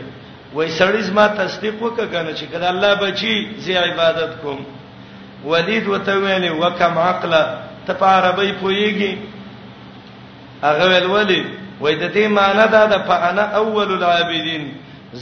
وای 0.53 0.67
سړی 0.77 1.01
زما 1.09 1.25
تصدیق 1.41 1.75
وکړنه 1.81 2.31
چې 2.33 2.45
کله 2.51 2.67
الله 2.69 2.91
بچي 3.01 3.35
زی 3.65 3.73
عبادت 3.77 4.31
کوم 4.41 4.59
ولید 5.45 5.85
وته 5.87 6.13
ویلې 6.15 6.49
وکم 6.61 6.93
عقل 7.07 7.33
ته 7.87 7.91
په 7.93 8.05
عربی 8.17 8.51
پوېږي 8.61 9.13
هغه 10.63 10.83
ویل 10.89 11.07
ولی 11.15 11.41
وای 11.81 11.95
د 11.95 12.03
دې 12.15 12.25
معنی 12.37 12.65
دا 12.71 12.85
ده 12.91 12.97
په 13.09 13.15
انا 13.29 13.43
اول 13.61 13.89
العابدین 13.93 14.63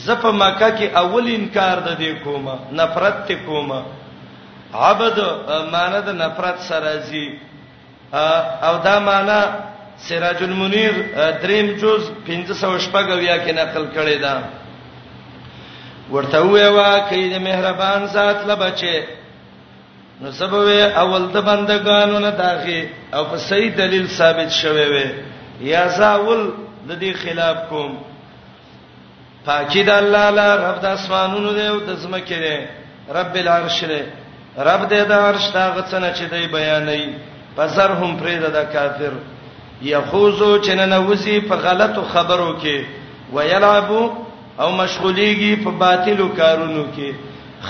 زپ 0.05 0.23
مکه 0.25 0.69
کې 0.77 0.85
اول 0.97 1.25
انکار 1.35 1.77
د 1.87 1.89
دې 1.99 2.11
کومه 2.23 2.53
نفرت 2.81 3.17
ته 3.27 3.35
کومه 3.45 3.79
عبد 4.73 5.17
معنی 5.75 5.99
د 6.05 6.07
نفرت 6.23 6.57
سره 6.67 6.95
زی 7.09 7.27
او 8.67 8.73
دا 8.83 8.95
معنی 9.07 9.39
سراج 10.07 10.37
المنیر 10.43 10.93
دریم 11.41 11.67
جز 11.81 12.03
1540 12.29 12.89
کې 12.93 13.51
نقل 13.57 13.83
کړی 13.95 14.15
دا 14.21 14.35
ورته 16.13 16.41
ویوا 16.45 16.97
کید 17.09 17.33
مهربان 17.41 18.07
ذات 18.15 18.43
لبچه 18.47 19.03
نو 20.23 20.31
سبب 20.39 20.67
اول 21.03 21.27
د 21.35 21.45
بندگانو 21.49 22.19
نه 22.25 22.29
داخه 22.39 22.79
او 23.19 23.23
په 23.29 23.37
صحیح 23.45 23.69
دلیل 23.77 24.07
ثابت 24.15 24.49
شوه 24.55 24.83
وي 24.93 25.05
یا 25.67 25.83
زاول 25.97 26.41
د 26.87 26.99
دې 26.99 27.17
خلاف 27.23 27.57
کوم 27.69 27.93
پاکی 29.45 29.83
د 29.91 30.01
الله 30.01 30.29
لا 30.39 30.49
رب 30.63 30.79
د 30.87 30.97
اسمانونو 30.97 31.53
دی 31.59 31.67
او 31.67 31.77
د 31.91 31.95
زمکه 32.03 32.39
دی 32.47 32.57
رب 33.19 33.35
العرش 33.43 33.83
دی 33.93 34.01
رب 34.69 34.81
دې 34.89 35.03
د 35.13 35.29
عرش 35.29 35.47
دا 35.53 35.73
غڅنه 35.75 36.13
چې 36.15 36.23
دی 36.33 36.47
بیانې 36.47 37.09
پسر 37.55 37.89
هم 38.01 38.17
پرې 38.19 38.49
د 38.57 38.71
کافر 38.75 39.13
یخوزو 39.83 40.57
چننوسی 40.63 41.39
په 41.39 41.55
غلطو 41.65 42.01
خبرو 42.13 42.49
کې 42.61 42.83
ویلعبو 43.33 44.03
او 44.59 44.71
مشغولیږي 44.77 45.63
په 45.63 45.69
باطلو 45.83 46.27
کارونو 46.37 46.83
کې 46.97 47.13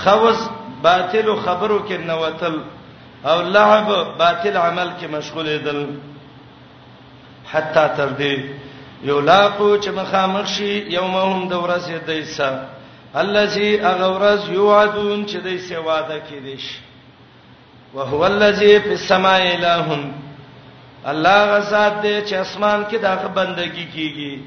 خوس 0.02 0.48
باطلو 0.82 1.36
خبرو 1.44 1.78
کې 1.88 1.92
نوتل 2.08 2.58
او 3.30 3.42
لعب 3.54 3.88
باطل 4.18 4.56
عمل 4.56 4.88
کې 5.00 5.04
مشغول 5.10 5.46
دي 5.58 5.86
حتا 7.52 7.86
تر 7.88 8.08
دې 8.18 8.40
یو 9.08 9.20
لاقو 9.20 9.76
چې 9.78 9.88
مخامخ 10.00 10.46
شي 10.48 10.74
یومهم 10.78 11.48
د 11.48 11.52
ورځې 11.52 12.06
دیسا 12.06 12.60
الذي 13.14 13.80
اغورز 13.80 14.48
یوعدون 14.50 15.26
چې 15.26 15.36
دیسه 15.48 15.78
وعده 15.80 16.20
کې 16.28 16.42
دیش 16.42 16.78
وهو 17.94 18.24
الذي 18.26 18.80
في 18.80 18.92
السماء 18.92 19.40
الهون 19.54 20.12
الله 21.12 21.38
غزاد 21.52 21.96
دې 22.02 22.24
چې 22.28 22.34
اسمان 22.44 22.84
کې 22.90 22.96
دغه 23.06 23.28
بندگی 23.38 23.86
کیږي 23.86 24.38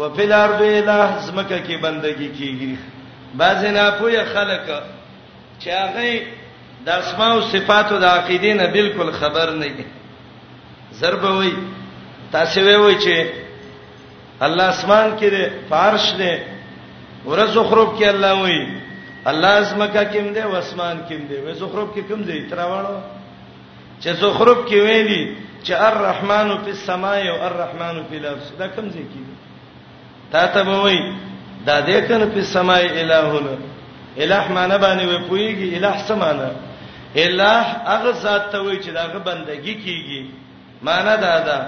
و 0.00 0.08
فل 0.16 0.32
ارض 0.32 0.60
الہ 0.62 1.06
زمکه 1.26 1.58
کې 1.68 1.82
بندگی 1.86 2.28
کیږي 2.38 2.76
بعض 3.40 3.64
نه 3.64 3.86
پوهه 3.90 4.24
خلک 4.24 4.82
چې 5.58 5.68
هغه 5.68 6.20
د 6.88 7.04
اسماء 7.04 7.30
او 7.36 7.40
صفاتو 7.54 7.98
د 8.04 8.12
عقیدې 8.18 8.52
نه 8.60 8.66
بالکل 8.76 9.10
خبر 9.20 9.50
نه 9.50 9.68
دي 9.78 9.84
ضربوي 11.00 11.52
تاسو 12.34 12.60
وی 12.66 12.96
چې 12.98 13.26
الله 14.40 14.64
اسمان 14.74 15.16
کې 15.18 15.24
ده 15.24 15.50
فرش 15.70 16.06
ده 16.18 16.44
ورزخرب 17.26 17.88
کې 17.98 18.06
الله 18.06 18.42
وی 18.44 18.60
الله 19.30 19.60
زمکه 19.70 20.04
کې 20.12 20.34
ده 20.38 20.42
او 20.42 20.54
اسمان 20.62 20.96
کې 21.08 21.18
ده 21.30 21.36
وې 21.46 21.54
زخرب 21.64 21.88
کې 21.94 22.00
کوم 22.08 22.22
دی 22.30 22.38
تراوړو 22.50 22.96
چې 24.00 24.08
زخرب 24.22 24.58
کې 24.68 24.74
ویلي 24.86 25.22
چې 25.64 25.72
الرحمن 25.72 26.48
فی 26.64 26.70
السماء 26.70 27.22
او 27.28 27.40
الرحمن 27.46 28.02
فی 28.10 28.16
الارض 28.16 28.46
دا 28.58 28.66
کوم 28.74 28.86
ځای 28.94 29.04
کې 29.12 29.22
تا 30.32 30.46
ته 30.46 30.62
وای 30.62 30.98
دا 31.66 31.80
دې 31.86 32.00
کنه 32.08 32.26
په 32.34 32.42
سماء 32.42 32.80
الہونه 33.00 33.56
الہ 34.18 34.42
معنا 34.52 34.76
باندې 34.78 35.06
وې 35.10 35.20
پويږي 35.28 35.68
الہ 35.76 35.94
سمانا 36.08 36.50
الہ 37.24 37.56
هغه 37.92 38.12
ذات 38.22 38.44
ته 38.52 38.58
وای 38.62 38.76
چې 38.80 38.90
داغه 38.90 39.18
بندگی 39.18 39.74
کیږي 39.84 40.30
معنا 40.82 41.16
دا 41.16 41.34
ده 41.46 41.58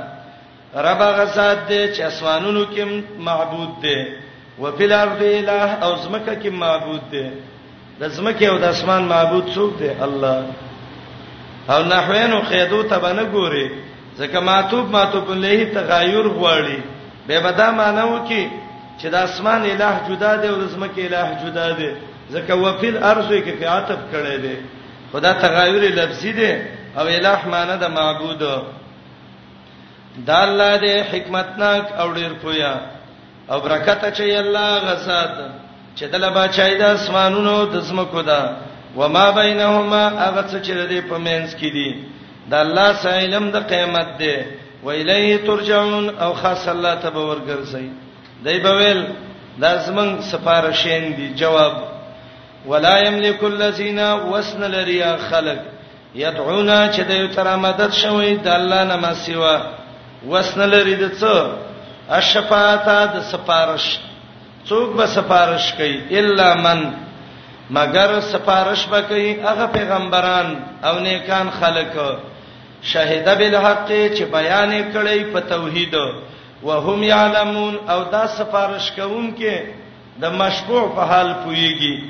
رب 0.82 1.01
هغه 1.03 1.24
ذات 1.24 1.68
دی 1.68 1.93
چې 1.95 2.01
اسمانونو 2.01 2.64
کې 2.76 2.82
معبود 3.18 3.80
دی 3.82 4.01
او 4.59 4.70
په 4.72 4.84
الارض 4.84 5.22
الہ 5.22 5.78
او 5.82 5.97
زمکه 5.97 6.34
کې 6.43 6.49
معبود 6.51 7.11
دی 7.11 7.26
د 8.01 8.09
زمکه 8.09 8.47
او 8.49 8.59
د 8.59 8.64
اسمان 8.64 9.03
معبود 9.03 9.45
څوک 9.55 9.78
دی 9.78 9.91
الله 10.07 10.47
او 11.68 11.82
نحوینو 11.84 12.38
قیدو 12.50 12.82
ته 12.82 12.98
باندې 13.04 13.24
ګوري 13.32 13.66
ځکه 14.18 14.38
ماتوب 14.48 14.86
ماتوب 14.90 15.26
له 15.30 15.64
تغایر 15.74 16.26
غواړي 16.36 16.78
به 17.26 17.38
بدا 17.46 17.68
مانو 17.80 18.16
کې 18.28 18.42
چې 19.00 19.06
د 19.14 19.16
اسمان 19.28 19.62
الہ 19.70 19.90
جدا 20.08 20.32
دی 20.42 20.48
او 20.48 20.56
د 20.60 20.68
زمکه 20.74 21.00
الہ 21.06 21.24
جدا 21.42 21.68
دی 21.78 21.90
ځکه 22.34 22.52
وفیل 22.62 22.96
ارزو 23.10 23.38
کې 23.44 23.54
فعاتب 23.60 23.98
کړي 24.12 24.36
دی 24.44 24.56
خدا 25.12 25.32
تغایر 25.44 25.82
لفظي 25.98 26.32
دی 26.40 26.50
او 26.98 27.06
الہ 27.16 27.38
معنی 27.54 27.76
د 27.80 27.84
معبود 27.98 28.42
د 30.26 30.30
الله 30.30 30.78
دې 30.78 31.12
حکمتناک 31.12 31.84
او 32.00 32.06
ډیر 32.14 32.32
پویا 32.42 32.74
او 33.50 33.60
برکت 33.66 34.04
اچي 34.10 34.32
الله 34.38 34.68
غزاد 34.88 35.36
چې 35.96 36.04
دلبا 36.12 36.46
چای 36.56 36.78
د 36.78 36.82
اسمانونو 37.00 37.56
د 37.72 37.76
زمکو 37.88 38.20
ده 38.30 38.40
و 38.99 39.09
ما 39.09 39.30
بینهما 39.40 40.03
هغه 40.24 40.42
څه 40.51 40.59
چې 40.64 40.72
د 40.78 40.82
دې 40.92 41.01
په 41.11 41.16
مینس 41.26 41.51
کې 41.61 41.68
دي 41.76 41.88
د 42.51 42.55
الله 42.64 42.88
سایلم 43.05 43.44
د 43.51 43.57
قیامت 43.72 44.09
دی 44.20 44.36
و 44.84 44.88
الیه 45.01 45.38
ترجعون 45.46 46.07
او 46.24 46.30
خاص 46.40 46.64
الله 46.74 46.94
ته 47.03 47.09
به 47.14 47.22
ورګرځي 47.30 47.86
دی 48.44 48.59
به 48.64 48.72
ویل 48.78 49.01
دا 49.62 49.72
زمنګ 49.86 50.12
سفارشین 50.32 51.05
دي 51.16 51.26
جواب 51.40 51.74
ولا 52.66 52.94
یملک 53.09 53.44
الذین 53.44 53.99
وسن 54.32 54.62
لریا 54.74 55.16
خلق 55.30 55.59
یدعونا 56.14 56.92
چې 56.92 57.01
د 57.09 57.11
یو 57.20 57.28
تر 57.36 57.57
مدد 57.57 57.92
شوی 57.92 58.36
د 58.36 58.49
الله 58.59 58.84
نه 58.84 58.96
ما 58.96 59.14
سیوا 59.14 59.57
وسن 60.28 60.61
لري 60.61 60.94
د 60.94 61.11
څه 61.20 61.34
الشفاعه 62.18 63.05
د 63.14 63.16
سفارش 63.32 63.86
څوک 64.68 64.88
به 64.96 65.07
سفارش 65.16 65.72
کوي 65.72 65.99
الا 66.18 66.55
من 66.55 66.80
مگر 67.70 68.20
سفارش 68.20 68.86
وکي 68.90 69.30
هغه 69.32 69.66
پیغمبران 69.66 70.56
او 70.84 70.98
نیکان 71.00 71.50
خلک 71.60 71.92
شاهد 72.82 73.38
بالحق 73.38 73.88
چې 74.14 74.22
بیان 74.32 74.72
کړي 74.92 75.32
په 75.32 75.40
توحید 75.40 75.94
وهم 76.62 77.02
یعلمون 77.02 77.76
او 77.88 78.04
دا 78.12 78.26
سفارش 78.26 78.92
کوونکې 78.96 79.56
د 80.20 80.24
مشروع 80.40 80.88
په 80.96 81.00
حال 81.10 81.34
پويږي 81.44 82.02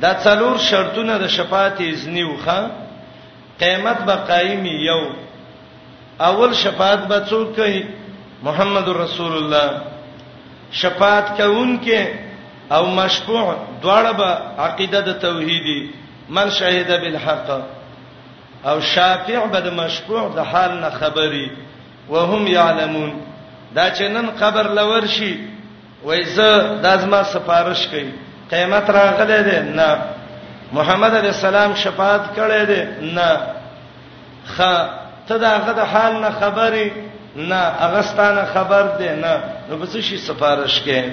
دا 0.00 0.14
څلور 0.24 0.58
شرطونه 0.58 1.18
د 1.18 1.26
شفاعت 1.28 1.80
اذنیو 1.80 2.36
ښا 2.44 2.60
قیامت 3.60 3.98
به 4.06 4.14
قائم 4.14 4.66
یو 4.66 5.02
اول 6.20 6.54
شفاعت 6.54 6.98
به 7.08 7.22
څوک 7.30 7.56
کوي 7.56 7.82
محمد 8.42 8.88
رسول 9.02 9.32
الله 9.32 9.80
شفاعت 10.82 11.36
کوونکې 11.40 12.30
او 12.70 12.86
مشفوع 12.86 13.54
دواړه 13.82 14.12
به 14.12 14.28
عقیده 14.62 15.00
د 15.00 15.18
توحیدی 15.18 15.90
من 16.28 16.50
شهید 16.50 16.86
بالحق 16.86 17.60
او 18.64 18.80
شافع 18.80 19.46
به 19.46 19.60
د 19.60 19.74
مشفوع 19.80 20.32
د 20.36 20.38
حال 20.38 20.72
نه 20.80 20.90
خبري 20.90 21.50
وهم 22.10 22.46
يعلمون 22.46 23.12
دا 23.74 23.90
چې 23.94 24.02
نن 24.02 24.26
قبر 24.40 24.72
لور 24.74 25.06
شي 25.06 25.36
وایزه 26.04 26.76
دازما 26.82 27.22
سفارش 27.22 27.86
کوي 27.88 28.08
قیامت 28.50 28.90
راغله 28.90 29.42
ده 29.42 29.60
نه 29.60 29.98
محمد 30.72 31.14
علی 31.16 31.26
السلام 31.28 31.74
شفاعت 31.74 32.24
کړي 32.36 32.62
ده 32.70 32.82
نه 33.00 33.30
خ 34.54 34.56
ته 35.28 35.38
دا 35.38 35.58
غد 35.66 35.78
حال 35.78 36.12
نه 36.20 36.30
خبري 36.40 36.92
نه 37.36 37.60
اغستانه 37.86 38.44
خبر 38.54 38.82
ده 38.82 39.14
نه 39.14 39.34
نو 39.70 39.76
بس 39.76 39.96
شي 39.96 40.16
سفارش 40.16 40.80
کوي 40.80 41.12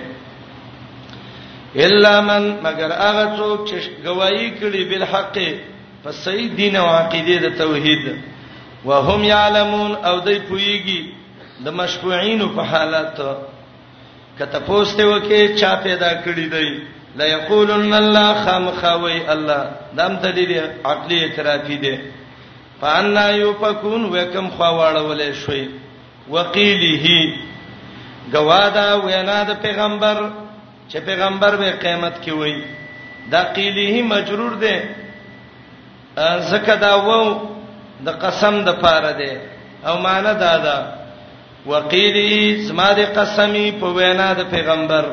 الا 1.76 2.20
من 2.22 2.50
مگر 2.62 2.92
هغه 2.92 3.26
څوک 3.38 3.68
چې 3.70 3.78
گواہی 4.06 4.50
کړي 4.62 4.84
بل 4.90 5.04
حق 5.12 5.38
په 6.04 6.12
صحیح 6.22 6.56
دین 6.58 6.76
او 6.76 6.88
عقیده 6.90 7.38
د 7.50 7.58
توحید 7.58 8.06
وهم 8.86 9.24
یعلمون 9.24 9.96
او 9.96 10.20
دوی 10.20 10.40
پویږي 10.40 11.06
د 11.66 11.70
مشفوعين 11.82 12.42
په 12.56 12.62
حالت 12.72 13.22
کته 14.40 14.60
پوسټ 14.68 15.02
وکي 15.12 15.56
چا 15.60 15.76
پیدا 15.84 16.12
کړی 16.24 16.52
دی 16.52 16.72
لا 17.20 17.26
یقولن 17.26 17.94
الله 17.94 18.42
خامخوي 18.46 19.22
الله 19.36 19.62
دم 20.00 20.14
دلیل 20.24 20.60
عقلی 20.92 21.20
اعترافي 21.24 21.76
دی 21.78 21.96
فان 22.82 23.18
یفکون 23.36 24.04
وکم 24.12 24.50
خواړولې 24.58 25.34
شوي 25.46 25.68
وقیله 26.30 27.34
گوادا 28.34 28.86
وینا 29.06 29.42
د 29.50 29.62
پیغمبر 29.62 30.24
چې 30.92 31.00
پیغمبر 31.06 31.54
به 31.62 31.70
قیامت 31.84 32.16
کې 32.24 32.32
وای 32.40 32.56
دا 33.32 33.42
قیله 33.58 34.02
مجرور 34.14 34.54
ده 34.66 34.76
زکه 36.52 36.76
دا 36.86 36.94
وو 37.08 37.24
د 38.06 38.10
قسم 38.24 38.56
د 38.68 38.80
پاره 38.84 39.12
ده 39.22 39.32
او 39.90 39.94
معنا 40.06 40.34
دا 40.46 40.54
ده 40.66 40.78
وقیلی 41.72 42.32
زما 42.68 42.90
د 43.00 43.14
قسمی 43.18 43.68
په 43.82 43.88
وینا 43.98 44.30
د 44.40 44.50
پیغمبر 44.54 45.06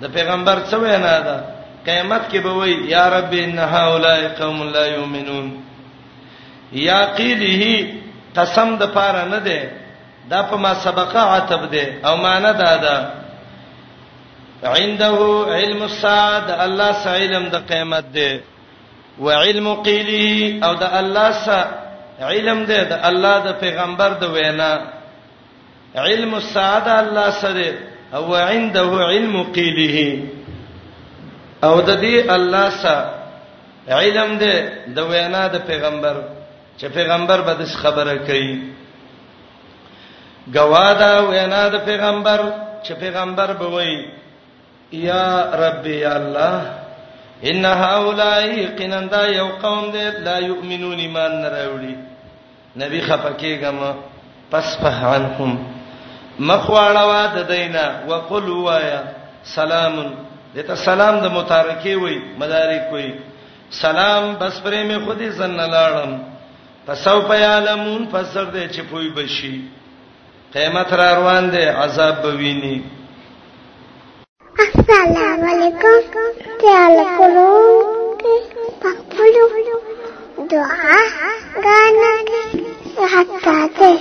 د 0.00 0.04
پیغمبر 0.16 0.56
څه 0.68 0.76
وینا 0.84 1.16
ده 1.26 1.36
قیامت 1.88 2.22
کې 2.30 2.38
به 2.44 2.52
وای 2.58 2.72
یا 2.94 3.04
رب 3.16 3.32
ان 3.44 3.58
هؤلاء 3.74 4.20
قوم 4.38 4.58
لا 4.76 4.84
یؤمنون 4.96 5.46
یا 6.88 7.00
قیله 7.18 7.64
قسم 8.38 8.68
د 8.82 8.84
پاره 8.96 9.24
نه 9.34 9.38
ده 9.46 9.58
دا 10.30 10.42
په 10.42 10.56
ما 10.62 10.72
سبقه 10.84 11.20
عتب 11.36 11.62
ده 11.72 11.84
او 12.08 12.14
معنا 12.16 12.52
دا 12.52 12.76
ده 12.84 12.96
عنده 14.64 15.18
علم 15.54 15.82
الساعه 15.90 16.38
د 16.48 16.50
الله 16.66 16.90
سره 17.02 17.14
علم 17.22 17.44
د 17.54 17.56
قیامت 17.70 18.04
دی 18.14 18.30
وعلم 19.26 19.68
قیله 19.86 20.22
او 20.66 20.74
د 20.74 20.82
الله 20.98 21.28
سره 21.46 21.70
علم 22.32 22.60
دی 22.70 22.80
د 22.92 22.98
الله 23.08 23.36
د 23.46 23.48
پیغمبر 23.62 24.10
د 24.22 24.24
وینا 24.36 24.72
علم 26.06 26.32
الساعه 26.42 26.78
د 26.84 26.88
الله 27.00 27.28
سره 27.42 27.68
او 28.18 28.34
عنده 28.52 28.82
علم 29.08 29.34
قیله 29.56 29.98
او 31.68 31.76
د 31.88 31.98
دې 32.04 32.16
الله 32.36 32.66
سره 32.82 33.06
علم 34.00 34.30
دی 34.42 34.54
د 34.96 34.98
وینا 35.12 35.44
د 35.54 35.56
پیغمبر 35.70 36.14
چې 36.78 36.86
پیغمبر 36.98 37.38
به 37.46 37.54
د 37.54 37.62
خبره 37.82 38.16
کوي 38.28 38.56
گوادا 40.56 41.12
وینا 41.30 41.64
د 41.68 41.76
پیغمبر 41.88 42.40
چې 42.84 42.92
پیغمبر 43.04 43.50
به 43.60 43.66
وایي 43.74 43.98
یا 44.92 45.50
رب 45.60 45.86
یا 45.86 46.12
الله 46.16 46.60
ان 47.50 47.64
هؤلاء 47.64 48.66
قنندا 48.78 49.26
یو 49.26 49.46
قوم 49.62 49.90
دې 49.92 50.18
لا 50.24 50.38
یؤمنون 50.38 50.98
ایمان 50.98 51.32
نه 51.42 51.48
راوړي 51.48 51.94
نبی 52.76 53.00
خفکه 53.00 53.56
غما 53.62 53.94
پس 54.50 54.76
فهانهم 54.82 55.58
مخواړه 56.38 57.02
وا 57.06 57.26
د 57.36 57.46
دینا 57.46 57.84
وقل 58.08 58.48
وایا 58.50 59.02
سلام 59.44 59.94
دته 60.54 60.74
سلام 60.74 61.20
د 61.20 61.26
متارکه 61.26 61.96
وای 61.96 62.18
مدارک 62.40 62.92
وای 62.92 63.12
سلام 63.70 64.34
بس 64.40 64.60
پرې 64.64 64.82
مې 64.90 65.04
خودي 65.06 65.30
زن 65.30 65.56
لاړم 65.56 66.16
پسو 66.86 67.20
پیالمون 67.20 68.06
فسر 68.12 68.44
دې 68.44 68.74
چې 68.74 68.80
پوي 68.90 69.10
بشي 69.10 69.60
قیامت 70.54 70.92
را 70.92 71.14
روان 71.14 71.50
دي 71.50 71.64
عذاب 71.64 72.22
بويني 72.22 72.76
السلام 74.62 75.42
علیکم 75.50 76.16
خیال 76.62 76.96
کوم 77.18 77.94
کې 78.22 78.34
پخپلو 78.82 79.46
دعا 80.50 80.98
غانا 81.64 82.14
کې 82.28 83.04
حتا 83.14 83.58
ته 83.78 83.92